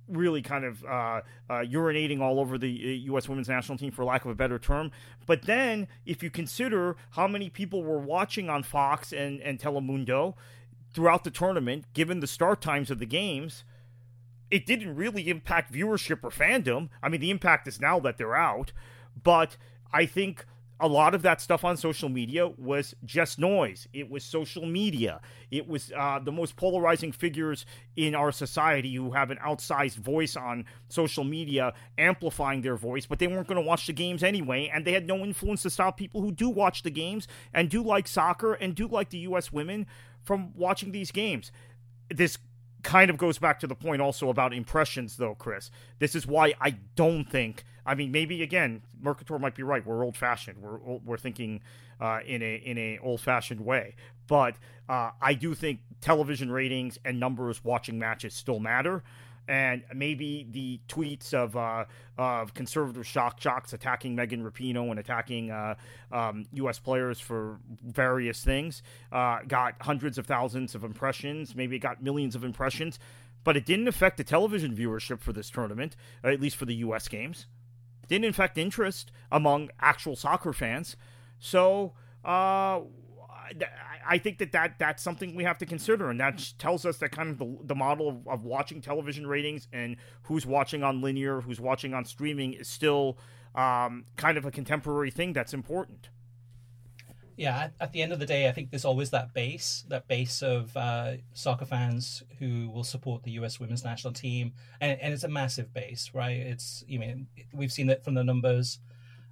really 0.10 0.42
kind 0.42 0.66
of 0.66 0.84
uh, 0.84 1.22
uh, 1.50 1.54
urinating 1.62 2.22
all 2.22 2.40
over 2.40 2.58
the 2.58 2.70
U.S. 2.70 3.28
Uh, 3.28 3.30
women's 3.30 3.50
national 3.50 3.78
team, 3.78 3.92
for 3.92 4.04
lack 4.04 4.26
of 4.26 4.32
a 4.32 4.36
better 4.36 4.60
term. 4.60 4.92
But 5.26 5.44
then, 5.44 5.88
if 6.06 6.24
you 6.24 6.30
consider 6.30 6.96
how 7.12 7.28
many 7.28 7.50
people 7.50 7.84
were 7.84 8.00
watching 8.00 8.50
on 8.50 8.64
Fox 8.64 9.14
and, 9.14 9.40
and 9.42 9.60
Telemundo 9.60 10.36
throughout 10.94 11.24
the 11.24 11.32
tournament, 11.32 11.86
given 11.94 12.20
the 12.20 12.28
start 12.28 12.62
times 12.62 12.90
of 12.90 13.00
the 13.00 13.06
games, 13.06 13.64
it 14.50 14.66
didn't 14.66 14.96
really 14.96 15.30
impact 15.30 15.72
viewership 15.72 16.24
or 16.24 16.32
fandom. 16.32 16.90
I 17.04 17.10
mean, 17.10 17.22
the 17.22 17.30
impact 17.30 17.68
is 17.68 17.80
now 17.80 18.00
that 18.00 18.18
they're 18.18 18.36
out. 18.36 18.72
But 19.22 19.58
I 19.94 20.06
think 20.06 20.46
a 20.80 20.88
lot 20.88 21.14
of 21.14 21.22
that 21.24 21.42
stuff 21.42 21.66
on 21.66 21.76
social 21.76 22.08
media 22.08 22.48
was 22.48 22.96
just 23.04 23.38
noise. 23.38 23.88
It 23.92 24.10
was 24.10 24.24
social 24.24 24.66
media. 24.66 25.20
It 25.52 25.68
was 25.68 25.92
uh, 25.96 26.20
the 26.20 26.32
most 26.32 26.56
polarizing 26.56 27.12
figures 27.12 27.66
in 27.98 28.16
our 28.16 28.32
society 28.32 28.96
who 28.96 29.12
have 29.12 29.30
an 29.30 29.38
outsized 29.46 29.98
voice 29.98 30.38
on 30.38 30.66
social 30.88 31.26
media, 31.26 31.74
amplifying 31.98 32.62
their 32.62 32.78
voice, 32.78 33.06
but 33.06 33.20
they 33.20 33.28
weren't 33.28 33.48
going 33.48 33.62
to 33.62 33.68
watch 33.68 33.88
the 33.88 33.94
games 33.94 34.24
anyway, 34.24 34.72
and 34.74 34.86
they 34.86 34.94
had 34.94 35.06
no 35.06 35.18
influence 35.18 35.64
to 35.64 35.70
stop 35.70 35.98
people 35.98 36.22
who 36.22 36.32
do 36.32 36.50
watch 36.50 36.84
the 36.84 36.92
games 36.92 37.28
and 37.54 37.70
do 37.70 37.84
like 37.84 38.08
soccer 38.08 38.54
and 38.54 38.74
do 38.74 38.88
like 38.88 39.10
the 39.10 39.20
U.S. 39.20 39.52
women 39.52 39.86
from 40.24 40.54
watching 40.56 40.92
these 40.92 41.12
games. 41.12 41.52
This 42.10 42.38
kind 42.84 43.10
of 43.10 43.18
goes 43.18 43.38
back 43.38 43.60
to 43.60 43.68
the 43.68 43.76
point 43.76 44.02
also 44.02 44.30
about 44.30 44.54
impressions, 44.54 45.18
though, 45.18 45.36
Chris. 45.36 45.70
This 46.00 46.16
is 46.16 46.26
why 46.26 46.54
I 46.62 46.72
don't 46.96 47.26
think. 47.26 47.64
I 47.90 47.96
mean, 47.96 48.12
maybe 48.12 48.44
again, 48.44 48.84
Mercator 49.02 49.40
might 49.40 49.56
be 49.56 49.64
right. 49.64 49.86
We're 49.86 50.04
old 50.04 50.16
fashioned. 50.16 50.60
We're 50.62 50.78
we're 50.78 51.18
thinking 51.18 51.62
uh, 52.00 52.20
in 52.26 52.44
a 52.44 52.56
in 52.56 52.78
a 52.78 53.00
old 53.00 53.20
fashioned 53.20 53.62
way. 53.62 53.96
But 54.28 54.56
uh, 54.88 55.10
I 55.20 55.34
do 55.34 55.56
think 55.56 55.80
television 56.00 56.52
ratings 56.52 57.00
and 57.04 57.20
numbers 57.20 57.64
watching 57.64 57.98
matches 57.98 58.36
still 58.36 58.60
matter 58.60 59.04
and 59.50 59.84
maybe 59.96 60.48
the 60.52 60.80
tweets 60.88 61.34
of 61.34 61.58
uh, 61.58 61.86
of 62.20 62.54
conservative 62.54 63.08
shock 63.08 63.40
jocks 63.40 63.74
attacking 63.74 64.16
Megan 64.16 64.44
Rapinoe 64.44 64.92
and 64.92 65.00
attacking 65.00 65.50
uh, 65.50 65.74
um, 66.12 66.46
U.S. 66.54 66.78
players 66.78 67.20
for 67.20 67.58
various 67.84 68.44
things 68.44 68.84
uh, 69.12 69.40
got 69.48 69.74
hundreds 69.82 70.20
of 70.20 70.28
thousands 70.28 70.76
of 70.76 70.84
impressions. 70.84 71.56
Maybe 71.56 71.78
it 71.78 71.80
got 71.80 72.04
millions 72.04 72.36
of 72.36 72.44
impressions, 72.44 73.00
but 73.44 73.58
it 73.58 73.66
didn't 73.66 73.88
affect 73.88 74.18
the 74.18 74.24
television 74.24 74.76
viewership 74.76 75.20
for 75.20 75.34
this 75.34 75.50
tournament, 75.50 75.96
at 76.24 76.40
least 76.40 76.56
for 76.56 76.66
the 76.66 76.76
U.S. 76.76 77.08
games. 77.08 77.48
Didn't 78.10 78.30
affect 78.30 78.58
interest 78.58 79.12
among 79.32 79.70
actual 79.80 80.18
soccer 80.18 80.52
fans. 80.52 80.98
So 81.40 81.94
uh, 82.26 82.82
I 84.08 84.18
think 84.18 84.40
that, 84.40 84.52
that 84.52 84.80
that's 84.80 85.02
something 85.02 85.36
we 85.36 85.44
have 85.44 85.58
to 85.60 85.66
consider, 85.66 86.10
and 86.10 86.20
that 86.20 86.54
tells 86.58 86.86
us 86.86 86.98
that 86.98 87.12
kind 87.12 87.30
of 87.30 87.38
the, 87.38 87.58
the 87.64 87.76
model 87.76 88.10
of, 88.10 88.28
of 88.28 88.44
watching 88.44 88.82
television 88.82 89.26
ratings 89.26 89.68
and 89.72 89.98
who's 90.24 90.46
watching 90.46 90.84
on 90.84 91.02
linear, 91.02 91.42
who's 91.42 91.60
watching 91.60 91.94
on 91.94 92.06
streaming 92.06 92.54
is 92.54 92.68
still 92.68 93.18
um, 93.56 94.06
kind 94.18 94.38
of 94.38 94.46
a 94.46 94.52
contemporary 94.52 95.12
thing 95.12 95.34
that's 95.34 95.54
important. 95.54 96.10
Yeah, 97.40 97.70
at, 97.80 97.94
the 97.94 98.02
end 98.02 98.12
of 98.12 98.20
the 98.20 98.26
day, 98.26 98.50
I 98.50 98.52
think 98.52 98.70
there's 98.70 98.84
always 98.84 99.12
that 99.12 99.34
base, 99.34 99.86
that 99.88 100.10
base 100.10 100.42
of 100.42 100.76
uh, 100.76 101.14
soccer 101.32 101.64
fans 101.64 102.22
who 102.38 102.70
will 102.70 102.84
support 102.84 103.24
the 103.24 103.32
U.S. 103.32 103.62
women's 103.62 103.86
national 103.86 104.12
team, 104.12 104.52
and, 104.82 105.00
and 105.00 105.14
it's 105.14 105.24
a 105.24 105.30
massive 105.30 105.74
base, 105.74 106.12
right? 106.14 106.36
It's 106.36 106.84
you 106.86 107.00
mean 107.00 107.28
we've 107.54 107.72
seen 107.72 107.90
it 107.90 108.04
from 108.04 108.16
the 108.16 108.26
numbers. 108.26 108.80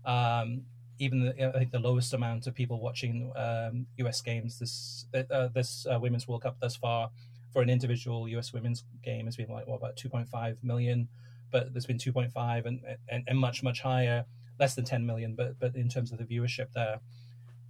Um, 0.05 0.61
even 0.99 1.19
the, 1.19 1.53
I 1.53 1.59
think 1.59 1.71
the 1.71 1.79
lowest 1.79 2.13
amount 2.13 2.47
of 2.47 2.55
people 2.55 2.79
watching 2.79 3.33
um, 3.35 3.87
U.S. 3.97 4.21
games 4.21 4.57
this 4.57 5.05
uh, 5.13 5.49
this 5.49 5.85
uh, 5.85 5.99
Women's 5.99 6.29
World 6.29 6.43
Cup 6.43 6.55
thus 6.61 6.77
far 6.77 7.11
for 7.51 7.61
an 7.61 7.69
individual 7.69 8.29
U.S. 8.29 8.53
women's 8.53 8.85
game 9.03 9.25
has 9.25 9.35
been 9.35 9.49
like 9.49 9.67
what 9.67 9.79
about 9.79 9.97
2.5 9.97 10.63
million, 10.63 11.09
but 11.51 11.73
there's 11.73 11.85
been 11.85 11.97
2.5 11.97 12.65
and, 12.67 12.79
and 13.09 13.25
and 13.27 13.37
much 13.37 13.63
much 13.63 13.81
higher, 13.81 14.23
less 14.61 14.75
than 14.75 14.85
10 14.85 15.05
million, 15.05 15.35
but 15.35 15.59
but 15.59 15.75
in 15.75 15.89
terms 15.89 16.13
of 16.13 16.19
the 16.19 16.23
viewership 16.23 16.71
there, 16.73 17.01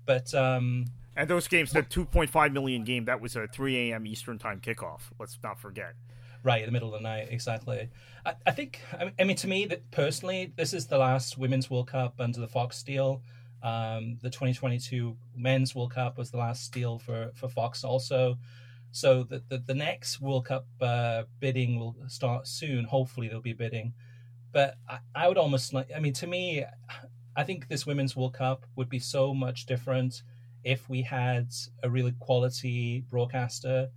but 0.07 0.33
um, 0.33 0.85
and 1.15 1.29
those 1.29 1.47
games, 1.47 1.71
the 1.71 1.83
2.5 1.83 2.53
million 2.53 2.83
game, 2.83 3.05
that 3.05 3.19
was 3.21 3.35
a 3.35 3.47
3 3.47 3.91
a.m. 3.91 4.05
Eastern 4.07 4.39
time 4.39 4.59
kickoff. 4.59 5.01
Let's 5.19 5.37
not 5.43 5.59
forget 5.59 5.93
right 6.43 6.61
in 6.61 6.67
the 6.67 6.71
middle 6.71 6.93
of 6.93 7.01
the 7.01 7.03
night 7.03 7.27
exactly 7.31 7.89
i, 8.25 8.33
I 8.45 8.51
think 8.51 8.79
I 9.17 9.23
mean, 9.23 9.35
to 9.37 9.47
me 9.47 9.65
that 9.65 9.89
personally 9.89 10.53
this 10.55 10.71
is 10.71 10.85
the 10.85 10.97
last 10.97 11.37
women's 11.37 11.69
world 11.69 11.87
cup 11.87 12.13
under 12.19 12.39
the 12.39 12.47
fox 12.47 12.83
deal 12.83 13.23
um, 13.63 14.19
the 14.21 14.29
2022 14.29 15.17
men's 15.35 15.73
world 15.73 15.93
cup 15.95 16.17
was 16.17 16.29
the 16.29 16.37
last 16.37 16.71
deal 16.71 16.99
for 16.99 17.31
for 17.33 17.49
fox 17.49 17.83
also 17.83 18.37
so 18.91 19.23
the, 19.23 19.43
the, 19.49 19.57
the 19.57 19.73
next 19.73 20.21
world 20.21 20.45
cup 20.45 20.67
uh, 20.79 21.23
bidding 21.39 21.79
will 21.79 21.95
start 22.07 22.47
soon 22.47 22.85
hopefully 22.85 23.27
there'll 23.27 23.41
be 23.41 23.53
bidding 23.53 23.93
but 24.53 24.75
I, 24.87 24.99
I 25.15 25.27
would 25.27 25.39
almost 25.39 25.73
like 25.73 25.89
i 25.95 25.99
mean 25.99 26.13
to 26.13 26.27
me 26.27 26.63
i 27.37 27.43
think 27.43 27.67
this 27.69 27.85
women's 27.85 28.15
world 28.15 28.33
cup 28.33 28.65
would 28.75 28.89
be 28.89 28.99
so 28.99 29.33
much 29.33 29.65
different 29.65 30.23
if 30.63 30.89
we 30.89 31.01
had 31.01 31.47
a 31.83 31.89
really 31.89 32.13
quality 32.19 33.05
broadcaster 33.09 33.89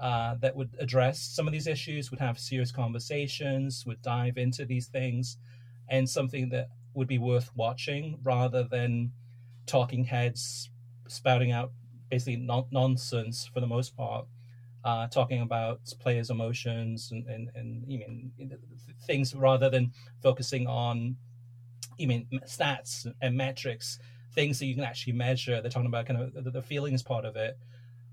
uh, 0.00 0.34
that 0.36 0.56
would 0.56 0.70
address 0.78 1.20
some 1.20 1.46
of 1.46 1.52
these 1.52 1.66
issues, 1.66 2.10
would 2.10 2.20
have 2.20 2.38
serious 2.38 2.72
conversations, 2.72 3.84
would 3.86 4.00
dive 4.00 4.38
into 4.38 4.64
these 4.64 4.86
things, 4.86 5.36
and 5.88 6.08
something 6.08 6.48
that 6.48 6.68
would 6.94 7.06
be 7.06 7.18
worth 7.18 7.50
watching 7.54 8.18
rather 8.22 8.62
than 8.64 9.12
talking 9.66 10.04
heads 10.04 10.70
spouting 11.06 11.52
out 11.52 11.72
basically 12.10 12.36
non- 12.36 12.66
nonsense 12.70 13.48
for 13.52 13.60
the 13.60 13.66
most 13.66 13.96
part, 13.96 14.26
uh, 14.84 15.06
talking 15.08 15.42
about 15.42 15.80
players' 16.00 16.30
emotions 16.30 17.10
and, 17.12 17.26
and, 17.26 17.50
and 17.54 17.84
you 17.86 17.98
mean 17.98 18.30
things 19.06 19.34
rather 19.34 19.68
than 19.68 19.92
focusing 20.22 20.66
on 20.66 21.16
you 22.00 22.08
mean 22.08 22.26
stats 22.46 23.06
and 23.20 23.36
metrics 23.36 23.98
things 24.34 24.58
that 24.58 24.66
you 24.66 24.74
can 24.74 24.84
actually 24.84 25.12
measure. 25.12 25.60
They're 25.60 25.70
talking 25.70 25.86
about 25.86 26.06
kind 26.06 26.20
of 26.20 26.44
the, 26.44 26.50
the 26.50 26.62
feelings 26.62 27.02
part 27.02 27.24
of 27.24 27.36
it. 27.36 27.58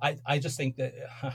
I, 0.01 0.17
I 0.25 0.39
just 0.39 0.57
think 0.57 0.75
that 0.77 0.93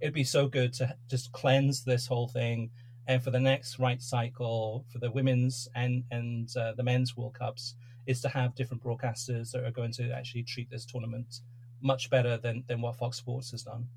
it'd 0.00 0.14
be 0.14 0.24
so 0.24 0.48
good 0.48 0.72
to 0.74 0.94
just 1.08 1.32
cleanse 1.32 1.84
this 1.84 2.06
whole 2.06 2.28
thing. 2.28 2.70
And 3.06 3.22
for 3.22 3.30
the 3.30 3.40
next 3.40 3.78
right 3.78 4.00
cycle, 4.00 4.86
for 4.90 4.98
the 4.98 5.10
women's 5.10 5.68
and 5.74 6.04
and 6.10 6.48
uh, 6.56 6.72
the 6.72 6.82
men's 6.82 7.16
World 7.16 7.34
Cups, 7.34 7.74
is 8.06 8.22
to 8.22 8.28
have 8.28 8.54
different 8.54 8.82
broadcasters 8.82 9.52
that 9.52 9.62
are 9.64 9.70
going 9.70 9.92
to 9.92 10.10
actually 10.10 10.44
treat 10.44 10.70
this 10.70 10.86
tournament 10.86 11.40
much 11.82 12.08
better 12.08 12.38
than 12.38 12.64
than 12.66 12.80
what 12.80 12.96
Fox 12.96 13.18
Sports 13.18 13.50
has 13.50 13.62
done. 13.62 13.88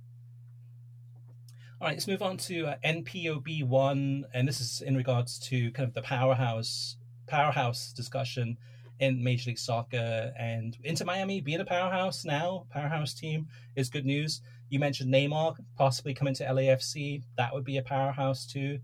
All 1.79 1.87
right, 1.87 1.93
let's 1.93 2.07
move 2.07 2.21
on 2.21 2.37
to 2.37 2.67
uh, 2.67 2.75
NPOB 2.83 3.63
one, 3.63 4.25
and 4.33 4.45
this 4.45 4.59
is 4.59 4.81
in 4.81 4.97
regards 4.97 5.39
to 5.47 5.71
kind 5.71 5.87
of 5.87 5.93
the 5.93 6.01
powerhouse 6.01 6.97
powerhouse 7.27 7.93
discussion 7.93 8.57
in 8.99 9.23
Major 9.23 9.51
League 9.51 9.59
Soccer 9.59 10.33
and 10.37 10.77
Inter 10.83 11.05
Miami 11.05 11.41
being 11.41 11.59
a 11.59 11.65
powerhouse 11.65 12.25
now, 12.25 12.65
powerhouse 12.71 13.13
team 13.13 13.47
is 13.75 13.89
good 13.89 14.05
news. 14.05 14.41
You 14.69 14.79
mentioned 14.79 15.13
Neymar 15.13 15.55
possibly 15.77 16.13
coming 16.13 16.33
to 16.35 16.45
LAFC, 16.45 17.23
that 17.37 17.53
would 17.53 17.63
be 17.63 17.77
a 17.77 17.83
powerhouse 17.83 18.45
too. 18.45 18.79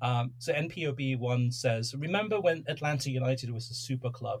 Um, 0.00 0.32
so 0.38 0.52
NPOB 0.52 1.18
one 1.18 1.50
says, 1.50 1.94
remember 1.94 2.40
when 2.40 2.64
Atlanta 2.68 3.10
United 3.10 3.50
was 3.50 3.70
a 3.70 3.74
super 3.74 4.10
club? 4.10 4.40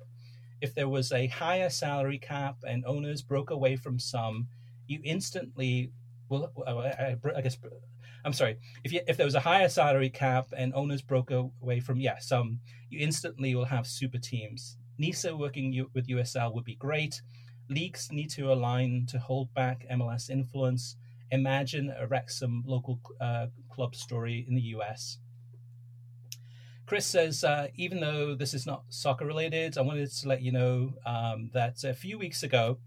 If 0.60 0.74
there 0.74 0.88
was 0.88 1.12
a 1.12 1.26
higher 1.28 1.68
salary 1.68 2.18
cap 2.18 2.56
and 2.66 2.84
owners 2.86 3.22
broke 3.22 3.50
away 3.50 3.76
from 3.76 3.98
some, 3.98 4.48
you 4.86 5.00
instantly 5.04 5.92
well, 6.28 6.52
I, 6.66 7.16
I 7.36 7.40
guess 7.40 7.56
I'm 8.24 8.32
sorry. 8.32 8.58
If 8.84 8.92
you, 8.92 9.00
if 9.06 9.16
there 9.16 9.26
was 9.26 9.34
a 9.34 9.40
higher 9.40 9.68
salary 9.68 10.10
cap 10.10 10.46
and 10.56 10.74
owners 10.74 11.02
broke 11.02 11.30
away 11.30 11.80
from 11.80 12.00
yeah 12.00 12.18
some, 12.18 12.60
you 12.90 13.00
instantly 13.00 13.54
will 13.54 13.64
have 13.64 13.86
super 13.86 14.18
teams. 14.18 14.76
NISA 14.98 15.36
working 15.36 15.86
with 15.94 16.08
USL 16.08 16.54
would 16.54 16.64
be 16.64 16.74
great. 16.74 17.22
Leagues 17.70 18.08
need 18.10 18.30
to 18.30 18.52
align 18.52 19.06
to 19.10 19.18
hold 19.18 19.52
back 19.54 19.86
MLS 19.92 20.30
influence. 20.30 20.96
Imagine 21.30 21.92
a 21.96 22.06
Wrexham 22.06 22.64
local 22.66 23.00
uh, 23.20 23.46
club 23.70 23.94
story 23.94 24.44
in 24.48 24.54
the 24.54 24.62
US. 24.76 25.18
Chris 26.86 27.04
says, 27.04 27.44
uh, 27.44 27.68
even 27.76 28.00
though 28.00 28.34
this 28.34 28.54
is 28.54 28.66
not 28.66 28.82
soccer 28.88 29.26
related, 29.26 29.76
I 29.76 29.82
wanted 29.82 30.10
to 30.10 30.28
let 30.28 30.40
you 30.40 30.52
know 30.52 30.94
um, 31.04 31.50
that 31.52 31.84
a 31.84 31.92
few 31.92 32.18
weeks 32.18 32.42
ago, 32.42 32.78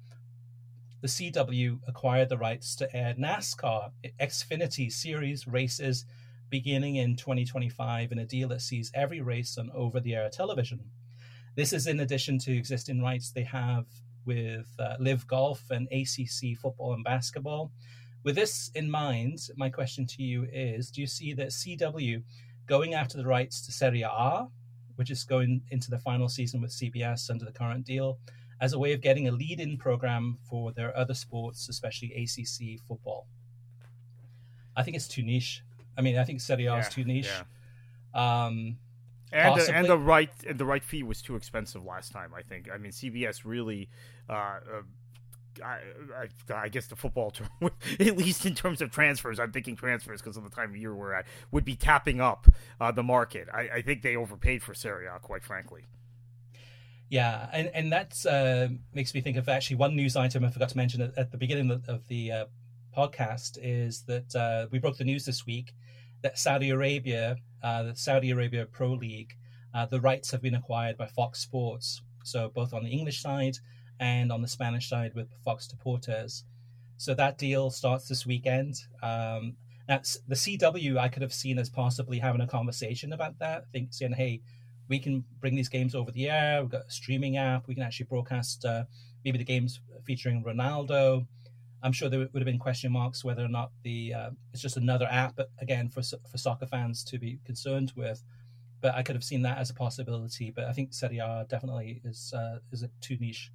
the 1.01 1.07
CW 1.07 1.79
acquired 1.87 2.29
the 2.29 2.37
rights 2.37 2.75
to 2.75 2.95
air 2.95 3.15
NASCAR 3.19 3.91
Xfinity 4.19 4.91
Series 4.91 5.47
races 5.47 6.05
beginning 6.51 6.97
in 6.97 7.15
2025 7.15 8.11
in 8.11 8.19
a 8.19 8.25
deal 8.25 8.47
that 8.49 8.61
sees 8.61 8.91
every 8.93 9.19
race 9.19 9.57
on 9.57 9.71
over 9.73 9.99
the 9.99 10.13
air 10.13 10.29
television. 10.29 10.79
This 11.55 11.73
is 11.73 11.87
in 11.87 12.01
addition 12.01 12.37
to 12.39 12.55
existing 12.55 13.01
rights 13.01 13.31
they 13.31 13.43
have 13.43 13.85
with 14.25 14.67
uh, 14.77 14.95
LIV 14.99 15.25
Golf 15.27 15.63
and 15.71 15.87
ACC 15.91 16.55
football 16.55 16.93
and 16.93 17.03
basketball. 17.03 17.71
With 18.23 18.35
this 18.35 18.69
in 18.75 18.89
mind, 18.89 19.39
my 19.57 19.69
question 19.69 20.05
to 20.05 20.21
you 20.21 20.45
is 20.53 20.91
Do 20.91 21.01
you 21.01 21.07
see 21.07 21.33
that 21.33 21.49
CW 21.49 22.21
going 22.67 22.93
after 22.93 23.17
the 23.17 23.25
rights 23.25 23.65
to 23.65 23.71
Serie 23.71 24.03
A, 24.03 24.45
which 24.97 25.09
is 25.09 25.23
going 25.23 25.63
into 25.71 25.89
the 25.89 25.97
final 25.97 26.29
season 26.29 26.61
with 26.61 26.69
CBS 26.69 27.31
under 27.31 27.43
the 27.43 27.51
current 27.51 27.85
deal, 27.85 28.19
as 28.61 28.73
a 28.73 28.79
way 28.79 28.93
of 28.93 29.01
getting 29.01 29.27
a 29.27 29.31
lead 29.31 29.59
in 29.59 29.77
program 29.77 30.37
for 30.47 30.71
their 30.71 30.95
other 30.95 31.15
sports, 31.15 31.67
especially 31.67 32.13
ACC 32.13 32.79
football? 32.87 33.27
I 34.77 34.83
think 34.83 34.95
it's 34.95 35.07
too 35.07 35.23
niche. 35.23 35.63
I 35.97 36.01
mean, 36.01 36.17
I 36.17 36.23
think 36.23 36.39
Serie 36.39 36.67
A 36.67 36.75
yeah, 36.75 36.79
is 36.79 36.89
too 36.89 37.03
niche. 37.03 37.27
Yeah. 38.15 38.45
Um, 38.45 38.77
and 39.33 39.59
the, 39.59 39.75
and 39.75 39.87
the 39.87 39.97
right 39.97 40.29
and 40.47 40.59
the 40.59 40.65
right 40.65 40.83
fee 40.83 41.03
was 41.03 41.21
too 41.21 41.35
expensive 41.35 41.83
last 41.83 42.11
time. 42.11 42.31
I 42.35 42.41
think. 42.43 42.69
I 42.73 42.77
mean, 42.77 42.91
CBS 42.91 43.41
really. 43.43 43.89
Uh, 44.29 44.33
uh, 44.33 44.59
I, 45.61 45.79
I, 46.15 46.53
I, 46.53 46.69
guess 46.69 46.87
the 46.87 46.95
football 46.95 47.29
term, 47.31 47.49
at 47.61 48.17
least 48.17 48.45
in 48.45 48.55
terms 48.55 48.81
of 48.81 48.89
transfers, 48.89 49.37
I'm 49.37 49.51
thinking 49.51 49.75
transfers 49.75 50.21
because 50.21 50.37
of 50.37 50.45
the 50.45 50.49
time 50.49 50.69
of 50.69 50.77
year 50.77 50.95
we're 50.95 51.13
at, 51.13 51.25
would 51.51 51.65
be 51.65 51.75
tapping 51.75 52.21
up 52.21 52.47
uh, 52.79 52.93
the 52.93 53.03
market. 53.03 53.49
I, 53.53 53.69
I, 53.75 53.81
think 53.81 54.01
they 54.01 54.15
overpaid 54.15 54.63
for 54.63 54.73
Serie 54.73 55.07
A, 55.07 55.19
quite 55.19 55.43
frankly. 55.43 55.87
Yeah, 57.11 57.49
and 57.51 57.69
and 57.73 57.91
that 57.91 58.25
uh, 58.25 58.73
makes 58.93 59.13
me 59.13 59.19
think 59.19 59.35
of 59.35 59.49
actually 59.49 59.75
one 59.75 59.97
news 59.97 60.15
item 60.15 60.45
I 60.45 60.49
forgot 60.49 60.69
to 60.69 60.77
mention 60.77 61.01
at, 61.01 61.17
at 61.17 61.29
the 61.29 61.37
beginning 61.37 61.69
of, 61.69 61.87
of 61.89 62.07
the 62.07 62.31
uh, 62.31 62.45
podcast 62.97 63.57
is 63.61 64.03
that 64.03 64.33
uh, 64.33 64.67
we 64.71 64.79
broke 64.79 64.95
the 64.95 65.03
news 65.03 65.25
this 65.25 65.45
week 65.45 65.73
that 66.21 66.39
Saudi 66.39 66.69
Arabia, 66.69 67.35
uh, 67.61 67.83
the 67.83 67.95
Saudi 67.97 68.31
Arabia 68.31 68.65
Pro 68.65 68.93
League, 68.93 69.33
uh, 69.73 69.85
the 69.85 69.99
rights 69.99 70.31
have 70.31 70.41
been 70.41 70.55
acquired 70.55 70.97
by 70.97 71.05
Fox 71.05 71.39
Sports. 71.39 72.01
So 72.23 72.47
both 72.47 72.73
on 72.73 72.85
the 72.85 72.91
English 72.91 73.21
side 73.21 73.57
and 73.99 74.31
on 74.31 74.41
the 74.41 74.47
Spanish 74.47 74.87
side 74.87 75.11
with 75.13 75.27
Fox 75.43 75.67
Deportes. 75.67 76.43
So 76.95 77.13
that 77.15 77.37
deal 77.37 77.71
starts 77.71 78.07
this 78.07 78.25
weekend. 78.25 78.75
Um, 79.03 79.57
that's 79.85 80.17
the 80.29 80.35
CW. 80.35 80.97
I 80.97 81.09
could 81.09 81.23
have 81.23 81.33
seen 81.33 81.59
as 81.59 81.69
possibly 81.69 82.19
having 82.19 82.39
a 82.39 82.47
conversation 82.47 83.11
about 83.11 83.39
that, 83.39 83.69
think 83.73 83.91
saying, 83.91 84.13
"Hey, 84.13 84.43
we 84.91 84.99
can 84.99 85.23
bring 85.39 85.55
these 85.55 85.69
games 85.69 85.95
over 85.95 86.11
the 86.11 86.29
air. 86.29 86.61
We've 86.61 86.69
got 86.69 86.81
a 86.85 86.91
streaming 86.91 87.37
app. 87.37 87.65
We 87.65 87.75
can 87.75 87.83
actually 87.83 88.07
broadcast 88.07 88.65
uh, 88.65 88.83
maybe 89.23 89.37
the 89.37 89.45
games 89.45 89.79
featuring 90.03 90.43
Ronaldo." 90.43 91.25
I'm 91.81 91.93
sure 91.93 92.09
there 92.09 92.19
would 92.19 92.41
have 92.43 92.51
been 92.53 92.59
question 92.59 92.91
marks 92.91 93.23
whether 93.23 93.43
or 93.43 93.47
not 93.47 93.71
the 93.83 94.13
uh, 94.13 94.29
it's 94.51 94.61
just 94.61 94.75
another 94.75 95.07
app, 95.09 95.39
again 95.59 95.87
for 95.87 96.01
for 96.29 96.37
soccer 96.37 96.65
fans 96.65 97.05
to 97.05 97.17
be 97.17 97.39
concerned 97.45 97.93
with. 97.95 98.21
But 98.81 98.93
I 98.95 99.01
could 99.01 99.15
have 99.15 99.23
seen 99.23 99.43
that 99.43 99.57
as 99.59 99.69
a 99.69 99.73
possibility. 99.73 100.51
But 100.51 100.65
I 100.65 100.73
think 100.73 100.93
Serie 100.93 101.19
A 101.19 101.45
definitely 101.47 102.01
is 102.03 102.33
uh, 102.33 102.57
is 102.73 102.83
a 102.83 102.89
too 102.99 103.17
niche. 103.17 103.49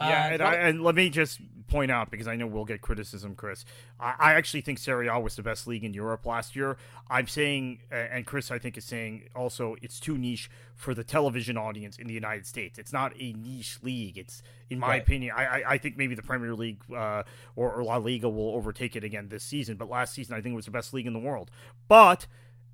Yeah, 0.00 0.06
uh, 0.06 0.32
and, 0.32 0.42
I, 0.42 0.54
and, 0.54 0.82
let 0.82 0.94
me 0.94 1.10
just 1.10 1.40
point 1.66 1.90
out 1.90 2.10
because 2.10 2.28
I 2.28 2.36
know 2.36 2.46
we'll 2.46 2.64
get 2.64 2.80
criticism, 2.80 3.34
Chris. 3.34 3.64
I, 3.98 4.14
I, 4.18 4.32
actually 4.34 4.60
think 4.60 4.78
Serie 4.78 5.08
A 5.08 5.18
was 5.18 5.36
the 5.36 5.42
best 5.42 5.66
league 5.66 5.84
in 5.84 5.92
Europe 5.92 6.24
last 6.24 6.54
year. 6.54 6.76
I'm 7.10 7.26
saying, 7.26 7.80
and 7.90 8.24
Chris, 8.24 8.50
I 8.50 8.58
think 8.58 8.78
is 8.78 8.84
saying 8.84 9.28
also, 9.34 9.76
it's 9.82 9.98
too 10.00 10.16
niche 10.16 10.50
for 10.76 10.94
the 10.94 11.04
television 11.04 11.56
audience 11.56 11.98
in 11.98 12.06
the 12.06 12.14
United 12.14 12.46
States. 12.46 12.78
It's 12.78 12.92
not 12.92 13.12
a 13.18 13.32
niche 13.32 13.78
league. 13.82 14.16
It's, 14.18 14.42
in 14.70 14.78
my 14.78 14.88
right. 14.88 15.02
opinion, 15.02 15.34
I, 15.36 15.62
I 15.66 15.78
think 15.78 15.96
maybe 15.96 16.14
the 16.14 16.22
Premier 16.22 16.54
League 16.54 16.80
uh, 16.94 17.24
or, 17.56 17.72
or 17.72 17.82
La 17.82 17.96
Liga 17.96 18.28
will 18.28 18.54
overtake 18.54 18.94
it 18.96 19.04
again 19.04 19.28
this 19.28 19.42
season. 19.42 19.76
But 19.76 19.90
last 19.90 20.14
season, 20.14 20.36
I 20.36 20.40
think 20.40 20.52
it 20.52 20.56
was 20.56 20.66
the 20.66 20.70
best 20.70 20.94
league 20.94 21.06
in 21.06 21.12
the 21.12 21.18
world. 21.18 21.50
But 21.88 22.26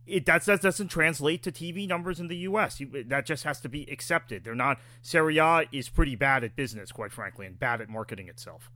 it 0.07 0.27
that, 0.27 0.45
that 0.45 0.61
doesn't 0.61 0.89
translate 0.89 1.43
to 1.45 1.53
TV 1.53 1.89
numbers 1.89 2.21
in 2.21 2.29
the 2.29 2.37
U.S. 2.39 2.81
You, 2.81 3.05
that 3.05 3.27
just 3.27 3.45
has 3.45 3.61
to 3.61 3.69
be 3.69 3.91
accepted. 3.91 4.45
They're 4.45 4.55
not. 4.55 4.79
Serie 5.03 5.39
A 5.39 5.65
is 5.73 5.89
pretty 5.89 6.17
bad 6.17 6.45
at 6.45 6.57
business, 6.57 6.93
quite 6.93 7.13
frankly, 7.13 7.47
and 7.47 7.59
bad 7.59 7.81
at 7.81 7.89
marketing 7.89 8.29
itself. 8.29 8.71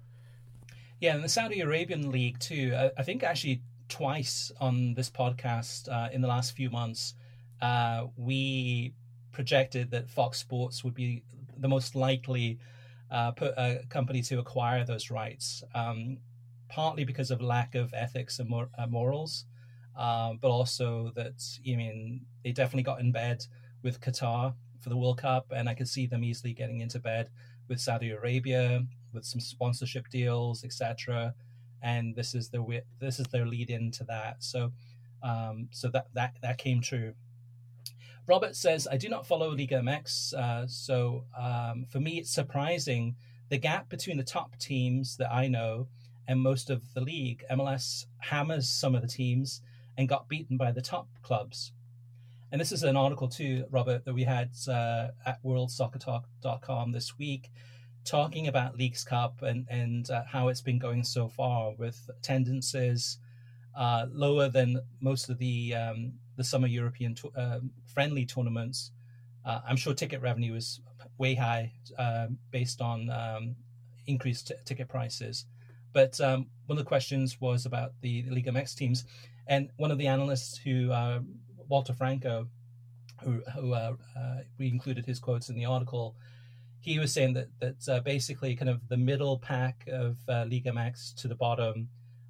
Yeah, 1.00 1.14
and 1.14 1.22
the 1.22 1.28
Saudi 1.28 1.60
Arabian 1.60 2.10
league 2.10 2.38
too. 2.38 2.74
I, 2.76 2.90
I 2.98 3.02
think 3.02 3.22
actually 3.22 3.62
twice 3.88 4.52
on 4.60 4.94
this 4.94 5.10
podcast 5.10 5.88
uh, 5.88 6.08
in 6.12 6.20
the 6.20 6.28
last 6.28 6.56
few 6.56 6.70
months, 6.70 7.14
uh, 7.60 8.06
we 8.16 8.94
projected 9.32 9.90
that 9.90 10.08
Fox 10.08 10.38
Sports 10.38 10.82
would 10.82 10.94
be 10.94 11.22
the 11.56 11.68
most 11.68 11.94
likely 11.94 12.58
uh, 13.10 13.32
put, 13.32 13.54
a 13.56 13.80
company 13.88 14.22
to 14.22 14.38
acquire 14.38 14.84
those 14.84 15.10
rights, 15.10 15.62
um, 15.74 16.18
partly 16.68 17.04
because 17.04 17.30
of 17.30 17.40
lack 17.40 17.74
of 17.74 17.92
ethics 17.94 18.38
and 18.38 18.48
mor- 18.48 18.70
uh, 18.78 18.86
morals 18.86 19.44
um, 19.98 20.38
but 20.40 20.48
also 20.48 21.12
that 21.16 21.44
I 21.66 21.76
mean 21.76 22.24
they 22.44 22.52
definitely 22.52 22.84
got 22.84 23.00
in 23.00 23.12
bed 23.12 23.44
with 23.82 24.00
Qatar 24.00 24.54
for 24.80 24.88
the 24.88 24.96
World 24.96 25.18
Cup, 25.18 25.52
and 25.54 25.68
I 25.68 25.74
could 25.74 25.88
see 25.88 26.06
them 26.06 26.24
easily 26.24 26.54
getting 26.54 26.80
into 26.80 27.00
bed 27.00 27.28
with 27.68 27.80
Saudi 27.80 28.10
Arabia 28.10 28.84
with 29.12 29.24
some 29.24 29.40
sponsorship 29.40 30.08
deals, 30.08 30.64
etc. 30.64 31.34
And 31.82 32.14
this 32.14 32.34
is 32.34 32.48
their 32.48 32.62
this 33.00 33.18
is 33.18 33.26
their 33.26 33.46
lead 33.46 33.70
into 33.70 34.04
that. 34.04 34.36
So, 34.42 34.72
um, 35.22 35.68
so 35.72 35.88
that 35.88 36.06
that 36.14 36.36
that 36.42 36.58
came 36.58 36.80
true. 36.80 37.14
Robert 38.26 38.54
says, 38.54 38.86
I 38.90 38.98
do 38.98 39.08
not 39.08 39.26
follow 39.26 39.50
Liga 39.50 39.76
MX, 39.76 40.34
uh, 40.34 40.66
so 40.66 41.24
um, 41.36 41.86
for 41.88 41.98
me 41.98 42.18
it's 42.18 42.30
surprising 42.30 43.16
the 43.48 43.56
gap 43.56 43.88
between 43.88 44.18
the 44.18 44.22
top 44.22 44.58
teams 44.58 45.16
that 45.16 45.32
I 45.32 45.48
know 45.48 45.88
and 46.28 46.38
most 46.38 46.68
of 46.68 46.82
the 46.92 47.00
league. 47.00 47.42
MLS 47.50 48.04
hammers 48.18 48.68
some 48.68 48.94
of 48.94 49.00
the 49.00 49.08
teams 49.08 49.62
and 49.98 50.08
got 50.08 50.28
beaten 50.28 50.56
by 50.56 50.72
the 50.72 50.80
top 50.80 51.08
clubs. 51.22 51.72
And 52.50 52.58
this 52.58 52.72
is 52.72 52.82
an 52.84 52.96
article 52.96 53.28
too, 53.28 53.66
Robert, 53.70 54.06
that 54.06 54.14
we 54.14 54.24
had 54.24 54.50
uh, 54.68 55.08
at 55.26 55.42
worldsoccertalk.com 55.44 56.92
this 56.92 57.18
week, 57.18 57.50
talking 58.06 58.46
about 58.48 58.78
Leagues 58.78 59.04
Cup 59.04 59.42
and 59.42 59.66
and 59.68 60.08
uh, 60.08 60.22
how 60.26 60.48
it's 60.48 60.62
been 60.62 60.78
going 60.78 61.04
so 61.04 61.28
far 61.28 61.74
with 61.76 62.08
attendances 62.08 63.18
uh, 63.76 64.06
lower 64.10 64.48
than 64.48 64.80
most 65.00 65.28
of 65.28 65.36
the 65.38 65.74
um, 65.74 66.14
the 66.36 66.44
summer 66.44 66.68
European 66.68 67.14
to- 67.16 67.32
um, 67.36 67.70
friendly 67.84 68.24
tournaments. 68.24 68.92
Uh, 69.44 69.60
I'm 69.68 69.76
sure 69.76 69.92
ticket 69.92 70.22
revenue 70.22 70.54
is 70.54 70.80
way 71.18 71.34
high 71.34 71.72
um, 71.98 72.38
based 72.50 72.80
on 72.80 73.10
um, 73.10 73.56
increased 74.06 74.48
t- 74.48 74.54
ticket 74.64 74.88
prices. 74.88 75.44
But 75.92 76.20
um, 76.20 76.46
one 76.66 76.78
of 76.78 76.84
the 76.84 76.88
questions 76.88 77.40
was 77.40 77.66
about 77.66 77.92
the, 78.00 78.22
the 78.22 78.30
Liga 78.30 78.52
MX 78.52 78.76
teams. 78.76 79.04
And 79.48 79.70
one 79.76 79.90
of 79.90 79.98
the 79.98 80.06
analysts 80.06 80.56
who, 80.58 80.92
uh, 80.92 81.20
Walter 81.68 81.94
Franco, 81.94 82.48
who, 83.24 83.42
who 83.54 83.72
uh, 83.72 83.94
uh, 84.16 84.36
we 84.58 84.68
included 84.68 85.06
his 85.06 85.18
quotes 85.18 85.48
in 85.48 85.56
the 85.56 85.64
article, 85.64 86.14
he 86.80 86.98
was 86.98 87.12
saying 87.12 87.34
that 87.34 87.48
that 87.58 87.88
uh, 87.88 88.00
basically 88.00 88.54
kind 88.54 88.68
of 88.68 88.86
the 88.88 88.96
middle 88.96 89.38
pack 89.38 89.84
of 89.90 90.16
uh, 90.28 90.44
Liga 90.48 90.70
MX 90.70 91.14
to 91.16 91.28
the 91.28 91.34
bottom 91.34 91.88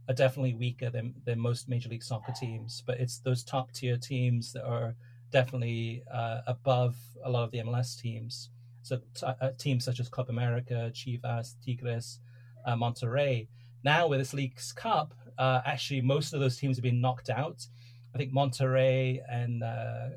are 0.09 0.15
definitely 0.15 0.55
weaker 0.55 0.91
than 0.91 1.15
than 1.25 1.39
most 1.39 1.69
Major 1.69 1.89
League 1.91 2.03
Soccer 2.03 2.33
teams, 2.33 2.83
but 2.87 2.99
it's 2.99 3.19
those 3.19 3.45
top 3.45 3.73
tier 3.73 3.97
teams 3.99 4.53
that 4.53 4.65
are 4.65 4.95
definitely 5.31 6.03
uh, 6.11 6.41
above 6.47 6.97
a 7.25 7.31
lot 7.31 7.45
of 7.45 7.51
the 7.51 7.59
MLS 7.59 8.01
teams. 8.01 8.51
So 8.83 9.01
uh, 9.23 9.51
teams 9.59 9.85
such 9.85 10.01
as 10.01 10.09
Club 10.09 10.31
America, 10.31 10.91
Chivas, 10.95 11.55
Tigres, 11.63 12.21
uh, 12.65 12.75
Monterrey. 12.75 13.49
Now 13.85 14.07
with 14.09 14.19
this 14.19 14.33
Leagues 14.33 14.73
Cup, 14.73 15.15
uh, 15.39 15.61
actually 15.65 16.01
most 16.01 16.35
of 16.35 16.41
those 16.41 16.57
teams 16.57 16.77
have 16.77 16.83
been 16.83 17.01
knocked 17.01 17.31
out. 17.31 17.67
I 18.15 18.19
think 18.19 18.33
Monterrey 18.33 19.21
and 19.31 19.63
uh, 19.63 20.09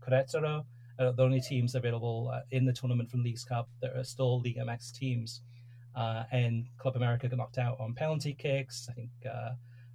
Querétaro 0.00 0.64
are 0.98 1.12
the 1.12 1.22
only 1.22 1.40
teams 1.40 1.74
available 1.74 2.30
uh, 2.32 2.40
in 2.50 2.64
the 2.64 2.72
tournament 2.72 3.10
from 3.10 3.22
Leagues 3.22 3.44
Cup 3.44 3.68
that 3.80 3.96
are 3.96 4.04
still 4.04 4.40
Liga 4.40 4.60
MX 4.60 4.92
teams. 4.92 5.42
Uh, 5.96 6.24
and 6.32 6.66
Club 6.78 6.96
America 6.96 7.28
got 7.28 7.36
knocked 7.36 7.58
out 7.58 7.78
on 7.80 7.94
penalty 7.94 8.34
kicks. 8.34 8.88
I 8.90 8.92
think 8.92 9.10
uh, 9.26 9.50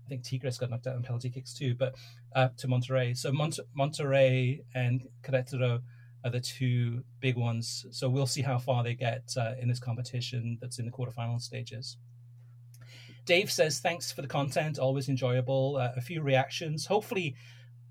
I 0.05 0.09
think 0.09 0.23
Tigres 0.23 0.57
got 0.57 0.69
knocked 0.69 0.87
out 0.87 0.95
on 0.95 1.03
penalty 1.03 1.29
kicks 1.29 1.53
too, 1.53 1.75
but 1.75 1.95
uh, 2.35 2.49
to 2.57 2.67
Monterrey. 2.67 3.15
So 3.15 3.31
Mont- 3.31 3.59
Monterrey 3.77 4.63
and 4.75 5.07
Querétaro 5.23 5.81
are 6.25 6.31
the 6.31 6.41
two 6.41 7.03
big 7.19 7.37
ones. 7.37 7.85
So 7.91 8.09
we'll 8.09 8.27
see 8.27 8.41
how 8.41 8.57
far 8.57 8.83
they 8.83 8.95
get 8.95 9.33
uh, 9.37 9.53
in 9.59 9.67
this 9.67 9.79
competition 9.79 10.57
that's 10.61 10.79
in 10.79 10.85
the 10.85 10.91
quarterfinal 10.91 11.41
stages. 11.41 11.97
Dave 13.25 13.51
says, 13.51 13.79
thanks 13.79 14.11
for 14.11 14.21
the 14.21 14.27
content, 14.27 14.79
always 14.79 15.09
enjoyable. 15.09 15.77
Uh, 15.77 15.91
a 15.95 16.01
few 16.01 16.21
reactions. 16.21 16.85
Hopefully, 16.85 17.35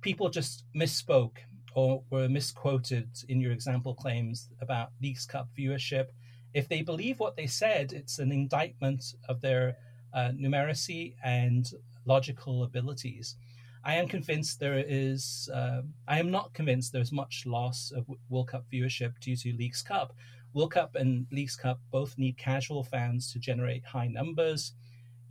people 0.03 0.29
just 0.29 0.65
misspoke 0.77 1.39
or 1.75 2.03
were 2.11 2.29
misquoted 2.29 3.09
in 3.29 3.41
your 3.41 3.53
example 3.53 3.95
claims 3.95 4.51
about 4.61 4.91
Leagues 5.01 5.25
Cup 5.25 5.49
viewership. 5.59 6.09
If 6.53 6.69
they 6.69 6.83
believe 6.83 7.19
what 7.19 7.37
they 7.37 7.47
said, 7.47 7.93
it's 7.93 8.19
an 8.19 8.31
indictment 8.31 9.15
of 9.29 9.41
their 9.41 9.77
uh, 10.13 10.33
numeracy 10.35 11.15
and 11.25 11.71
logical 12.05 12.65
abilities. 12.65 13.37
I 13.85 13.95
am 13.95 14.07
convinced 14.07 14.61
there 14.61 14.85
is. 14.87 15.49
Uh, 15.53 15.83
I 16.07 16.21
am 16.21 16.31
not 16.31 16.53
convinced 16.53 16.93
there's 16.93 17.11
much 17.11 17.47
loss 17.47 17.91
of 17.97 18.07
World 18.29 18.49
Cup 18.49 18.65
viewership 18.73 19.19
due 19.21 19.37
to 19.37 19.57
Leagues 19.57 19.83
Cup. 19.83 20.13
World 20.53 20.73
Cup 20.73 20.95
and 20.95 21.27
Leagues 21.33 21.57
Cup 21.57 21.81
both 21.91 22.17
need 22.19 22.37
casual 22.37 22.85
fans 22.85 23.33
to 23.33 23.39
generate 23.39 23.85
high 23.85 24.07
numbers. 24.07 24.75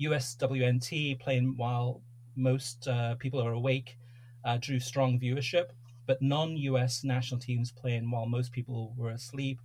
USWNT 0.01 1.19
playing 1.19 1.55
while 1.57 2.01
most 2.35 2.87
uh, 2.87 3.15
people 3.15 3.41
are 3.41 3.53
awake 3.53 3.97
uh, 4.45 4.57
drew 4.59 4.79
strong 4.79 5.19
viewership, 5.19 5.69
but 6.07 6.21
non-US 6.21 7.03
national 7.03 7.39
teams 7.39 7.71
playing 7.71 8.09
while 8.09 8.25
most 8.25 8.51
people 8.51 8.93
were 8.97 9.11
asleep 9.11 9.59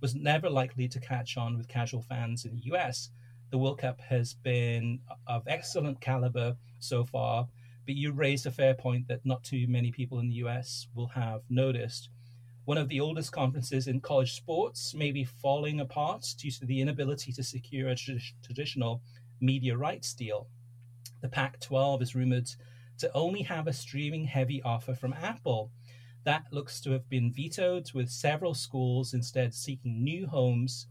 was 0.00 0.14
never 0.14 0.50
likely 0.50 0.88
to 0.88 1.00
catch 1.00 1.36
on 1.36 1.56
with 1.56 1.68
casual 1.68 2.02
fans 2.02 2.44
in 2.44 2.54
the 2.54 2.72
US. 2.72 3.10
The 3.50 3.58
World 3.58 3.78
Cup 3.78 4.00
has 4.00 4.34
been 4.34 5.00
of 5.26 5.42
excellent 5.46 6.00
caliber 6.00 6.56
so 6.78 7.04
far 7.04 7.46
but 7.84 7.96
you 7.96 8.12
raised 8.12 8.46
a 8.46 8.50
fair 8.50 8.74
point 8.74 9.08
that 9.08 9.24
not 9.24 9.42
too 9.42 9.66
many 9.68 9.90
people 9.90 10.18
in 10.20 10.28
the 10.28 10.36
US 10.36 10.86
will 10.94 11.08
have 11.08 11.42
noticed. 11.48 12.10
One 12.64 12.78
of 12.78 12.88
the 12.88 13.00
oldest 13.00 13.32
conferences 13.32 13.88
in 13.88 14.00
college 14.00 14.34
sports 14.34 14.94
may 14.94 15.10
be 15.10 15.24
falling 15.24 15.80
apart 15.80 16.24
due 16.38 16.52
to 16.52 16.64
the 16.64 16.80
inability 16.80 17.32
to 17.32 17.42
secure 17.42 17.88
a 17.88 17.96
tra- 17.96 18.20
traditional 18.44 19.02
media 19.42 19.76
rights 19.76 20.14
deal. 20.14 20.46
The 21.20 21.28
Pac 21.28 21.60
12 21.60 22.02
is 22.02 22.14
rumored 22.14 22.48
to 22.98 23.12
only 23.14 23.42
have 23.42 23.66
a 23.66 23.72
streaming 23.72 24.24
heavy 24.24 24.62
offer 24.62 24.94
from 24.94 25.12
Apple. 25.12 25.70
That 26.24 26.44
looks 26.52 26.80
to 26.82 26.92
have 26.92 27.08
been 27.08 27.32
vetoed, 27.32 27.92
with 27.92 28.08
several 28.08 28.54
schools 28.54 29.12
instead 29.12 29.54
seeking 29.54 30.04
new 30.04 30.26
homes. 30.26 30.86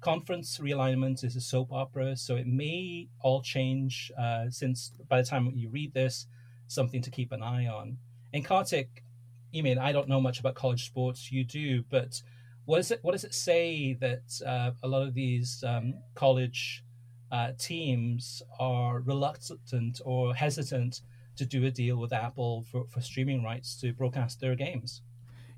Conference 0.00 0.58
realignment 0.58 1.24
is 1.24 1.34
a 1.34 1.40
soap 1.40 1.72
opera, 1.72 2.16
so 2.16 2.36
it 2.36 2.46
may 2.46 3.08
all 3.20 3.42
change 3.42 4.12
uh, 4.16 4.48
since 4.48 4.92
by 5.08 5.20
the 5.20 5.26
time 5.26 5.50
you 5.54 5.68
read 5.68 5.92
this, 5.92 6.26
something 6.68 7.02
to 7.02 7.10
keep 7.10 7.32
an 7.32 7.42
eye 7.42 7.66
on. 7.66 7.96
And 8.32 8.44
Kartik, 8.44 9.02
you 9.50 9.62
mean 9.62 9.78
I 9.78 9.90
don't 9.90 10.08
know 10.08 10.20
much 10.20 10.38
about 10.38 10.54
college 10.54 10.86
sports. 10.86 11.32
You 11.32 11.42
do, 11.44 11.82
but 11.90 12.22
what 12.66 12.78
is 12.78 12.90
it? 12.90 13.00
What 13.02 13.12
does 13.12 13.24
it 13.24 13.34
say 13.34 13.94
that 13.94 14.40
uh, 14.46 14.72
a 14.82 14.88
lot 14.88 15.02
of 15.02 15.14
these 15.14 15.64
um, 15.66 15.94
college 16.14 16.84
uh, 17.32 17.52
teams 17.58 18.42
are 18.58 19.00
reluctant 19.00 20.00
or 20.04 20.34
hesitant 20.34 21.00
to 21.36 21.44
do 21.44 21.64
a 21.66 21.70
deal 21.70 21.96
with 21.96 22.12
Apple 22.12 22.64
for, 22.70 22.86
for 22.88 23.00
streaming 23.00 23.42
rights 23.42 23.76
to 23.80 23.92
broadcast 23.92 24.40
their 24.40 24.54
games? 24.54 25.02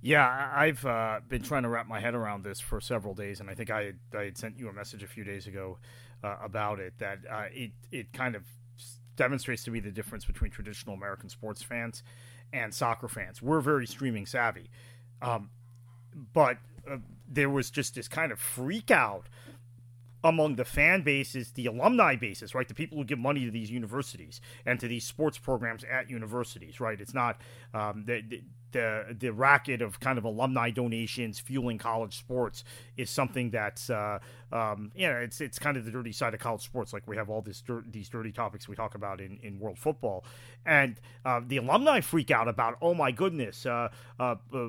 Yeah, 0.01 0.51
I've 0.55 0.85
uh, 0.85 1.21
been 1.29 1.43
trying 1.43 1.65
to 1.65 1.69
wrap 1.69 1.89
my 1.89 1.99
head 1.99 2.15
around 2.15 2.45
this 2.45 2.61
for 2.61 2.81
several 2.81 3.15
days, 3.15 3.41
and 3.41 3.51
I 3.51 3.55
think 3.55 3.71
I 3.71 3.85
had, 3.85 3.99
I 4.17 4.25
had 4.25 4.39
sent 4.39 4.59
you 4.59 4.69
a 4.69 4.73
message 4.73 5.03
a 5.03 5.09
few 5.09 5.25
days 5.25 5.49
ago 5.49 5.79
uh, 6.23 6.37
about 6.43 6.79
it. 6.79 6.95
That 6.99 7.19
uh, 7.29 7.45
it 7.51 7.73
it 7.91 8.13
kind 8.13 8.37
of 8.37 8.43
demonstrates 9.17 9.65
to 9.65 9.73
me 9.73 9.81
the 9.81 9.91
difference 9.91 10.25
between 10.25 10.53
traditional 10.53 10.95
American 10.95 11.29
sports 11.29 11.63
fans 11.63 12.05
and 12.53 12.73
soccer 12.73 13.09
fans. 13.09 13.43
We're 13.43 13.61
very 13.61 13.87
streaming 13.87 14.27
savvy, 14.27 14.71
um, 15.21 15.51
but 16.33 16.59
uh, 16.89 16.99
there 17.29 17.51
was 17.51 17.69
just 17.69 17.97
this 17.97 18.07
kind 18.07 18.31
of 18.31 18.39
freak 18.39 18.93
out 18.93 19.27
among 20.25 20.57
the 20.57 20.65
fan 20.65 21.03
bases, 21.03 21.53
the 21.53 21.67
alumni 21.67 22.17
bases, 22.17 22.55
right? 22.55 22.67
The 22.67 22.75
people 22.75 22.99
who 22.99 23.05
give 23.05 23.19
money 23.19 23.45
to 23.45 23.51
these 23.51 23.71
universities 23.71 24.41
and 24.67 24.81
to 24.81 24.89
these 24.89 25.05
sports 25.05 25.39
programs 25.39 25.85
at 25.85 26.11
universities, 26.11 26.81
right? 26.81 27.01
It's 27.01 27.15
not 27.15 27.41
um, 27.73 28.05
the 28.73 29.17
the 29.19 29.31
racket 29.31 29.83
of 29.83 30.01
kind 30.01 30.19
of 30.19 30.25
alumni 30.25 30.71
donations 30.71 31.39
fueling 31.39 31.79
college 31.79 32.19
sports 32.19 32.65
is 32.97 33.11
something 33.11 33.51
that's 33.51 33.91
uh, 33.91 34.19
um, 34.53 34.93
you 34.95 35.07
know 35.07 35.17
it's 35.17 35.41
it's 35.41 35.59
kind 35.59 35.77
of 35.77 35.85
the 35.85 35.91
dirty 35.91 36.13
side 36.13 36.35
of 36.35 36.41
college 36.41 36.63
sports. 36.63 36.93
Like 36.93 37.07
we 37.07 37.17
have 37.17 37.31
all 37.31 37.43
this 37.43 37.63
these 37.91 38.09
dirty 38.09 38.33
topics 38.33 38.69
we 38.69 38.77
talk 38.77 38.95
about 38.95 39.21
in, 39.21 39.39
in 39.43 39.59
world 39.59 39.79
football, 39.79 40.25
and 40.67 41.01
uh, 41.25 41.41
the 41.47 41.59
alumni 41.59 42.01
freak 42.01 42.31
out 42.31 42.49
about 42.49 42.77
oh 42.81 42.95
my 42.95 43.11
goodness, 43.11 43.67
uh, 43.67 43.89
uh, 44.19 44.37
uh 44.53 44.63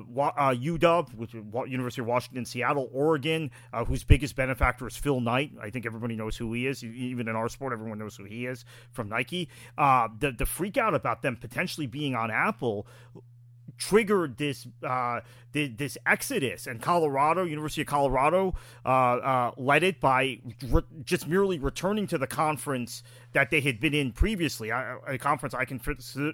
UW, 0.54 1.14
which 1.14 1.34
University 1.70 2.02
of 2.02 2.06
Washington, 2.06 2.44
Seattle, 2.44 2.88
Oregon, 2.92 3.50
uh, 3.72 3.84
whose 3.84 4.04
biggest 4.04 4.36
benefactor 4.36 4.86
is 4.86 4.96
Phil 4.96 5.20
Knight. 5.20 5.52
I 5.60 5.70
think 5.70 5.86
everybody 5.86 6.16
knows 6.16 6.36
who 6.36 6.52
he 6.52 6.66
is. 6.66 6.82
Even 6.84 7.28
in 7.28 7.36
our 7.36 7.48
sport, 7.48 7.72
everyone 7.72 7.98
knows 7.98 8.16
who 8.16 8.24
he 8.24 8.46
is 8.46 8.64
from 8.92 9.08
Nike. 9.08 9.48
Uh, 9.76 10.08
the 10.18 10.32
the 10.32 10.46
freak 10.46 10.76
out 10.76 10.94
about 10.94 11.22
them 11.22 11.36
potentially 11.36 11.86
being 11.86 12.14
on 12.14 12.30
Apple 12.30 12.86
triggered 13.80 14.36
this 14.36 14.68
uh, 14.86 15.20
this 15.52 15.98
exodus, 16.06 16.68
and 16.68 16.80
Colorado, 16.80 17.42
University 17.44 17.80
of 17.80 17.88
Colorado, 17.88 18.54
uh, 18.84 18.88
uh, 18.88 19.50
led 19.56 19.82
it 19.82 19.98
by 19.98 20.38
re- 20.68 20.82
just 21.02 21.26
merely 21.26 21.58
returning 21.58 22.06
to 22.06 22.18
the 22.18 22.26
conference 22.28 23.02
that 23.32 23.50
they 23.50 23.60
had 23.60 23.80
been 23.80 23.94
in 23.94 24.12
previously, 24.12 24.70
a 24.70 25.18
conference 25.18 25.54
I 25.54 25.64
can 25.64 25.80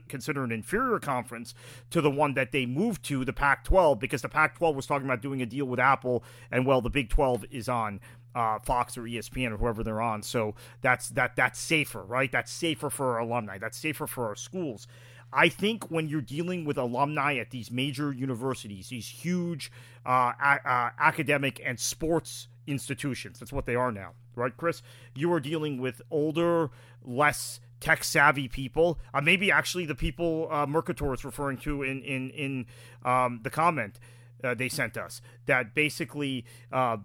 consider 0.08 0.44
an 0.44 0.52
inferior 0.52 0.98
conference 0.98 1.54
to 1.90 2.02
the 2.02 2.10
one 2.10 2.34
that 2.34 2.52
they 2.52 2.66
moved 2.66 3.04
to, 3.04 3.24
the 3.24 3.32
Pac-12, 3.32 3.98
because 3.98 4.20
the 4.20 4.28
Pac-12 4.28 4.74
was 4.74 4.86
talking 4.86 5.06
about 5.06 5.22
doing 5.22 5.40
a 5.40 5.46
deal 5.46 5.66
with 5.66 5.80
Apple, 5.80 6.22
and 6.50 6.66
well, 6.66 6.82
the 6.82 6.90
Big 6.90 7.08
12 7.08 7.46
is 7.50 7.68
on. 7.68 8.00
Uh, 8.34 8.58
Fox 8.58 8.98
or 8.98 9.04
ESPN 9.04 9.50
or 9.52 9.56
whoever 9.56 9.82
they're 9.82 10.02
on, 10.02 10.22
so 10.22 10.54
that's 10.82 11.08
that 11.08 11.36
that's 11.36 11.58
safer, 11.58 12.02
right? 12.04 12.30
That's 12.30 12.52
safer 12.52 12.90
for 12.90 13.14
our 13.14 13.20
alumni. 13.20 13.56
That's 13.56 13.78
safer 13.78 14.06
for 14.06 14.28
our 14.28 14.36
schools. 14.36 14.86
I 15.32 15.48
think 15.48 15.90
when 15.90 16.08
you're 16.08 16.20
dealing 16.20 16.64
with 16.64 16.78
alumni 16.78 17.36
at 17.36 17.50
these 17.50 17.70
major 17.70 18.12
universities, 18.12 18.88
these 18.88 19.08
huge 19.08 19.70
uh, 20.04 20.32
a- 20.40 20.68
uh, 20.68 20.90
academic 20.98 21.60
and 21.64 21.78
sports 21.78 22.48
institutions, 22.66 23.38
that's 23.38 23.52
what 23.52 23.66
they 23.66 23.74
are 23.74 23.92
now, 23.92 24.12
right, 24.34 24.56
Chris? 24.56 24.82
You 25.14 25.32
are 25.32 25.40
dealing 25.40 25.80
with 25.80 26.00
older, 26.10 26.70
less 27.04 27.60
tech 27.80 28.04
savvy 28.04 28.48
people. 28.48 28.98
Uh, 29.12 29.20
maybe 29.20 29.50
actually 29.50 29.84
the 29.84 29.94
people 29.94 30.48
uh, 30.50 30.66
Mercator 30.66 31.12
is 31.12 31.24
referring 31.24 31.58
to 31.58 31.82
in 31.82 32.02
in 32.02 32.30
in 32.30 32.66
um, 33.04 33.40
the 33.42 33.50
comment 33.50 33.98
uh, 34.42 34.54
they 34.54 34.68
sent 34.68 34.96
us 34.96 35.20
that 35.46 35.74
basically 35.74 36.44
uh, 36.72 36.96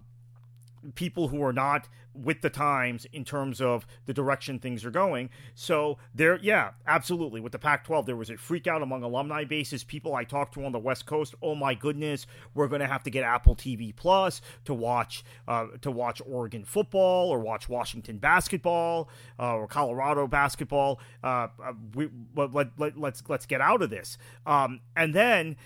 people 0.94 1.28
who 1.28 1.42
are 1.42 1.52
not 1.52 1.88
with 2.14 2.42
the 2.42 2.50
times 2.50 3.06
in 3.12 3.24
terms 3.24 3.60
of 3.60 3.86
the 4.06 4.12
direction 4.12 4.58
things 4.58 4.84
are 4.84 4.90
going. 4.90 5.30
So 5.54 5.98
there, 6.14 6.38
yeah, 6.42 6.72
absolutely. 6.86 7.40
With 7.40 7.52
the 7.52 7.58
Pac-12, 7.58 8.06
there 8.06 8.16
was 8.16 8.30
a 8.30 8.36
freak 8.36 8.66
out 8.66 8.82
among 8.82 9.02
alumni 9.02 9.44
bases. 9.44 9.82
People 9.82 10.14
I 10.14 10.24
talked 10.24 10.54
to 10.54 10.64
on 10.64 10.72
the 10.72 10.78
West 10.78 11.06
Coast. 11.06 11.34
Oh 11.42 11.54
my 11.54 11.74
goodness, 11.74 12.26
we're 12.54 12.68
going 12.68 12.80
to 12.80 12.86
have 12.86 13.02
to 13.04 13.10
get 13.10 13.24
Apple 13.24 13.56
TV 13.56 13.94
Plus 13.94 14.42
to 14.64 14.74
watch 14.74 15.24
uh, 15.48 15.66
to 15.80 15.90
watch 15.90 16.20
Oregon 16.26 16.64
football 16.64 17.30
or 17.30 17.38
watch 17.38 17.68
Washington 17.68 18.18
basketball 18.18 19.08
uh, 19.38 19.54
or 19.54 19.66
Colorado 19.66 20.26
basketball. 20.26 21.00
Uh, 21.22 21.48
uh 21.62 21.72
we, 21.94 22.10
let, 22.36 22.52
let, 22.52 22.68
let, 22.78 22.98
let's 22.98 23.22
let's 23.28 23.46
get 23.46 23.60
out 23.60 23.82
of 23.82 23.90
this. 23.90 24.18
Um, 24.46 24.80
and 24.96 25.14
then, 25.14 25.56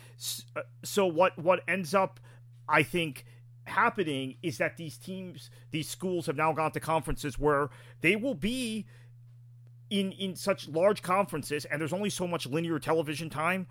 uh, 0.55 0.63
so 0.85 1.07
what 1.07 1.37
what 1.39 1.63
ends 1.67 1.95
up, 1.95 2.21
I 2.69 2.83
think 2.83 3.25
happening 3.67 4.37
is 4.43 4.59
that 4.59 4.77
these 4.77 4.97
teams, 4.97 5.51
these 5.71 5.89
schools 5.89 6.27
have 6.27 6.37
now 6.37 6.53
gone 6.53 6.73
to 6.73 6.81
conferences 6.81 7.39
where 7.39 7.71
they 8.01 8.17
will 8.17 8.35
be 8.35 8.87
in 9.91 10.13
in 10.13 10.35
such 10.35 10.69
large 10.69 11.03
conferences, 11.03 11.65
and 11.65 11.81
there's 11.81 11.93
only 11.93 12.11
so 12.11 12.27
much 12.27 12.47
linear 12.47 12.79
television 12.79 13.31
time 13.31 13.67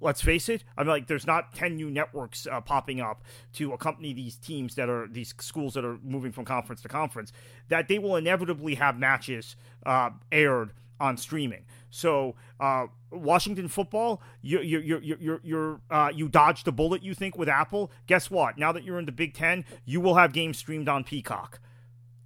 let's 0.00 0.20
face 0.20 0.48
it. 0.48 0.64
I'm 0.76 0.86
like, 0.86 1.06
there's 1.06 1.26
not 1.26 1.54
ten 1.54 1.76
new 1.76 1.90
networks 1.90 2.46
uh, 2.46 2.60
popping 2.60 3.00
up 3.00 3.22
to 3.54 3.72
accompany 3.72 4.12
these 4.12 4.36
teams 4.36 4.74
that 4.76 4.88
are 4.88 5.08
these 5.08 5.34
schools 5.38 5.74
that 5.74 5.84
are 5.84 5.98
moving 6.02 6.32
from 6.32 6.44
conference 6.44 6.82
to 6.82 6.88
conference. 6.88 7.32
That 7.68 7.88
they 7.88 7.98
will 7.98 8.16
inevitably 8.16 8.76
have 8.76 8.98
matches 8.98 9.56
uh, 9.84 10.10
aired 10.30 10.72
on 11.00 11.16
streaming. 11.16 11.64
So 11.90 12.34
uh, 12.60 12.86
Washington 13.10 13.68
football, 13.68 14.22
you 14.42 14.60
you 14.60 14.80
you 14.80 15.00
you 15.02 15.40
you 15.42 15.80
uh, 15.90 16.10
you 16.14 16.28
dodged 16.28 16.64
the 16.64 16.72
bullet. 16.72 17.02
You 17.02 17.14
think 17.14 17.36
with 17.36 17.48
Apple? 17.48 17.90
Guess 18.06 18.30
what? 18.30 18.58
Now 18.58 18.72
that 18.72 18.84
you're 18.84 18.98
in 18.98 19.06
the 19.06 19.12
Big 19.12 19.34
Ten, 19.34 19.64
you 19.84 20.00
will 20.00 20.14
have 20.14 20.32
games 20.32 20.58
streamed 20.58 20.88
on 20.88 21.04
Peacock. 21.04 21.60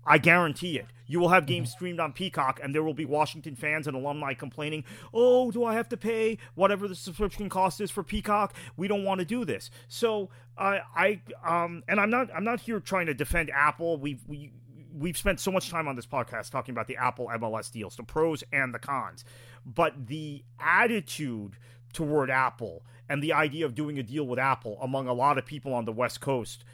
I 0.04 0.18
guarantee 0.18 0.78
it. 0.78 0.86
You 1.06 1.20
will 1.20 1.28
have 1.28 1.46
games 1.46 1.70
streamed 1.70 2.00
on 2.00 2.12
Peacock, 2.12 2.58
and 2.62 2.74
there 2.74 2.82
will 2.82 2.94
be 2.94 3.04
Washington 3.04 3.54
fans 3.54 3.86
and 3.86 3.96
alumni 3.96 4.34
complaining, 4.34 4.84
"Oh, 5.12 5.50
do 5.50 5.64
I 5.64 5.74
have 5.74 5.88
to 5.90 5.96
pay 5.96 6.38
whatever 6.54 6.88
the 6.88 6.94
subscription 6.94 7.48
cost 7.48 7.80
is 7.80 7.90
for 7.90 8.02
Peacock? 8.02 8.54
We 8.76 8.88
don't 8.88 9.04
want 9.04 9.20
to 9.20 9.24
do 9.24 9.44
this." 9.44 9.70
So 9.88 10.30
I, 10.56 10.80
I, 10.96 11.20
um, 11.44 11.82
and 11.86 12.00
I'm 12.00 12.10
not, 12.10 12.30
I'm 12.34 12.44
not 12.44 12.60
here 12.60 12.80
trying 12.80 13.06
to 13.06 13.14
defend 13.14 13.50
Apple. 13.50 13.98
We've, 13.98 14.26
we, 14.26 14.52
we've 14.94 15.16
spent 15.16 15.40
so 15.40 15.50
much 15.50 15.70
time 15.70 15.88
on 15.88 15.96
this 15.96 16.06
podcast 16.06 16.50
talking 16.50 16.72
about 16.72 16.86
the 16.86 16.96
Apple 16.96 17.30
MLS 17.34 17.70
deals, 17.70 17.96
the 17.96 18.02
pros 18.02 18.42
and 18.52 18.74
the 18.74 18.78
cons, 18.78 19.24
but 19.64 20.06
the 20.06 20.44
attitude 20.58 21.56
toward 21.92 22.30
Apple 22.30 22.82
and 23.08 23.22
the 23.22 23.32
idea 23.32 23.66
of 23.66 23.74
doing 23.74 23.98
a 23.98 24.02
deal 24.02 24.26
with 24.26 24.38
Apple 24.38 24.78
among 24.80 25.08
a 25.08 25.12
lot 25.12 25.38
of 25.38 25.44
people 25.44 25.74
on 25.74 25.84
the 25.84 25.92
West 25.92 26.20
Coast 26.20 26.64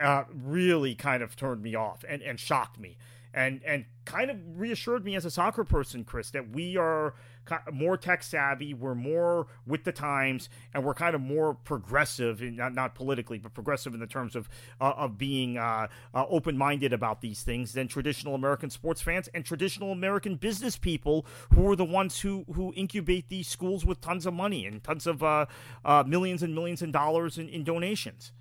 uh, 0.00 0.24
really 0.32 0.94
kind 0.94 1.22
of 1.22 1.36
turned 1.36 1.62
me 1.62 1.74
off 1.74 2.04
and, 2.08 2.22
and 2.22 2.38
shocked 2.38 2.78
me 2.78 2.96
and 3.34 3.62
and 3.64 3.84
kind 4.04 4.30
of 4.30 4.36
reassured 4.56 5.04
me 5.04 5.14
as 5.16 5.24
a 5.24 5.30
soccer 5.30 5.64
person, 5.64 6.04
Chris, 6.04 6.30
that 6.30 6.50
we 6.50 6.76
are 6.76 7.14
more 7.72 7.96
tech 7.96 8.22
savvy, 8.22 8.74
we're 8.74 8.94
more 8.94 9.46
with 9.66 9.84
the 9.84 9.92
times, 9.92 10.48
and 10.72 10.84
we're 10.84 10.94
kind 10.94 11.14
of 11.14 11.20
more 11.20 11.54
progressive, 11.54 12.40
not 12.40 12.74
not 12.74 12.94
politically, 12.94 13.38
but 13.38 13.54
progressive 13.54 13.94
in 13.94 14.00
the 14.00 14.06
terms 14.06 14.36
of 14.36 14.48
uh, 14.80 14.92
of 14.96 15.18
being 15.18 15.58
uh, 15.58 15.88
uh, 16.14 16.26
open 16.28 16.56
minded 16.56 16.92
about 16.92 17.20
these 17.20 17.42
things 17.42 17.72
than 17.72 17.88
traditional 17.88 18.34
American 18.34 18.70
sports 18.70 19.00
fans 19.00 19.28
and 19.34 19.44
traditional 19.44 19.92
American 19.92 20.36
business 20.36 20.76
people 20.76 21.26
who 21.54 21.70
are 21.70 21.76
the 21.76 21.84
ones 21.84 22.20
who 22.20 22.44
who 22.54 22.72
incubate 22.76 23.28
these 23.28 23.48
schools 23.48 23.84
with 23.84 24.00
tons 24.00 24.26
of 24.26 24.34
money 24.34 24.66
and 24.66 24.82
tons 24.84 25.06
of 25.06 25.22
uh, 25.22 25.46
uh, 25.84 26.04
millions 26.06 26.42
and 26.42 26.54
millions 26.54 26.82
of 26.82 26.92
dollars 26.92 27.38
in, 27.38 27.48
in 27.48 27.64
donations 27.64 28.32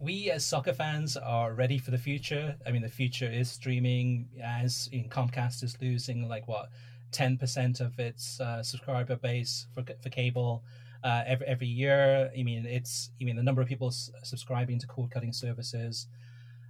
we 0.00 0.30
as 0.30 0.46
soccer 0.46 0.72
fans 0.72 1.16
are 1.16 1.52
ready 1.52 1.78
for 1.78 1.90
the 1.90 1.98
future. 1.98 2.56
I 2.64 2.70
mean, 2.70 2.82
the 2.82 2.88
future 2.88 3.26
is 3.26 3.50
streaming. 3.50 4.28
As 4.42 4.88
in 4.92 5.08
Comcast 5.08 5.62
is 5.62 5.76
losing 5.80 6.28
like 6.28 6.46
what 6.46 6.70
ten 7.10 7.36
percent 7.36 7.80
of 7.80 7.98
its 7.98 8.40
uh, 8.40 8.62
subscriber 8.62 9.16
base 9.16 9.66
for 9.74 9.84
for 10.02 10.08
cable 10.08 10.64
uh, 11.04 11.22
every 11.26 11.46
every 11.46 11.66
year. 11.66 12.30
I 12.36 12.42
mean, 12.42 12.66
it's 12.66 13.10
I 13.20 13.24
mean 13.24 13.36
the 13.36 13.42
number 13.42 13.62
of 13.62 13.68
people 13.68 13.88
s- 13.88 14.10
subscribing 14.22 14.78
to 14.80 14.86
cord 14.86 15.10
cutting 15.10 15.32
services 15.32 16.06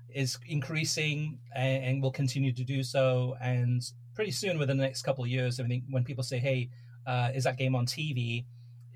is 0.09 0.39
increasing 0.47 1.39
and, 1.55 1.85
and, 1.85 2.03
will 2.03 2.11
continue 2.11 2.51
to 2.51 2.65
do 2.65 2.83
so. 2.83 3.37
And 3.43 3.83
pretty 4.15 4.31
soon, 4.31 4.59
within 4.59 4.79
the 4.79 4.83
next 4.83 5.03
couple 5.03 5.23
of 5.23 5.31
years, 5.31 5.61
I 5.61 5.65
mean, 5.65 5.85
when 5.91 6.05
people 6.05 6.25
say, 6.25 6.39
"Hey, 6.39 6.71
uh, 7.07 7.31
is 7.35 7.45
that 7.45 7.59
game 7.59 7.75
on 7.75 7.87
TV?" 7.87 8.45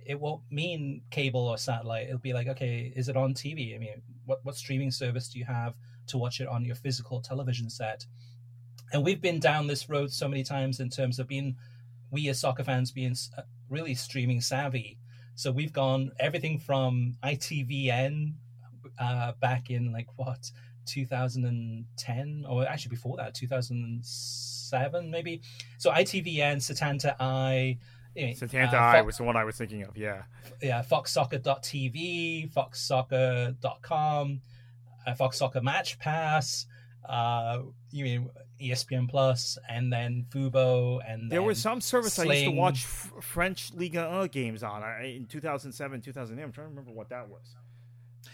it 0.06 0.18
won't 0.20 0.42
mean 0.50 1.02
cable 1.10 1.46
or 1.46 1.56
satellite. 1.56 2.06
It'll 2.08 2.18
be 2.18 2.32
like, 2.32 2.48
okay, 2.48 2.92
is 2.94 3.08
it 3.08 3.16
on 3.16 3.34
TV? 3.34 3.74
I 3.74 3.78
mean, 3.78 4.02
what 4.26 4.40
what 4.44 4.56
streaming 4.56 4.90
service 4.90 5.28
do 5.28 5.38
you 5.38 5.44
have 5.44 5.74
to 6.08 6.18
watch 6.18 6.40
it 6.40 6.48
on 6.48 6.64
your 6.64 6.74
physical 6.74 7.20
television 7.20 7.70
set? 7.70 8.06
And 8.92 9.04
we've 9.04 9.20
been 9.20 9.40
down 9.40 9.66
this 9.66 9.88
road 9.88 10.12
so 10.12 10.28
many 10.28 10.44
times 10.44 10.80
in 10.80 10.90
terms 10.90 11.18
of 11.18 11.26
being 11.26 11.56
we 12.10 12.28
as 12.28 12.38
soccer 12.38 12.62
fans 12.62 12.92
being 12.92 13.16
uh, 13.36 13.42
really 13.70 13.94
streaming 13.94 14.40
savvy. 14.40 14.98
So 15.34 15.50
we've 15.50 15.72
gone 15.72 16.12
everything 16.20 16.58
from 16.58 17.16
ITVN 17.24 18.34
uh, 18.98 19.32
back 19.40 19.70
in 19.70 19.92
like 19.92 20.06
what 20.16 20.50
2010 20.86 22.44
or 22.48 22.66
actually 22.68 22.90
before 22.90 23.16
that 23.16 23.34
2007 23.34 25.10
maybe. 25.10 25.40
So 25.78 25.90
ITVN, 25.90 26.56
Setanta 26.56 27.16
I 27.18 27.78
Setanta 28.16 28.74
uh, 28.74 28.76
Eye 28.76 29.02
was 29.02 29.16
the 29.16 29.24
one 29.24 29.36
I 29.36 29.44
was 29.44 29.56
thinking 29.56 29.84
of. 29.84 29.96
Yeah. 29.96 30.24
Yeah. 30.60 30.82
FoxSoccer.tv, 30.82 32.52
FoxSoccer.com, 32.52 34.40
uh, 35.06 35.14
Fox 35.14 35.38
Soccer 35.38 35.62
Match 35.62 35.98
Pass. 35.98 36.66
Uh, 37.08 37.62
you 37.90 38.04
mean 38.04 38.30
ESPN 38.62 39.08
Plus, 39.08 39.58
and 39.68 39.92
then 39.92 40.26
Fubo, 40.30 41.00
and 41.06 41.30
there 41.30 41.42
was 41.42 41.60
some 41.60 41.80
service 41.80 42.14
Sling. 42.14 42.30
I 42.30 42.34
used 42.34 42.44
to 42.46 42.50
watch 42.50 42.84
f- 42.84 43.12
French 43.20 43.72
Liga 43.74 44.08
1 44.08 44.28
games 44.28 44.62
on 44.62 44.82
in 45.04 45.26
2007, 45.26 46.00
2008. 46.00 46.42
I'm 46.42 46.52
trying 46.52 46.66
to 46.66 46.70
remember 46.70 46.92
what 46.92 47.08
that 47.10 47.28
was. 47.28 47.56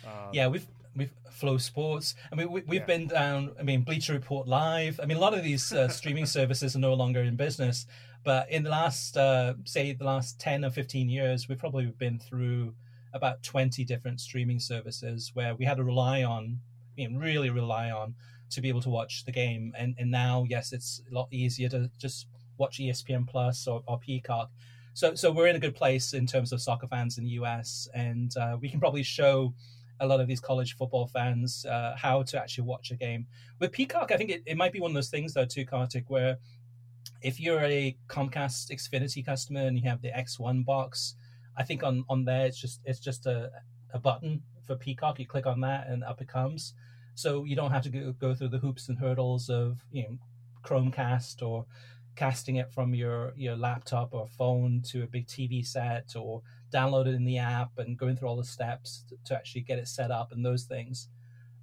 Um, 0.04 0.30
yeah, 0.32 0.48
we've 0.48 0.66
we've 0.94 1.12
FloSports. 1.40 2.14
I 2.32 2.34
mean, 2.34 2.50
we, 2.50 2.60
have 2.60 2.74
yeah. 2.74 2.84
been 2.84 3.06
down. 3.06 3.52
I 3.58 3.62
mean, 3.62 3.82
Bleacher 3.82 4.12
Report 4.12 4.48
Live. 4.48 5.00
I 5.02 5.06
mean, 5.06 5.16
a 5.16 5.20
lot 5.20 5.34
of 5.34 5.42
these 5.42 5.72
uh, 5.72 5.88
streaming 5.88 6.26
services 6.38 6.76
are 6.76 6.80
no 6.80 6.94
longer 6.94 7.22
in 7.22 7.36
business. 7.36 7.86
But 8.24 8.50
in 8.50 8.64
the 8.64 8.70
last, 8.70 9.16
uh, 9.16 9.54
say, 9.64 9.92
the 9.92 10.04
last 10.04 10.40
10 10.40 10.64
or 10.64 10.70
15 10.70 11.08
years, 11.08 11.48
we've 11.48 11.58
probably 11.58 11.86
been 11.86 12.18
through 12.18 12.74
about 13.12 13.42
20 13.42 13.84
different 13.84 14.20
streaming 14.20 14.58
services 14.58 15.30
where 15.34 15.54
we 15.54 15.64
had 15.64 15.76
to 15.78 15.84
rely 15.84 16.24
on, 16.24 16.60
I 16.92 16.94
mean, 16.96 17.16
really 17.16 17.48
rely 17.48 17.90
on 17.90 18.14
to 18.50 18.60
be 18.60 18.68
able 18.68 18.80
to 18.82 18.90
watch 18.90 19.24
the 19.24 19.32
game. 19.32 19.72
And, 19.76 19.94
and 19.98 20.10
now, 20.10 20.44
yes, 20.48 20.72
it's 20.72 21.02
a 21.10 21.14
lot 21.14 21.28
easier 21.30 21.68
to 21.70 21.90
just 21.98 22.26
watch 22.56 22.78
ESPN 22.78 23.26
Plus 23.26 23.66
or, 23.66 23.82
or 23.86 23.98
Peacock. 23.98 24.50
So, 24.94 25.14
so 25.14 25.30
we're 25.30 25.46
in 25.46 25.56
a 25.56 25.60
good 25.60 25.76
place 25.76 26.14
in 26.14 26.26
terms 26.26 26.52
of 26.52 26.60
soccer 26.60 26.86
fans 26.86 27.18
in 27.18 27.24
the 27.24 27.30
US, 27.30 27.88
and 27.94 28.36
uh, 28.36 28.56
we 28.60 28.68
can 28.68 28.80
probably 28.80 29.04
show 29.04 29.54
a 30.00 30.06
lot 30.06 30.20
of 30.20 30.26
these 30.26 30.40
college 30.40 30.76
football 30.76 31.06
fans 31.06 31.64
uh, 31.66 31.94
how 31.96 32.22
to 32.22 32.40
actually 32.40 32.64
watch 32.64 32.90
a 32.90 32.96
game. 32.96 33.26
With 33.60 33.72
Peacock, 33.72 34.10
I 34.12 34.16
think 34.16 34.30
it, 34.30 34.42
it 34.46 34.56
might 34.56 34.72
be 34.72 34.80
one 34.80 34.90
of 34.90 34.94
those 34.94 35.10
things, 35.10 35.34
though, 35.34 35.44
too, 35.44 35.64
Kartik, 35.64 36.08
where 36.08 36.38
if 37.22 37.40
you're 37.40 37.60
a 37.60 37.96
Comcast 38.08 38.70
Xfinity 38.70 39.24
customer 39.24 39.60
and 39.60 39.78
you 39.78 39.88
have 39.88 40.02
the 40.02 40.10
X1 40.10 40.64
box, 40.64 41.14
I 41.56 41.64
think 41.64 41.82
on 41.82 42.04
on 42.08 42.24
there 42.24 42.46
it's 42.46 42.60
just 42.60 42.80
it's 42.84 43.00
just 43.00 43.26
a 43.26 43.50
a 43.92 43.98
button 43.98 44.42
for 44.66 44.76
Peacock. 44.76 45.18
You 45.18 45.26
click 45.26 45.46
on 45.46 45.60
that 45.60 45.88
and 45.88 46.04
up 46.04 46.20
it 46.20 46.28
comes. 46.28 46.74
So 47.18 47.42
you 47.42 47.56
don't 47.56 47.72
have 47.72 47.82
to 47.82 47.88
go, 47.88 48.12
go 48.12 48.32
through 48.32 48.50
the 48.50 48.58
hoops 48.58 48.88
and 48.88 48.96
hurdles 48.96 49.50
of 49.50 49.84
you 49.90 50.04
know 50.04 50.18
Chromecast 50.64 51.42
or 51.42 51.66
casting 52.14 52.56
it 52.56 52.72
from 52.72 52.94
your 52.94 53.32
your 53.36 53.56
laptop 53.56 54.14
or 54.14 54.28
phone 54.28 54.82
to 54.90 55.02
a 55.02 55.06
big 55.08 55.26
TV 55.26 55.66
set 55.66 56.14
or 56.14 56.42
download 56.72 57.08
it 57.08 57.16
in 57.16 57.24
the 57.24 57.38
app 57.38 57.76
and 57.76 57.98
going 57.98 58.16
through 58.16 58.28
all 58.28 58.36
the 58.36 58.44
steps 58.44 59.04
to, 59.08 59.16
to 59.24 59.34
actually 59.34 59.62
get 59.62 59.80
it 59.80 59.88
set 59.88 60.12
up 60.12 60.30
and 60.30 60.46
those 60.46 60.62
things. 60.62 61.08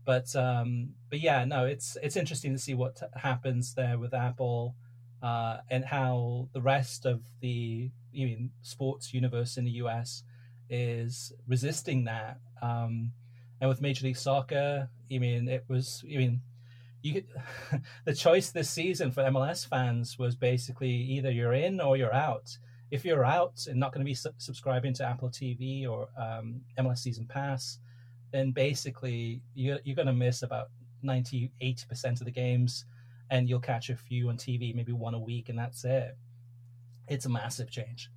But 0.03 0.35
um, 0.35 0.89
but 1.09 1.21
yeah, 1.21 1.45
no, 1.45 1.63
it's 1.63 1.95
it's 2.03 2.17
interesting 2.17 2.51
to 2.51 2.59
see 2.59 2.73
what 2.73 2.97
t- 2.97 3.05
happens 3.15 3.75
there 3.75 3.97
with 3.97 4.13
Apple 4.13 4.75
uh, 5.23 5.59
and 5.69 5.85
how 5.85 6.49
the 6.51 6.61
rest 6.61 7.05
of 7.05 7.21
the 7.39 7.89
you 8.11 8.27
mean 8.27 8.51
sports 8.61 9.13
universe 9.13 9.55
in 9.55 9.63
the 9.63 9.77
US 9.83 10.23
is 10.69 11.31
resisting 11.47 12.03
that. 12.03 12.39
Um, 12.61 13.13
and 13.65 13.69
with 13.71 13.81
Major 13.81 14.05
League 14.05 14.15
Soccer, 14.15 14.87
you 15.09 15.19
mean 15.19 15.47
it 15.47 15.65
was 15.67 16.03
you 16.05 16.19
mean 16.19 16.39
you 17.01 17.13
could, 17.15 17.25
the 18.05 18.13
choice 18.13 18.51
this 18.51 18.69
season 18.69 19.09
for 19.09 19.23
MLS 19.23 19.67
fans 19.67 20.19
was 20.19 20.35
basically 20.35 20.91
either 20.91 21.31
you're 21.31 21.53
in 21.53 21.81
or 21.81 21.97
you're 21.97 22.13
out. 22.13 22.55
If 22.91 23.03
you're 23.03 23.25
out 23.25 23.65
and 23.67 23.79
not 23.79 23.91
going 23.91 24.05
to 24.05 24.09
be 24.09 24.13
su- 24.13 24.29
subscribing 24.37 24.93
to 24.93 25.03
Apple 25.03 25.29
TV 25.29 25.89
or 25.89 26.09
um, 26.15 26.61
MLS 26.77 26.99
Season 26.99 27.25
Pass, 27.25 27.79
then 28.31 28.51
basically 28.51 29.41
you're, 29.55 29.79
you're 29.83 29.95
going 29.95 30.05
to 30.05 30.13
miss 30.13 30.43
about 30.43 30.67
90, 31.01 31.51
80% 31.59 32.19
of 32.19 32.25
the 32.25 32.31
games 32.31 32.85
and 33.31 33.49
you'll 33.49 33.59
catch 33.59 33.89
a 33.89 33.95
few 33.95 34.29
on 34.29 34.37
TV, 34.37 34.75
maybe 34.75 34.91
one 34.91 35.15
a 35.15 35.19
week, 35.19 35.49
and 35.49 35.57
that's 35.57 35.83
it. 35.85 36.15
It's 37.07 37.25
a 37.25 37.29
massive 37.29 37.71
change. 37.71 38.11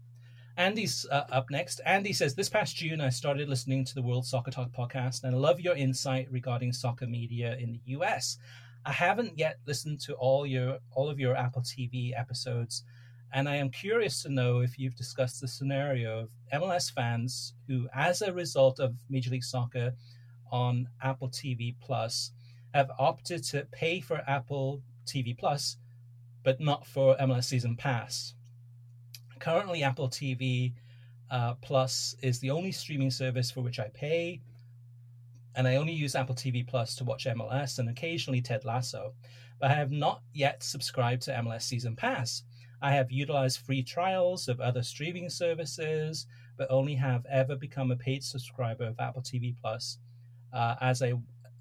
Andy's 0.59 1.07
uh, 1.13 1.25
up 1.31 1.51
next. 1.51 1.81
Andy 1.87 2.13
says, 2.13 2.35
This 2.35 2.49
past 2.49 2.75
June, 2.75 3.01
I 3.01 3.11
started 3.11 3.49
listening 3.49 3.85
to 3.85 3.95
the 3.95 4.03
World 4.03 4.27
Soccer 4.27 4.51
Talk 4.51 4.73
podcast, 4.73 5.23
and 5.23 5.33
I 5.33 5.39
love 5.39 5.61
your 5.61 5.77
insight 5.77 6.27
regarding 6.33 6.73
soccer 6.73 7.07
media 7.07 7.57
in 7.61 7.71
the 7.71 7.81
US. 7.97 8.39
I 8.85 8.91
haven't 8.91 9.39
yet 9.39 9.61
listened 9.69 10.01
to 10.01 10.15
all 10.15 10.45
your 10.45 10.79
all 10.91 11.09
of 11.09 11.21
your 11.21 11.37
Apple 11.37 11.63
TV 11.63 12.11
episodes, 12.19 12.83
and 13.33 13.49
I 13.49 13.55
am 13.55 13.71
curious 13.71 14.21
to 14.25 14.31
know 14.31 14.59
if 14.59 14.81
you've 14.81 14.97
discussed 14.97 15.41
the 15.41 15.47
scenario 15.47 16.23
of 16.23 16.31
MLS 16.53 16.93
fans 16.93 17.55
who, 17.69 17.87
as 17.95 18.21
a 18.21 18.33
result 18.33 18.81
of 18.81 18.97
Major 19.09 19.31
League 19.31 19.45
Soccer 19.45 19.95
on 20.51 20.89
Apple 21.01 21.29
TV 21.29 21.77
Plus, 21.81 22.33
have 22.75 22.91
opted 22.99 23.45
to 23.45 23.65
pay 23.71 24.01
for 24.01 24.25
Apple 24.27 24.83
TV 25.07 25.39
Plus, 25.39 25.77
but 26.43 26.59
not 26.61 26.85
for 26.85 27.17
MLS 27.19 27.45
Season 27.45 27.77
Pass. 27.77 28.35
Currently, 29.39 29.83
Apple 29.83 30.09
TV 30.09 30.73
uh, 31.31 31.55
Plus 31.55 32.15
is 32.23 32.39
the 32.41 32.51
only 32.51 32.73
streaming 32.73 33.11
service 33.11 33.51
for 33.51 33.61
which 33.61 33.79
I 33.79 33.89
pay, 33.89 34.41
and 35.55 35.67
I 35.67 35.77
only 35.77 35.93
use 35.93 36.15
Apple 36.15 36.35
TV 36.35 36.67
Plus 36.67 36.95
to 36.97 37.05
watch 37.05 37.27
MLS 37.27 37.79
and 37.79 37.89
occasionally 37.89 38.41
Ted 38.41 38.65
Lasso. 38.65 39.15
But 39.61 39.71
I 39.71 39.75
have 39.75 39.91
not 39.91 40.23
yet 40.33 40.63
subscribed 40.63 41.23
to 41.23 41.33
MLS 41.33 41.63
Season 41.63 41.97
Pass. 41.97 42.45
I 42.81 42.93
have 42.93 43.11
utilized 43.11 43.59
free 43.59 43.83
trials 43.83 44.49
of 44.49 44.61
other 44.61 44.83
streaming 44.83 45.29
services, 45.29 46.27
but 46.57 46.71
only 46.71 46.95
have 46.95 47.27
ever 47.27 47.57
become 47.57 47.91
a 47.91 47.97
paid 47.97 48.23
subscriber 48.23 48.85
of 48.85 49.01
Apple 49.01 49.23
TV 49.23 49.57
Plus, 49.61 49.99
uh, 50.53 50.77
as 50.81 51.03
I 51.03 51.15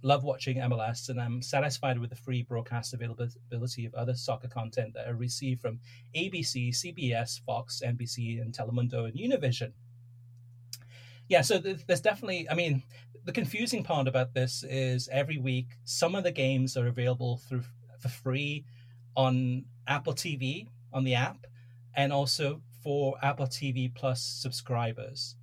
love 0.04 0.24
watching 0.24 0.58
MLS 0.58 1.10
and 1.10 1.20
I'm 1.20 1.42
satisfied 1.42 2.00
with 2.00 2.10
the 2.10 2.16
free 2.16 2.44
broadcast 2.44 2.94
availability 2.94 3.86
of 3.86 3.94
other 3.96 4.16
soccer 4.16 4.48
content 4.48 4.94
that 4.94 5.08
I 5.08 5.12
receive 5.12 5.60
from 5.60 5.80
ABC, 6.16 6.70
CBS, 6.70 7.42
Fox, 7.42 7.82
NBC, 7.86 8.42
and 8.42 8.54
Telemundo 8.54 9.06
and 9.06 9.16
Univision. 9.16 9.72
Yeah, 11.28 11.42
so 11.42 11.58
there's 11.58 12.02
definitely, 12.02 12.48
I 12.50 12.54
mean, 12.54 12.84
the 13.26 13.34
confusing 13.34 13.84
part 13.84 14.08
about 14.08 14.34
this 14.34 14.64
is 14.64 15.10
every 15.12 15.38
week 15.38 15.78
some 15.84 16.16
of 16.16 16.24
the 16.24 16.32
games 16.32 16.78
are 16.78 16.88
available 16.88 17.38
through 17.50 17.64
for 18.00 18.10
free 18.10 18.64
on 19.16 19.66
Apple 19.88 20.14
TV 20.14 20.68
on 20.94 21.04
the 21.04 21.16
app 21.16 21.46
and 21.96 22.14
also 22.14 22.62
for 22.84 23.18
Apple 23.22 23.48
TV 23.48 23.94
Plus 23.94 24.22
subscribers. 24.22 25.36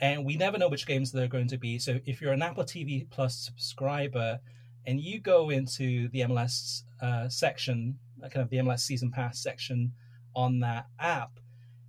And 0.00 0.24
we 0.24 0.36
never 0.36 0.58
know 0.58 0.68
which 0.68 0.86
games 0.86 1.10
they're 1.10 1.28
going 1.28 1.48
to 1.48 1.58
be. 1.58 1.78
So 1.78 1.98
if 2.06 2.20
you're 2.20 2.32
an 2.32 2.42
Apple 2.42 2.64
TV 2.64 3.08
Plus 3.10 3.36
subscriber 3.36 4.38
and 4.86 5.00
you 5.00 5.20
go 5.20 5.50
into 5.50 6.08
the 6.10 6.20
MLS 6.20 6.82
uh, 7.02 7.28
section, 7.28 7.98
kind 8.22 8.36
of 8.36 8.50
the 8.50 8.58
MLS 8.58 8.80
season 8.80 9.10
pass 9.10 9.42
section 9.42 9.92
on 10.36 10.60
that 10.60 10.86
app, 11.00 11.40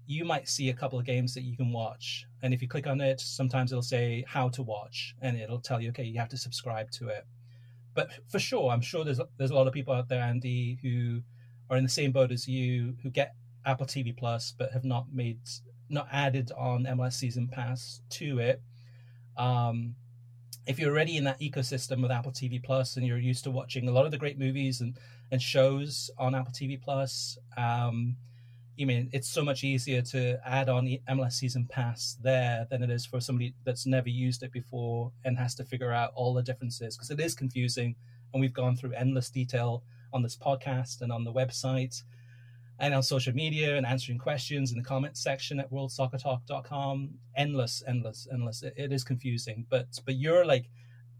you 0.08 0.26
might 0.26 0.50
see 0.50 0.70
a 0.70 0.74
couple 0.74 0.98
of 0.98 1.06
games 1.06 1.36
that 1.36 1.44
you 1.44 1.56
can 1.56 1.72
watch. 1.72 2.26
And 2.42 2.52
if 2.52 2.64
you 2.64 2.68
click 2.68 2.88
on 2.88 3.00
it, 3.00 3.20
sometimes 3.20 3.72
it'll 3.72 3.84
say 3.84 4.26
how 4.28 4.50
to 4.50 4.64
watch 4.64 5.14
and 5.22 5.38
it'll 5.38 5.60
tell 5.60 5.80
you, 5.80 5.90
okay, 5.90 6.04
you 6.04 6.18
have 6.20 6.30
to 6.30 6.38
subscribe 6.38 6.90
to 6.92 7.10
it. 7.10 7.26
But 7.94 8.10
for 8.28 8.40
sure, 8.40 8.72
I'm 8.72 8.82
sure 8.82 9.04
there's 9.04 9.22
there's 9.38 9.52
a 9.52 9.56
lot 9.56 9.68
of 9.68 9.74
people 9.74 9.94
out 9.94 10.10
there, 10.10 10.24
Andy, 10.24 10.80
who 10.82 11.22
are 11.70 11.78
in 11.78 11.84
the 11.84 11.90
same 11.90 12.12
boat 12.12 12.32
as 12.32 12.48
you, 12.48 12.96
who 13.04 13.12
get 13.12 13.36
Apple 13.66 13.86
TV 13.86 14.16
Plus 14.16 14.54
but 14.58 14.72
have 14.72 14.84
not 14.84 15.08
made 15.14 15.40
not 15.90 16.08
added 16.12 16.52
on 16.58 16.86
MLS 16.86 17.14
Season 17.14 17.48
Pass 17.48 18.02
to 18.12 18.40
it. 18.40 18.62
Um, 19.38 19.96
if 20.68 20.78
you're 20.78 20.92
already 20.92 21.18
in 21.18 21.24
that 21.24 21.40
ecosystem 21.40 22.02
with 22.02 22.12
Apple 22.12 22.32
TV 22.32 22.62
Plus 22.64 22.96
and 22.96 23.06
you're 23.06 23.18
used 23.18 23.44
to 23.46 23.52
watching 23.52 23.88
a 23.88 23.92
lot 23.92 24.06
of 24.06 24.12
the 24.12 24.18
great 24.18 24.38
movies 24.38 24.82
and, 24.82 24.98
and 25.32 25.42
shows 25.42 26.12
on 26.18 26.36
Apple 26.36 26.54
TV 26.54 26.80
Plus, 26.80 27.38
um, 27.58 28.16
I 28.80 28.86
mean, 28.86 29.10
it's 29.12 29.28
so 29.28 29.44
much 29.44 29.64
easier 29.64 30.02
to 30.04 30.40
add 30.48 30.70
on 30.70 30.88
MLS 31.10 31.34
Season 31.34 31.66
Pass 31.66 32.18
there 32.22 32.66
than 32.70 32.82
it 32.82 32.90
is 32.90 33.06
for 33.06 33.20
somebody 33.20 33.54
that's 33.66 33.86
never 33.86 34.10
used 34.10 34.44
it 34.44 34.54
before 34.54 35.12
and 35.26 35.38
has 35.38 35.56
to 35.56 35.66
figure 35.66 35.92
out 35.92 36.12
all 36.16 36.34
the 36.34 36.44
differences 36.44 36.96
because 36.96 37.12
it 37.12 37.20
is 37.20 37.36
confusing. 37.36 37.96
And 38.34 38.40
we've 38.40 38.54
gone 38.54 38.78
through 38.78 38.94
endless 38.94 39.30
detail 39.30 39.84
on 40.14 40.24
this 40.24 40.38
podcast 40.38 41.02
and 41.02 41.12
on 41.12 41.24
the 41.24 41.34
website 41.34 42.04
and 42.80 42.94
on 42.94 43.04
social 43.04 43.34
media 43.34 43.76
and 43.76 43.86
answering 43.86 44.18
questions 44.18 44.72
in 44.72 44.78
the 44.78 44.84
comments 44.84 45.22
section 45.22 45.60
at 45.60 45.70
worldsoccertalk.com. 45.72 47.10
Endless, 47.36 47.84
endless, 47.86 48.28
endless. 48.32 48.64
It, 48.64 48.74
it 48.78 48.92
is 48.94 49.04
confusing, 49.04 49.66
but 49.70 49.88
but 50.06 50.16
you're 50.16 50.46
like 50.46 50.70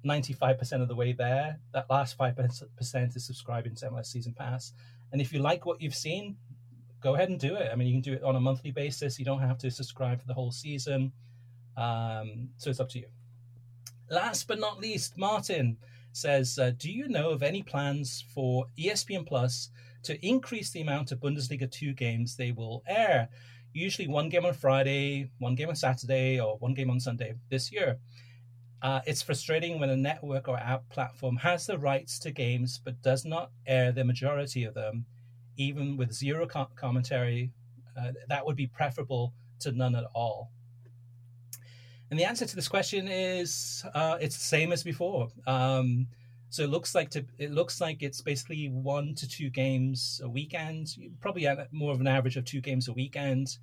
95% 0.06 0.82
of 0.82 0.88
the 0.88 0.96
way 0.96 1.12
there. 1.12 1.60
That 1.74 1.90
last 1.90 2.18
5% 2.18 3.16
is 3.16 3.26
subscribing 3.26 3.76
to 3.76 3.90
MLS 3.90 4.06
Season 4.06 4.34
Pass. 4.34 4.74
And 5.12 5.20
if 5.20 5.34
you 5.34 5.40
like 5.40 5.66
what 5.66 5.82
you've 5.82 5.96
seen, 5.96 6.38
go 7.02 7.16
ahead 7.16 7.30
and 7.30 7.40
do 7.40 7.56
it. 7.56 7.70
I 7.72 7.76
mean, 7.76 7.88
you 7.88 7.94
can 7.96 8.02
do 8.02 8.14
it 8.14 8.24
on 8.24 8.38
a 8.38 8.40
monthly 8.40 8.72
basis. 8.72 9.20
You 9.20 9.26
don't 9.26 9.42
have 9.42 9.58
to 9.60 9.72
subscribe 9.72 10.22
for 10.22 10.28
the 10.28 10.34
whole 10.34 10.52
season. 10.52 11.12
Um, 11.76 12.50
so 12.58 12.70
it's 12.70 12.80
up 12.80 12.90
to 12.90 13.00
you. 13.00 13.08
Last 14.10 14.48
but 14.48 14.60
not 14.60 14.80
least, 14.80 15.18
Martin 15.18 15.78
says, 16.14 16.58
uh, 16.58 16.72
"Do 16.78 16.92
you 16.92 17.08
know 17.08 17.30
of 17.30 17.44
any 17.44 17.62
plans 17.62 18.24
for 18.34 18.66
ESPN 18.78 19.26
Plus 19.26 19.70
to 20.04 20.26
increase 20.26 20.72
the 20.72 20.82
amount 20.82 21.12
of 21.12 21.20
Bundesliga 21.20 21.70
2 21.70 21.94
games 21.94 22.36
they 22.36 22.52
will 22.52 22.84
air. 22.88 23.30
Usually 23.74 24.08
one 24.08 24.30
game 24.30 24.46
on 24.46 24.54
Friday, 24.54 25.32
one 25.40 25.56
game 25.56 25.70
on 25.70 25.76
Saturday, 25.76 26.40
or 26.40 26.58
one 26.58 26.74
game 26.74 26.90
on 26.90 27.00
Sunday 27.00 27.36
this 27.50 27.72
year. 27.72 27.98
Uh, 28.82 29.02
it's 29.06 29.22
frustrating 29.22 29.80
when 29.80 29.90
a 29.90 29.98
network 29.98 30.48
or 30.48 30.58
app 30.58 30.88
platform 30.90 31.36
has 31.36 31.68
the 31.68 31.78
rights 31.78 32.18
to 32.18 32.32
games 32.32 32.80
but 32.84 33.02
does 33.02 33.26
not 33.26 33.52
air 33.68 33.92
the 33.92 34.04
majority 34.04 34.64
of 34.64 34.74
them, 34.74 35.06
even 35.58 35.98
with 35.98 36.14
zero 36.14 36.48
co- 36.48 36.70
commentary. 36.76 37.52
Uh, 38.00 38.12
that 38.30 38.46
would 38.46 38.56
be 38.56 38.68
preferable 38.68 39.34
to 39.60 39.72
none 39.74 39.96
at 39.96 40.06
all. 40.16 40.52
And 42.10 42.20
the 42.20 42.24
answer 42.24 42.46
to 42.46 42.56
this 42.56 42.68
question 42.68 43.08
is 43.08 43.86
uh, 43.94 44.18
it's 44.20 44.38
the 44.38 44.44
same 44.44 44.72
as 44.72 44.82
before. 44.82 45.28
Um, 45.46 46.08
so 46.50 46.64
it 46.64 46.70
looks 46.70 46.96
like 46.96 47.10
to, 47.12 47.26
it 47.38 47.52
looks 47.52 47.80
like 47.80 48.02
it's 48.02 48.22
basically 48.22 48.70
one 48.70 49.14
to 49.16 49.28
two 49.28 49.50
games 49.50 50.20
a 50.24 50.30
weekend, 50.30 50.96
probably 51.20 51.48
more 51.72 51.92
of 51.92 52.02
an 52.02 52.08
average 52.08 52.38
of 52.38 52.46
two 52.46 52.62
games 52.62 52.88
a 52.88 52.94
weekend. 52.94 53.58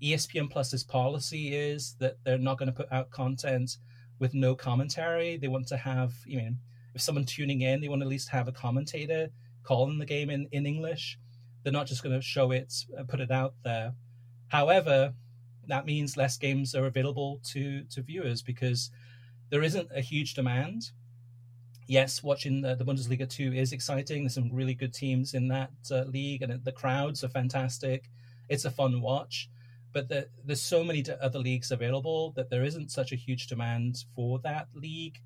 ESPN 0.00 0.48
Plus's 0.48 0.84
policy 0.84 1.54
is 1.54 1.96
that 1.98 2.18
they're 2.24 2.38
not 2.38 2.56
going 2.56 2.68
to 2.68 2.72
put 2.72 2.90
out 2.92 3.10
content 3.10 3.78
with 4.20 4.34
no 4.34 4.54
commentary. 4.54 5.36
They 5.36 5.48
want 5.48 5.66
to 5.68 5.76
have, 5.76 6.14
you 6.24 6.40
know, 6.40 6.50
if 6.94 7.00
someone 7.00 7.24
tuning 7.24 7.62
in, 7.62 7.80
they 7.80 7.88
want 7.88 8.02
to 8.02 8.06
at 8.06 8.10
least 8.10 8.28
have 8.28 8.46
a 8.46 8.52
commentator 8.52 9.30
calling 9.64 9.98
the 9.98 10.06
game 10.06 10.30
in, 10.30 10.48
in 10.52 10.64
English. 10.64 11.18
They're 11.62 11.72
not 11.72 11.88
just 11.88 12.04
going 12.04 12.14
to 12.14 12.22
show 12.22 12.52
it, 12.52 12.72
uh, 12.96 13.02
put 13.02 13.20
it 13.20 13.32
out 13.32 13.54
there. 13.64 13.94
However, 14.46 15.12
that 15.66 15.86
means 15.86 16.16
less 16.16 16.36
games 16.36 16.74
are 16.74 16.86
available 16.86 17.40
to 17.44 17.84
to 17.84 18.02
viewers 18.02 18.42
because 18.42 18.90
there 19.50 19.62
isn't 19.62 19.88
a 19.94 20.00
huge 20.00 20.34
demand 20.34 20.90
yes, 21.88 22.22
watching 22.22 22.60
the, 22.60 22.76
the, 22.76 22.84
Bundesliga 22.84 23.28
2 23.28 23.54
is 23.54 23.72
exciting. 23.72 24.22
There's 24.22 24.34
some 24.34 24.50
really 24.52 24.74
good 24.74 24.94
teams 24.94 25.34
in 25.34 25.48
that 25.48 25.72
uh, 25.90 26.02
league, 26.02 26.42
and 26.42 26.62
the 26.62 26.72
crowds 26.72 27.24
are 27.24 27.28
fantastic. 27.28 28.10
It's 28.48 28.66
a 28.66 28.70
fun 28.70 29.00
watch. 29.00 29.50
But 29.92 30.08
the, 30.08 30.28
there's 30.44 30.62
so 30.62 30.84
many 30.84 31.02
other 31.20 31.38
leagues 31.38 31.72
available 31.72 32.32
that 32.36 32.50
there 32.50 32.62
isn't 32.62 32.90
such 32.90 33.10
a 33.10 33.16
huge 33.16 33.46
demand 33.46 34.04
for 34.14 34.38
that 34.40 34.68
league. 34.74 35.18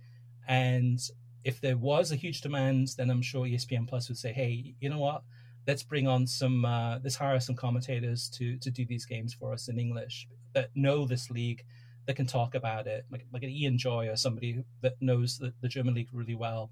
And 0.47 1.01
if 1.45 1.61
there 1.61 1.77
was 1.77 2.13
a 2.13 2.17
huge 2.17 2.41
demand, 2.41 2.95
then 2.97 3.11
I'm 3.11 3.23
sure 3.23 3.45
ESPN 3.45 3.89
Plus 3.89 4.09
would 4.09 4.19
say, 4.19 4.33
hey, 4.33 4.75
you 4.81 4.89
know 4.89 5.01
what? 5.01 5.25
Let's 5.67 5.83
bring 5.83 6.07
on 6.07 6.27
some, 6.27 6.65
uh, 6.65 7.01
let's 7.03 7.17
hire 7.17 7.41
some 7.41 7.57
commentators 7.57 8.29
to, 8.31 8.57
to 8.59 8.71
do 8.71 8.87
these 8.87 9.05
games 9.05 9.35
for 9.35 9.53
us 9.53 9.69
in 9.69 9.79
English 9.79 10.29
that 10.55 10.71
know 10.77 11.07
this 11.07 11.29
league 11.29 11.65
that 12.07 12.17
can 12.17 12.27
talk 12.27 12.55
about 12.55 12.87
it, 12.87 13.05
like 13.11 13.27
like 13.33 13.43
an 13.43 13.51
Ian 13.51 13.79
Joy 13.79 14.09
or 14.09 14.17
somebody 14.17 14.65
that 14.81 14.95
knows 15.01 15.39
the, 15.39 15.53
the 15.61 15.69
German 15.69 15.95
league 15.95 16.09
really 16.13 16.35
well. 16.35 16.71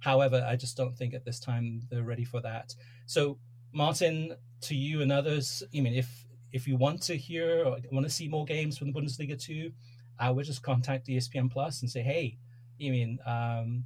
However, 0.00 0.44
I 0.48 0.56
just 0.56 0.76
don't 0.76 0.96
think 0.96 1.14
at 1.14 1.24
this 1.24 1.40
time 1.40 1.82
they're 1.90 2.02
ready 2.02 2.24
for 2.24 2.40
that. 2.40 2.74
So, 3.06 3.38
Martin, 3.72 4.34
to 4.62 4.74
you 4.74 5.02
and 5.02 5.12
others, 5.12 5.62
I 5.74 5.80
mean, 5.80 5.94
if 5.94 6.26
if 6.52 6.66
you 6.66 6.76
want 6.76 7.02
to 7.02 7.16
hear 7.16 7.64
or 7.64 7.78
want 7.92 8.06
to 8.06 8.12
see 8.12 8.28
more 8.28 8.44
games 8.44 8.76
from 8.76 8.92
the 8.92 9.00
Bundesliga 9.00 9.40
two, 9.40 9.72
I 10.18 10.30
would 10.30 10.46
just 10.46 10.62
contact 10.62 11.06
ESPN 11.06 11.50
Plus 11.50 11.80
and 11.80 11.90
say, 11.90 12.02
hey, 12.02 12.38
you 12.78 12.92
mean 12.92 13.18
um, 13.26 13.84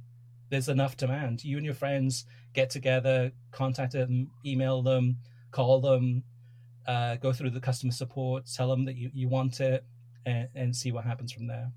there's 0.49 0.69
enough 0.69 0.97
demand. 0.97 1.43
You 1.43 1.57
and 1.57 1.65
your 1.65 1.75
friends 1.75 2.25
get 2.53 2.69
together, 2.69 3.31
contact 3.51 3.93
them, 3.93 4.31
email 4.45 4.81
them, 4.81 5.17
call 5.51 5.79
them, 5.79 6.23
uh, 6.87 7.15
go 7.15 7.33
through 7.33 7.51
the 7.51 7.59
customer 7.59 7.91
support, 7.91 8.45
tell 8.53 8.69
them 8.69 8.85
that 8.85 8.95
you, 8.95 9.11
you 9.13 9.27
want 9.27 9.59
it, 9.59 9.85
and, 10.25 10.47
and 10.55 10.75
see 10.75 10.91
what 10.91 11.05
happens 11.05 11.31
from 11.31 11.47
there. 11.47 11.71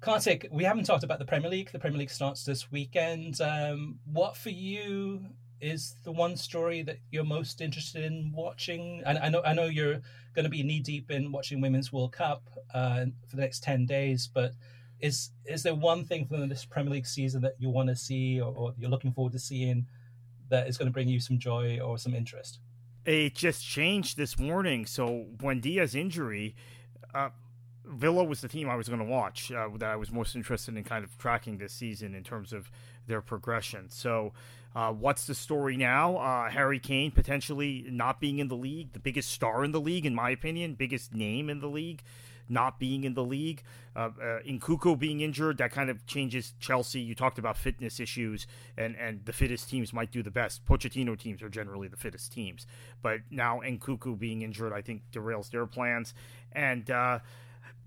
Kartik, 0.00 0.46
we 0.52 0.62
haven't 0.62 0.84
talked 0.84 1.04
about 1.04 1.18
the 1.18 1.24
Premier 1.24 1.50
League. 1.50 1.72
The 1.72 1.78
Premier 1.78 1.98
League 1.98 2.10
starts 2.10 2.44
this 2.44 2.70
weekend. 2.70 3.40
Um, 3.40 3.98
what 4.04 4.36
for 4.36 4.50
you 4.50 5.24
is 5.60 5.96
the 6.04 6.12
one 6.12 6.36
story 6.36 6.82
that 6.82 6.98
you're 7.10 7.24
most 7.24 7.60
interested 7.60 8.04
in 8.04 8.30
watching? 8.34 9.02
I, 9.06 9.16
I 9.16 9.28
know 9.30 9.42
I 9.44 9.54
know 9.54 9.64
you're 9.64 10.00
going 10.34 10.44
to 10.44 10.50
be 10.50 10.62
knee 10.62 10.80
deep 10.80 11.10
in 11.10 11.32
watching 11.32 11.60
Women's 11.60 11.92
World 11.92 12.12
Cup 12.12 12.42
uh, 12.74 13.06
for 13.26 13.36
the 13.36 13.42
next 13.42 13.62
ten 13.62 13.86
days, 13.86 14.28
but 14.32 14.52
is 15.00 15.30
is 15.44 15.62
there 15.62 15.74
one 15.74 16.04
thing 16.04 16.26
from 16.26 16.48
this 16.48 16.64
Premier 16.64 16.92
League 16.92 17.06
season 17.06 17.40
that 17.42 17.54
you 17.58 17.70
want 17.70 17.88
to 17.88 17.96
see 17.96 18.40
or, 18.40 18.54
or 18.54 18.74
you're 18.78 18.90
looking 18.90 19.12
forward 19.12 19.32
to 19.32 19.38
seeing 19.38 19.86
that 20.50 20.68
is 20.68 20.78
going 20.78 20.86
to 20.86 20.92
bring 20.92 21.08
you 21.08 21.20
some 21.20 21.38
joy 21.38 21.80
or 21.80 21.98
some 21.98 22.14
interest? 22.14 22.60
It 23.06 23.34
just 23.34 23.64
changed 23.64 24.16
this 24.16 24.38
morning. 24.38 24.84
So 24.84 25.26
Buendia's 25.36 25.94
injury, 25.94 26.54
uh, 27.14 27.30
Villa 27.84 28.24
was 28.24 28.40
the 28.40 28.48
team 28.48 28.68
I 28.68 28.74
was 28.74 28.88
going 28.88 29.00
to 29.00 29.06
watch 29.06 29.52
uh, 29.52 29.68
that 29.78 29.90
I 29.90 29.96
was 29.96 30.10
most 30.10 30.34
interested 30.34 30.76
in 30.76 30.82
kind 30.82 31.04
of 31.04 31.16
tracking 31.18 31.58
this 31.58 31.72
season 31.72 32.14
in 32.14 32.24
terms 32.24 32.52
of 32.52 32.70
their 33.06 33.22
progression. 33.22 33.88
So, 33.90 34.32
uh, 34.74 34.92
what's 34.92 35.26
the 35.26 35.34
story 35.34 35.76
now? 35.76 36.18
Uh, 36.18 36.50
Harry 36.50 36.78
Kane 36.78 37.10
potentially 37.10 37.86
not 37.88 38.20
being 38.20 38.40
in 38.40 38.48
the 38.48 38.56
league, 38.56 38.92
the 38.92 38.98
biggest 38.98 39.30
star 39.30 39.64
in 39.64 39.72
the 39.72 39.80
league, 39.80 40.04
in 40.04 40.14
my 40.14 40.30
opinion, 40.30 40.74
biggest 40.74 41.14
name 41.14 41.48
in 41.48 41.60
the 41.60 41.68
league 41.68 42.02
not 42.48 42.78
being 42.78 43.04
in 43.04 43.14
the 43.14 43.24
league. 43.24 43.62
Uh, 43.94 44.10
uh, 44.22 44.96
being 44.96 45.20
injured, 45.20 45.58
that 45.58 45.72
kind 45.72 45.88
of 45.88 46.06
changes 46.06 46.52
Chelsea. 46.60 47.00
You 47.00 47.14
talked 47.14 47.38
about 47.38 47.56
fitness 47.56 47.98
issues, 47.98 48.46
and, 48.76 48.94
and 48.96 49.24
the 49.24 49.32
fittest 49.32 49.70
teams 49.70 49.92
might 49.92 50.12
do 50.12 50.22
the 50.22 50.30
best. 50.30 50.64
Pochettino 50.66 51.18
teams 51.18 51.42
are 51.42 51.48
generally 51.48 51.88
the 51.88 51.96
fittest 51.96 52.32
teams. 52.32 52.66
But 53.02 53.20
now 53.30 53.60
Nkunku 53.64 54.18
being 54.18 54.42
injured, 54.42 54.72
I 54.72 54.82
think, 54.82 55.02
derails 55.12 55.50
their 55.50 55.66
plans. 55.66 56.14
And, 56.52 56.90
uh, 56.90 57.20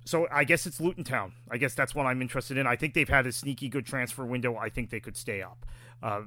so 0.05 0.28
I 0.32 0.43
guess 0.43 0.66
it's 0.66 0.82
Luton 0.82 1.03
Town. 1.03 1.34
I 1.51 1.57
guess 1.57 1.76
that's 1.76 1.93
what 1.93 2.07
I'm 2.07 2.22
interested 2.22 2.57
in. 2.57 2.66
I 2.66 2.76
think 2.76 2.95
they've 2.95 3.07
had 3.07 3.28
a 3.28 3.32
sneaky 3.32 3.70
good 3.70 3.86
transfer 3.86 4.26
window. 4.26 4.55
I 4.55 4.70
think 4.70 4.89
they 4.89 4.99
could 4.99 5.16
stay 5.16 5.43
up. 5.43 5.66
Uh, 6.01 6.22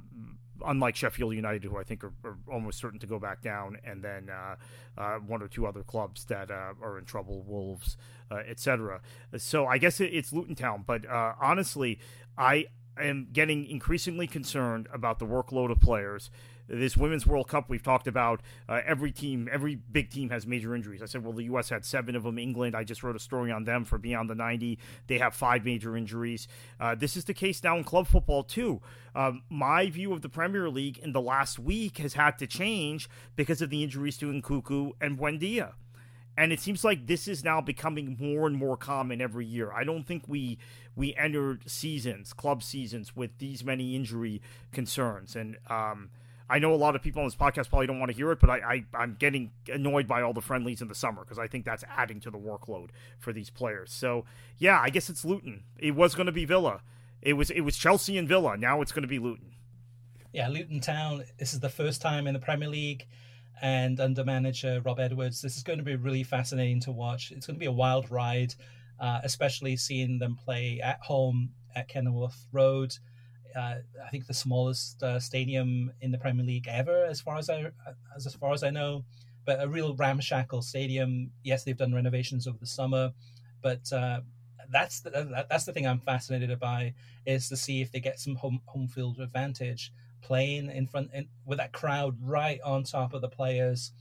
unlike 0.64 0.96
Sheffield 0.96 1.34
United, 1.34 1.64
who 1.64 1.76
I 1.76 1.84
think 1.84 2.04
are, 2.04 2.12
are 2.24 2.36
almost 2.50 2.78
certain 2.78 2.98
to 3.00 3.06
go 3.06 3.18
back 3.18 3.42
down, 3.42 3.78
and 3.84 4.02
then 4.02 4.30
uh, 4.30 4.56
uh, 5.00 5.16
one 5.18 5.42
or 5.42 5.48
two 5.48 5.66
other 5.66 5.82
clubs 5.82 6.24
that 6.26 6.50
uh, 6.50 6.74
are 6.82 6.98
in 6.98 7.04
trouble, 7.04 7.42
Wolves, 7.42 7.96
uh, 8.30 8.36
etc. 8.48 9.00
So 9.36 9.66
I 9.66 9.78
guess 9.78 10.00
it, 10.00 10.12
it's 10.12 10.32
Luton 10.32 10.54
Town, 10.54 10.84
but 10.86 11.08
uh, 11.08 11.34
honestly, 11.40 11.98
I 12.36 12.66
am 12.98 13.28
getting 13.32 13.66
increasingly 13.66 14.26
concerned 14.26 14.88
about 14.92 15.18
the 15.18 15.26
workload 15.26 15.70
of 15.70 15.80
players 15.80 16.30
this 16.68 16.96
Women's 16.96 17.26
World 17.26 17.48
Cup 17.48 17.68
we've 17.68 17.82
talked 17.82 18.06
about, 18.06 18.40
uh, 18.68 18.80
every 18.86 19.12
team, 19.12 19.48
every 19.50 19.74
big 19.74 20.10
team 20.10 20.30
has 20.30 20.46
major 20.46 20.74
injuries. 20.74 21.02
I 21.02 21.06
said, 21.06 21.24
well, 21.24 21.32
the 21.32 21.44
U.S. 21.44 21.68
had 21.68 21.84
seven 21.84 22.16
of 22.16 22.22
them. 22.22 22.38
England, 22.38 22.74
I 22.74 22.84
just 22.84 23.02
wrote 23.02 23.16
a 23.16 23.20
story 23.20 23.50
on 23.50 23.64
them 23.64 23.84
for 23.84 23.98
Beyond 23.98 24.30
the 24.30 24.34
90. 24.34 24.78
They 25.06 25.18
have 25.18 25.34
five 25.34 25.64
major 25.64 25.96
injuries. 25.96 26.48
Uh, 26.80 26.94
this 26.94 27.16
is 27.16 27.24
the 27.24 27.34
case 27.34 27.62
now 27.62 27.76
in 27.76 27.84
club 27.84 28.06
football, 28.06 28.42
too. 28.42 28.80
Um, 29.14 29.42
my 29.50 29.90
view 29.90 30.12
of 30.12 30.22
the 30.22 30.28
Premier 30.28 30.68
League 30.70 30.98
in 30.98 31.12
the 31.12 31.20
last 31.20 31.58
week 31.58 31.98
has 31.98 32.14
had 32.14 32.38
to 32.38 32.46
change 32.46 33.08
because 33.36 33.60
of 33.60 33.70
the 33.70 33.82
injuries 33.82 34.16
to 34.18 34.32
Nkunku 34.32 34.92
and 35.00 35.18
Buendia. 35.18 35.72
And 36.36 36.52
it 36.52 36.60
seems 36.60 36.82
like 36.82 37.06
this 37.06 37.28
is 37.28 37.44
now 37.44 37.60
becoming 37.60 38.16
more 38.18 38.46
and 38.46 38.56
more 38.56 38.76
common 38.76 39.20
every 39.20 39.44
year. 39.44 39.70
I 39.70 39.84
don't 39.84 40.06
think 40.06 40.24
we 40.26 40.58
we 40.96 41.14
entered 41.14 41.70
seasons, 41.70 42.32
club 42.32 42.62
seasons, 42.62 43.14
with 43.14 43.36
these 43.38 43.64
many 43.64 43.94
injury 43.94 44.40
concerns. 44.72 45.36
And 45.36 45.58
um, 45.68 46.10
I 46.53 46.59
know 46.59 46.74
a 46.74 46.76
lot 46.76 46.94
of 46.94 47.00
people 47.00 47.22
on 47.22 47.26
this 47.26 47.34
podcast 47.34 47.70
probably 47.70 47.86
don't 47.86 47.98
want 47.98 48.11
to 48.11 48.16
hear 48.16 48.30
it, 48.30 48.38
but 48.38 48.50
I, 48.50 48.84
I 48.92 49.03
am 49.03 49.16
getting 49.18 49.53
annoyed 49.72 50.07
by 50.07 50.20
all 50.20 50.34
the 50.34 50.42
friendlies 50.42 50.82
in 50.82 50.88
the 50.88 50.94
summer 50.94 51.24
because 51.24 51.38
I 51.38 51.46
think 51.46 51.64
that's 51.64 51.82
adding 51.96 52.20
to 52.20 52.30
the 52.30 52.36
workload 52.36 52.90
for 53.18 53.32
these 53.32 53.48
players. 53.48 53.90
So 53.90 54.26
yeah, 54.59 54.78
I 54.78 54.90
guess 54.90 55.09
it's 55.09 55.24
Luton. 55.24 55.62
It 55.78 55.92
was 55.92 56.14
going 56.14 56.26
to 56.26 56.32
be 56.32 56.44
Villa. 56.44 56.82
It 57.22 57.32
was 57.34 57.48
it 57.50 57.62
was 57.62 57.78
Chelsea 57.78 58.18
and 58.18 58.28
Villa. 58.28 58.59
Now 58.59 58.82
it's 58.82 58.92
going 58.92 59.03
to 59.03 59.09
be 59.09 59.18
Luton. 59.18 59.53
Yeah, 60.34 60.48
Luton 60.48 60.80
Town. 60.80 61.24
This 61.38 61.55
is 61.55 61.61
the 61.61 61.70
first 61.70 62.03
time 62.03 62.26
in 62.26 62.34
the 62.34 62.40
Premier 62.40 62.68
League, 62.68 63.07
and 63.62 63.98
under 63.98 64.22
manager 64.22 64.82
Rob 64.84 65.00
Edwards, 65.00 65.40
this 65.40 65.57
is 65.57 65.62
going 65.62 65.78
to 65.78 65.84
be 65.84 65.96
really 65.96 66.22
fascinating 66.22 66.80
to 66.80 66.92
watch. 66.92 67.32
It's 67.32 67.46
going 67.46 67.57
to 67.57 67.61
be 67.61 67.66
a 67.66 67.72
wild 67.72 68.11
ride, 68.11 68.55
uh, 69.00 69.20
especially 69.24 69.78
seeing 69.78 70.18
them 70.18 70.36
play 70.36 70.82
at 70.84 71.00
home 71.00 71.53
at 71.74 71.88
Kenilworth 71.88 72.46
Road 72.53 72.94
uh, 73.57 73.76
I 74.05 74.11
think 74.11 74.26
the 74.26 74.34
smallest 74.34 75.03
uh, 75.03 75.20
stadium 75.20 75.92
in 76.00 76.11
the 76.11 76.18
Premier 76.18 76.44
League 76.44 76.68
ever, 76.68 77.05
as 77.05 77.20
far 77.20 77.38
as 77.38 77.50
I 77.50 77.70
as, 78.16 78.26
as 78.26 78.34
far 78.34 78.53
as 78.53 78.62
I 78.62 78.70
know. 78.70 79.05
But 79.44 79.61
a 79.61 79.68
real 79.68 79.94
ramshackle 79.96 80.62
stadium. 80.62 81.32
Yes, 81.42 81.64
they've 81.64 81.76
done 81.76 81.94
renovations 81.94 82.46
over 82.46 82.59
the 82.59 82.66
summer, 82.66 83.12
but 83.61 83.92
uh, 83.92 84.20
that's 84.70 85.00
the 85.00 85.44
that's 85.48 85.64
the 85.64 85.72
thing 85.72 85.86
I'm 85.86 86.00
fascinated 86.00 86.59
by 86.59 86.94
is 87.26 87.48
to 87.48 87.57
see 87.57 87.82
if 87.82 87.92
they 87.92 88.00
get 88.00 88.20
some 88.20 88.36
home 88.36 88.61
home 88.66 88.88
field 88.88 89.18
advantage 89.18 89.92
playing 90.22 90.70
in 90.70 90.86
front 90.86 91.11
in, 91.12 91.28
with 91.44 91.59
that 91.59 91.72
crowd 91.72 92.16
right 92.22 92.61
on 92.64 92.84
top 92.84 93.12
of 93.12 93.20
the 93.20 93.28
players. 93.28 93.92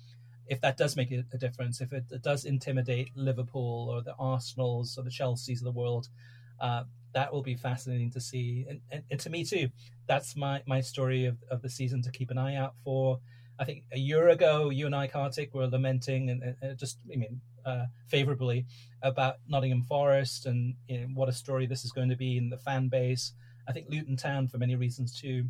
If 0.47 0.61
that 0.61 0.77
does 0.77 0.97
make 0.97 1.11
a 1.11 1.23
difference, 1.37 1.79
if 1.79 1.93
it, 1.93 2.05
it 2.11 2.21
does 2.23 2.43
intimidate 2.45 3.11
Liverpool 3.15 3.87
or 3.89 4.01
the 4.01 4.15
Arsenals 4.19 4.97
or 4.97 5.03
the 5.03 5.09
Chelseas 5.09 5.59
of 5.59 5.63
the 5.63 5.71
world, 5.71 6.09
uh, 6.59 6.83
that 7.13 7.33
will 7.33 7.41
be 7.41 7.55
fascinating 7.55 8.11
to 8.11 8.21
see. 8.21 8.65
And, 8.69 8.81
and, 8.91 9.03
and, 9.09 9.19
to 9.19 9.29
me 9.29 9.43
too, 9.43 9.69
that's 10.07 10.35
my, 10.35 10.61
my 10.65 10.81
story 10.81 11.25
of, 11.25 11.37
of 11.49 11.61
the 11.61 11.69
season 11.69 12.01
to 12.03 12.11
keep 12.11 12.31
an 12.31 12.37
eye 12.37 12.55
out 12.55 12.75
for. 12.83 13.19
I 13.59 13.65
think 13.65 13.83
a 13.91 13.99
year 13.99 14.29
ago, 14.29 14.69
you 14.69 14.85
and 14.85 14.95
I, 14.95 15.07
Kartik, 15.07 15.53
were 15.53 15.67
lamenting 15.67 16.29
and, 16.29 16.55
and 16.61 16.77
just, 16.77 16.97
I 17.11 17.15
mean, 17.15 17.41
uh, 17.65 17.85
favorably 18.07 18.65
about 19.03 19.35
Nottingham 19.47 19.83
Forest 19.83 20.45
and 20.45 20.75
you 20.87 21.01
know, 21.01 21.07
what 21.13 21.29
a 21.29 21.33
story 21.33 21.65
this 21.67 21.85
is 21.85 21.91
going 21.91 22.09
to 22.09 22.15
be 22.15 22.37
in 22.37 22.49
the 22.49 22.57
fan 22.57 22.87
base. 22.87 23.33
I 23.67 23.71
think 23.71 23.87
Luton 23.89 24.17
Town, 24.17 24.47
for 24.47 24.57
many 24.57 24.75
reasons 24.75 25.19
too, 25.19 25.45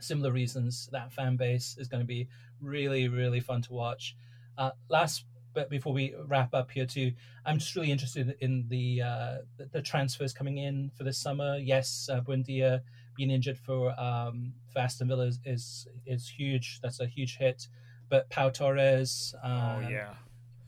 similar 0.00 0.32
reasons, 0.32 0.88
that 0.92 1.12
fan 1.12 1.36
base 1.36 1.76
is 1.78 1.88
going 1.88 2.02
to 2.02 2.06
be 2.06 2.28
really, 2.60 3.08
really 3.08 3.40
fun 3.40 3.62
to 3.62 3.72
watch. 3.72 4.16
Uh, 4.58 4.72
last 4.88 5.24
but 5.52 5.68
before 5.68 5.92
we 5.92 6.14
wrap 6.26 6.54
up 6.54 6.70
here 6.70 6.86
too, 6.86 7.12
I'm 7.44 7.58
just 7.58 7.74
really 7.74 7.90
interested 7.90 8.36
in 8.40 8.66
the 8.68 9.02
uh, 9.02 9.36
the, 9.72 9.82
transfers 9.82 10.32
coming 10.32 10.58
in 10.58 10.90
for 10.96 11.04
this 11.04 11.18
summer. 11.18 11.56
Yes, 11.58 12.08
uh, 12.12 12.20
Buendia 12.20 12.82
being 13.16 13.30
injured 13.30 13.58
for 13.58 13.98
um, 14.00 14.52
for 14.72 14.80
Aston 14.80 15.08
Villa 15.08 15.26
is, 15.26 15.38
is, 15.44 15.86
is 16.06 16.28
huge. 16.28 16.80
That's 16.82 17.00
a 17.00 17.06
huge 17.06 17.36
hit. 17.36 17.68
But 18.08 18.28
Pau 18.30 18.50
Torres, 18.50 19.34
oh, 19.44 19.48
um, 19.48 19.84
oh 19.84 19.88
yeah, 19.88 20.14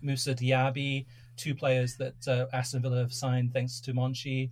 Moussa 0.01 0.35
Diaby, 0.35 1.07
two 1.37 1.55
players 1.55 1.97
that 1.97 2.29
uh, 2.29 2.47
Aston 2.53 2.83
Villa 2.83 2.99
have 2.99 3.13
signed 3.13 3.53
thanks 3.53 3.81
to 3.81 3.93
Monchi. 3.93 4.51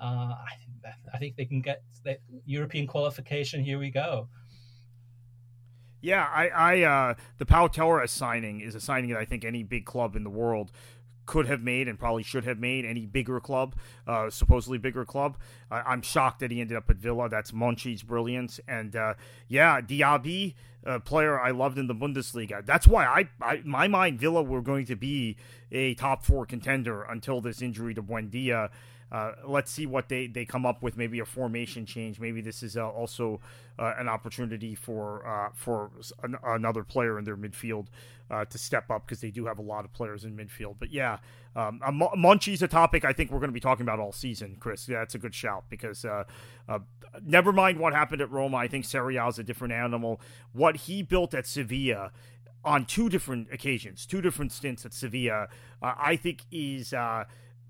Uh, 0.00 0.34
I 0.34 0.54
think 0.58 0.82
that, 0.82 0.98
I 1.12 1.18
think 1.18 1.36
they 1.36 1.44
can 1.44 1.60
get 1.60 1.82
the 2.04 2.18
European 2.44 2.86
qualification. 2.86 3.62
Here 3.62 3.78
we 3.78 3.90
go. 3.90 4.28
Yeah, 6.02 6.28
I, 6.30 6.48
I 6.48 6.82
uh, 6.82 7.14
the 7.38 7.46
Pau 7.46 7.68
Torres 7.68 8.10
signing 8.10 8.60
is 8.60 8.74
a 8.74 8.80
signing 8.80 9.10
that 9.10 9.18
I 9.18 9.24
think 9.24 9.44
any 9.44 9.62
big 9.62 9.86
club 9.86 10.16
in 10.16 10.24
the 10.24 10.30
world 10.30 10.72
could 11.24 11.46
have 11.46 11.62
made 11.62 11.88
and 11.88 11.98
probably 11.98 12.22
should 12.22 12.44
have 12.44 12.58
made 12.58 12.84
any 12.84 13.06
bigger 13.06 13.40
club, 13.40 13.76
uh, 14.06 14.28
supposedly 14.28 14.78
bigger 14.78 15.04
club. 15.04 15.38
I'm 15.70 16.02
shocked 16.02 16.40
that 16.40 16.50
he 16.50 16.60
ended 16.60 16.76
up 16.76 16.90
at 16.90 16.96
Villa. 16.96 17.28
That's 17.28 17.52
Monchi's 17.52 18.02
brilliance. 18.02 18.60
And 18.66 18.96
uh, 18.96 19.14
yeah, 19.48 19.80
Diaby, 19.80 20.54
a 20.84 21.00
player 21.00 21.40
I 21.40 21.52
loved 21.52 21.78
in 21.78 21.86
the 21.86 21.94
Bundesliga. 21.94 22.66
That's 22.66 22.86
why 22.86 23.06
I, 23.06 23.28
I, 23.40 23.62
my 23.64 23.88
mind, 23.88 24.18
Villa 24.18 24.42
were 24.42 24.60
going 24.60 24.84
to 24.86 24.96
be 24.96 25.36
a 25.70 25.94
top 25.94 26.24
four 26.24 26.44
contender 26.44 27.02
until 27.02 27.40
this 27.40 27.62
injury 27.62 27.94
to 27.94 28.02
Buendia. 28.02 28.70
Uh, 29.12 29.32
let's 29.46 29.70
see 29.70 29.84
what 29.84 30.08
they, 30.08 30.26
they 30.26 30.46
come 30.46 30.64
up 30.64 30.82
with. 30.82 30.96
Maybe 30.96 31.20
a 31.20 31.24
formation 31.26 31.84
change. 31.84 32.18
Maybe 32.18 32.40
this 32.40 32.62
is 32.62 32.78
uh, 32.78 32.88
also 32.88 33.40
uh, 33.78 33.92
an 33.98 34.08
opportunity 34.08 34.74
for 34.74 35.26
uh, 35.26 35.50
for 35.54 35.90
an, 36.22 36.36
another 36.42 36.82
player 36.82 37.18
in 37.18 37.24
their 37.24 37.36
midfield 37.36 37.88
uh, 38.30 38.46
to 38.46 38.56
step 38.56 38.90
up 38.90 39.06
because 39.06 39.20
they 39.20 39.30
do 39.30 39.44
have 39.44 39.58
a 39.58 39.62
lot 39.62 39.84
of 39.84 39.92
players 39.92 40.24
in 40.24 40.34
midfield. 40.34 40.76
But 40.78 40.90
yeah, 40.92 41.18
um, 41.54 41.80
Monchi's 42.16 42.62
a 42.62 42.68
topic 42.68 43.04
I 43.04 43.12
think 43.12 43.30
we're 43.30 43.38
going 43.38 43.50
to 43.50 43.54
be 43.54 43.60
talking 43.60 43.82
about 43.82 44.00
all 44.00 44.12
season, 44.12 44.56
Chris. 44.58 44.88
Yeah, 44.88 45.00
that's 45.00 45.14
a 45.14 45.18
good 45.18 45.34
shout 45.34 45.64
because 45.68 46.06
never 47.22 47.52
mind 47.52 47.78
what 47.78 47.92
happened 47.92 48.22
at 48.22 48.30
Roma. 48.30 48.56
I 48.56 48.68
think 48.68 48.86
Serie 48.86 49.16
A 49.16 49.26
is 49.26 49.38
a 49.38 49.44
different 49.44 49.74
animal. 49.74 50.22
What 50.54 50.76
he 50.76 51.02
built 51.02 51.34
at 51.34 51.46
Sevilla 51.46 52.12
on 52.64 52.84
two 52.86 53.08
different 53.08 53.48
occasions, 53.52 54.06
two 54.06 54.20
different 54.20 54.52
stints 54.52 54.86
at 54.86 54.94
Sevilla, 54.94 55.48
uh, 55.82 55.94
I 55.98 56.16
think 56.16 56.44
is 56.50 56.92
uh, 56.92 57.24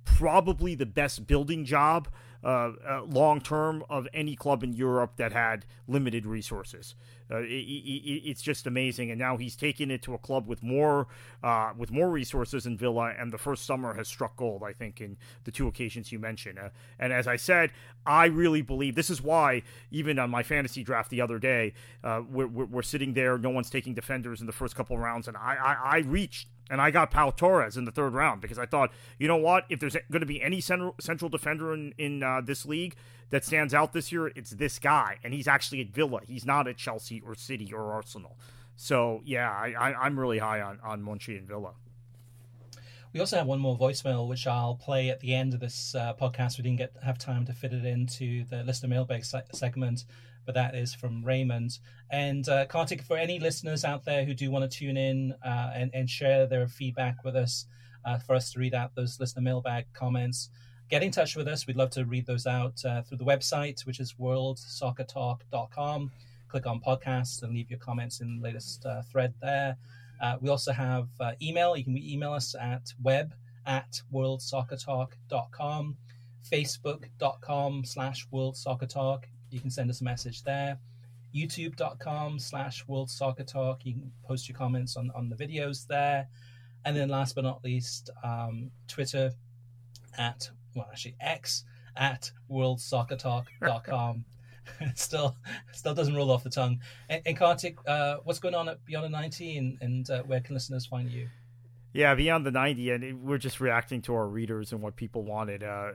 probably 0.04 0.74
the 0.74 0.86
best 0.86 1.26
building 1.26 1.64
job 1.64 2.08
uh, 2.44 2.72
uh, 2.88 3.02
long 3.04 3.40
term 3.40 3.84
of 3.88 4.08
any 4.12 4.34
club 4.34 4.64
in 4.64 4.72
Europe 4.72 5.16
that 5.16 5.32
had 5.32 5.64
limited 5.86 6.26
resources. 6.26 6.96
Uh, 7.30 7.38
it, 7.38 7.46
it, 7.46 8.28
it's 8.28 8.42
just 8.42 8.66
amazing, 8.66 9.10
and 9.10 9.18
now 9.18 9.36
he's 9.36 9.54
taken 9.54 9.92
it 9.92 10.02
to 10.02 10.12
a 10.12 10.18
club 10.18 10.46
with 10.48 10.60
more 10.62 11.06
uh, 11.44 11.70
with 11.76 11.92
more 11.92 12.10
resources 12.10 12.66
in 12.66 12.76
Villa, 12.76 13.14
and 13.16 13.32
the 13.32 13.38
first 13.38 13.64
summer 13.64 13.94
has 13.94 14.08
struck 14.08 14.36
gold. 14.36 14.62
I 14.64 14.72
think 14.72 15.00
in 15.00 15.16
the 15.44 15.52
two 15.52 15.68
occasions 15.68 16.10
you 16.10 16.18
mentioned, 16.18 16.58
uh, 16.58 16.70
and 16.98 17.12
as 17.12 17.28
I 17.28 17.36
said, 17.36 17.70
I 18.04 18.26
really 18.26 18.60
believe 18.60 18.96
this 18.96 19.08
is 19.08 19.22
why 19.22 19.62
even 19.92 20.18
on 20.18 20.28
my 20.28 20.42
fantasy 20.42 20.82
draft 20.82 21.10
the 21.10 21.20
other 21.20 21.38
day, 21.38 21.74
uh, 22.02 22.22
we're, 22.28 22.48
we're, 22.48 22.82
sitting 22.82 23.14
there, 23.14 23.38
no 23.38 23.50
one's 23.50 23.70
taking 23.70 23.94
defenders 23.94 24.40
in 24.40 24.46
the 24.48 24.52
first 24.52 24.74
couple 24.74 24.98
rounds, 24.98 25.28
and 25.28 25.36
I, 25.36 25.54
I, 25.54 25.96
I 25.96 25.98
reached 25.98 26.48
and 26.72 26.80
I 26.80 26.90
got 26.90 27.10
Pau 27.10 27.30
Torres 27.30 27.76
in 27.76 27.84
the 27.84 27.90
third 27.90 28.14
round 28.14 28.40
because 28.40 28.58
I 28.58 28.64
thought, 28.64 28.92
you 29.18 29.28
know 29.28 29.36
what, 29.36 29.66
if 29.68 29.78
there's 29.78 29.94
going 30.10 30.20
to 30.20 30.26
be 30.26 30.42
any 30.42 30.62
central 30.62 30.94
central 30.98 31.28
defender 31.28 31.74
in 31.74 31.92
in 31.98 32.22
uh, 32.22 32.40
this 32.40 32.64
league 32.64 32.96
that 33.28 33.44
stands 33.44 33.74
out 33.74 33.92
this 33.92 34.10
year, 34.10 34.32
it's 34.34 34.52
this 34.52 34.78
guy, 34.78 35.18
and 35.22 35.34
he's 35.34 35.46
actually 35.46 35.82
at 35.82 35.88
Villa. 35.88 36.20
He's 36.26 36.46
not 36.46 36.66
at 36.66 36.78
Chelsea 36.78 37.22
or 37.24 37.34
City 37.34 37.72
or 37.74 37.92
Arsenal. 37.92 38.38
So 38.74 39.20
yeah, 39.22 39.50
I, 39.50 39.74
I, 39.78 40.06
am 40.06 40.18
really 40.18 40.38
high 40.38 40.62
on 40.62 40.78
on 40.82 41.02
Monchi 41.02 41.36
and 41.36 41.46
Villa. 41.46 41.74
We 43.12 43.20
also 43.20 43.36
have 43.36 43.46
one 43.46 43.60
more 43.60 43.76
voicemail, 43.76 44.26
which 44.26 44.46
I'll 44.46 44.76
play 44.76 45.10
at 45.10 45.20
the 45.20 45.34
end 45.34 45.52
of 45.52 45.60
this 45.60 45.94
uh, 45.94 46.14
podcast. 46.14 46.56
We 46.56 46.62
didn't 46.62 46.78
get 46.78 46.94
have 47.02 47.18
time 47.18 47.44
to 47.44 47.52
fit 47.52 47.74
it 47.74 47.84
into 47.84 48.44
the 48.44 48.64
listener 48.64 48.88
mailbag 48.88 49.26
se- 49.26 49.42
segment, 49.52 50.06
but 50.46 50.54
that 50.54 50.74
is 50.74 50.94
from 50.94 51.22
Raymond. 51.22 51.78
And 52.10 52.48
uh, 52.48 52.64
Kartik, 52.66 53.02
for 53.02 53.18
any 53.18 53.38
listeners 53.38 53.84
out 53.84 54.06
there 54.06 54.24
who 54.24 54.32
do 54.32 54.50
want 54.50 54.70
to 54.70 54.78
tune 54.78 54.96
in 54.96 55.34
uh, 55.44 55.72
and, 55.74 55.90
and 55.92 56.08
share 56.08 56.46
their 56.46 56.66
feedback 56.66 57.22
with 57.22 57.36
us, 57.36 57.66
uh, 58.04 58.18
for 58.18 58.34
us 58.34 58.50
to 58.52 58.58
read 58.58 58.74
out 58.74 58.94
those 58.94 59.20
listener 59.20 59.42
mailbag 59.42 59.84
comments, 59.92 60.48
get 60.88 61.02
in 61.02 61.10
touch 61.10 61.36
with 61.36 61.48
us. 61.48 61.66
We'd 61.66 61.76
love 61.76 61.90
to 61.90 62.06
read 62.06 62.24
those 62.26 62.46
out 62.46 62.82
uh, 62.84 63.02
through 63.02 63.18
the 63.18 63.24
website, 63.24 63.84
which 63.86 64.00
is 64.00 64.14
worldsoccertalk.com. 64.14 66.10
Click 66.48 66.66
on 66.66 66.80
podcasts 66.80 67.42
and 67.42 67.52
leave 67.52 67.70
your 67.70 67.78
comments 67.78 68.20
in 68.20 68.38
the 68.38 68.42
latest 68.42 68.86
uh, 68.86 69.02
thread 69.02 69.34
there. 69.40 69.76
Uh, 70.22 70.36
we 70.40 70.48
also 70.48 70.72
have 70.72 71.08
uh, 71.20 71.32
email. 71.42 71.76
You 71.76 71.84
can 71.84 71.98
email 71.98 72.32
us 72.32 72.54
at 72.54 72.92
web 73.02 73.34
at 73.66 74.00
worldsoccertalk.com, 74.12 75.96
facebook.com 76.50 77.84
slash 77.84 78.26
worldsoccertalk. 78.32 79.24
You 79.50 79.60
can 79.60 79.70
send 79.70 79.90
us 79.90 80.00
a 80.00 80.04
message 80.04 80.42
there. 80.44 80.78
youtube.com 81.34 82.38
slash 82.38 82.86
worldsoccertalk. 82.86 83.78
You 83.84 83.94
can 83.94 84.12
post 84.24 84.48
your 84.48 84.56
comments 84.56 84.96
on, 84.96 85.10
on 85.14 85.28
the 85.28 85.36
videos 85.36 85.86
there. 85.86 86.28
And 86.84 86.96
then 86.96 87.08
last 87.08 87.34
but 87.34 87.44
not 87.44 87.62
least, 87.64 88.10
um, 88.24 88.70
Twitter 88.88 89.32
at 90.18 90.48
well, 90.74 90.88
actually 90.90 91.16
X 91.20 91.64
at 91.96 92.30
worldsoccertalk.com. 92.50 94.24
still 94.94 95.36
still 95.72 95.94
doesn't 95.94 96.14
roll 96.14 96.30
off 96.30 96.44
the 96.44 96.50
tongue. 96.50 96.80
And, 97.08 97.22
and 97.26 97.36
Kartik, 97.36 97.78
uh, 97.86 98.16
what's 98.24 98.38
going 98.38 98.54
on 98.54 98.68
at 98.68 98.84
Beyond 98.84 99.06
the 99.06 99.10
90 99.10 99.58
and, 99.58 99.78
and 99.80 100.10
uh, 100.10 100.22
where 100.22 100.40
can 100.40 100.54
listeners 100.54 100.86
find 100.86 101.10
you? 101.10 101.28
Yeah, 101.94 102.14
beyond 102.14 102.46
the 102.46 102.50
90, 102.50 102.90
and 102.90 103.04
it, 103.04 103.12
we're 103.18 103.36
just 103.36 103.60
reacting 103.60 104.00
to 104.02 104.14
our 104.14 104.26
readers 104.26 104.72
and 104.72 104.80
what 104.80 104.96
people 104.96 105.24
wanted. 105.24 105.62
Uh, 105.62 105.92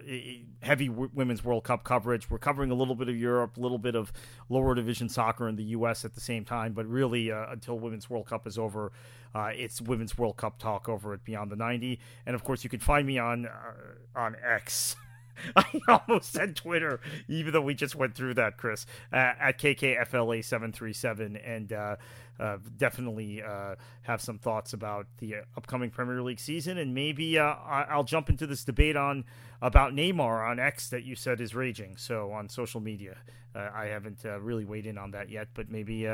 heavy 0.62 0.90
w- 0.90 1.10
women's 1.12 1.44
World 1.44 1.64
Cup 1.64 1.84
coverage. 1.84 2.30
We're 2.30 2.38
covering 2.38 2.70
a 2.70 2.76
little 2.76 2.94
bit 2.94 3.10
of 3.10 3.18
Europe, 3.18 3.58
a 3.58 3.60
little 3.60 3.80
bit 3.80 3.96
of 3.96 4.14
lower 4.48 4.76
division 4.76 5.10
soccer 5.10 5.50
in 5.50 5.56
the 5.56 5.64
U.S. 5.64 6.06
at 6.06 6.14
the 6.14 6.22
same 6.22 6.46
time, 6.46 6.74
but 6.74 6.86
really, 6.86 7.32
uh, 7.32 7.48
until 7.50 7.80
Women's 7.80 8.12
World 8.12 8.28
Cup 8.28 8.46
is 8.46 8.60
over, 8.60 8.92
uh, 9.34 9.50
it's 9.56 9.82
Women's 9.82 10.16
World 10.16 10.38
Cup 10.38 10.60
talk 10.60 10.88
over 10.88 11.14
at 11.14 11.24
Beyond 11.24 11.52
the 11.52 11.56
90. 11.56 12.00
And 12.28 12.36
of 12.36 12.44
course, 12.44 12.64
you 12.64 12.70
can 12.70 12.80
find 12.80 13.08
me 13.08 13.18
on 13.18 13.48
uh, 13.48 14.20
on 14.20 14.36
X. 14.46 14.96
I 15.56 15.66
almost 15.88 16.32
said 16.32 16.56
Twitter, 16.56 17.00
even 17.28 17.54
though 17.54 17.62
we 17.62 17.74
just 17.74 17.96
went 17.96 18.16
through 18.16 18.36
that, 18.36 18.58
Chris, 18.58 18.86
uh, 19.12 19.34
at 19.40 19.60
KKFLA737. 19.60 21.42
And 21.46 21.74
uh, 21.74 21.96
uh, 22.40 22.58
definitely 22.78 23.42
uh, 23.42 23.76
have 24.04 24.22
some 24.22 24.38
thoughts 24.38 24.74
about 24.74 25.08
the 25.18 25.36
uh, 25.36 25.42
upcoming 25.56 25.90
Premier 25.90 26.22
League 26.22 26.40
season. 26.40 26.78
And 26.78 26.94
maybe 26.94 27.40
uh, 27.40 27.56
I'll 27.66 28.04
jump 28.04 28.30
into 28.30 28.46
this 28.48 28.64
debate 28.64 28.96
on 28.96 29.26
about 29.62 29.94
Neymar 29.94 30.50
on 30.50 30.60
X 30.60 30.90
that 30.90 31.04
you 31.04 31.16
said 31.16 31.42
is 31.42 31.56
raging. 31.56 31.98
So 31.98 32.32
on 32.32 32.50
social 32.50 32.80
media, 32.80 33.18
uh, 33.56 33.70
I 33.74 33.86
haven't 33.86 34.24
really 34.42 34.66
weighed 34.66 34.86
in 34.86 34.98
on 34.98 35.12
that 35.12 35.30
yet, 35.30 35.48
but 35.54 35.70
maybe 35.70 36.06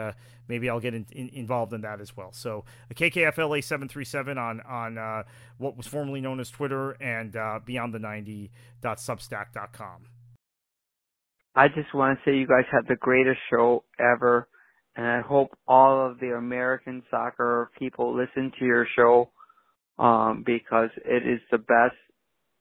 maybe 0.48 0.70
I'll 0.70 0.80
get 0.80 0.94
in, 0.94 1.08
in, 1.12 1.30
involved 1.30 1.74
in 1.74 1.82
that 1.82 2.00
as 2.00 2.16
well. 2.16 2.32
So 2.32 2.64
KKFLA737 2.94 4.38
on, 4.38 4.62
on 4.62 5.26
what 5.58 5.76
was 5.76 5.88
formerly 5.88 6.22
known 6.22 6.40
as 6.40 6.50
Twitter 6.50 6.92
and 7.02 7.34
beyond 7.66 7.94
the 7.94 8.00
90.substack.com. 8.00 10.08
I 11.56 11.68
just 11.68 11.94
want 11.94 12.18
to 12.18 12.24
say 12.26 12.36
you 12.36 12.48
guys 12.48 12.66
have 12.72 12.88
the 12.88 12.96
greatest 12.96 13.38
show 13.50 13.84
ever, 14.00 14.48
and 14.96 15.06
I 15.06 15.22
hope 15.22 15.58
all 15.68 16.10
of 16.10 16.20
the 16.20 16.36
American 16.38 17.04
soccer 17.10 17.72
people 17.78 18.16
listen 18.16 18.52
to 18.60 18.66
your 18.66 18.88
show 18.96 19.30
um, 19.98 20.44
because 20.46 20.90
it 21.06 21.28
is 21.28 21.40
the 21.52 21.58
best, 21.58 21.96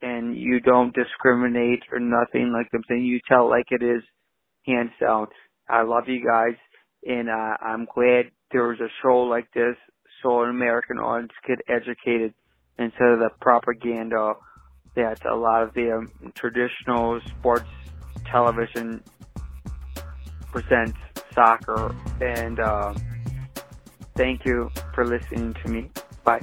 and 0.01 0.37
you 0.37 0.61
don't 0.61 0.95
discriminate 0.95 1.83
or 1.93 2.01
nothing 2.01 2.53
like 2.53 2.69
I'm 2.75 2.85
saying. 2.89 3.05
You 3.05 3.21
tell 3.29 3.49
like 3.49 3.67
it 3.71 3.83
is, 3.83 4.03
hands 4.67 4.91
down. 5.01 5.29
I 5.69 5.83
love 5.83 6.09
you 6.09 6.25
guys, 6.27 6.57
and 7.07 7.29
uh, 7.29 7.57
I'm 7.61 7.87
glad 7.95 8.31
there 8.51 8.69
was 8.69 8.81
a 8.81 8.89
show 9.03 9.21
like 9.21 9.51
this 9.55 9.77
so 10.23 10.43
an 10.43 10.51
American 10.51 10.99
audience 10.99 11.33
get 11.47 11.59
educated 11.69 12.33
instead 12.79 13.09
of 13.09 13.19
the 13.19 13.31
propaganda 13.41 14.35
that 14.95 15.25
a 15.27 15.35
lot 15.35 15.63
of 15.63 15.75
the 15.75 15.97
um, 15.97 16.33
traditional 16.35 17.21
sports 17.39 17.69
television 18.31 19.03
presents 20.53 20.99
soccer. 21.35 21.95
And 22.21 22.61
uh, 22.61 22.95
thank 24.17 24.45
you 24.45 24.71
for 24.95 25.05
listening 25.05 25.55
to 25.63 25.69
me. 25.69 25.91
Bye. 26.25 26.43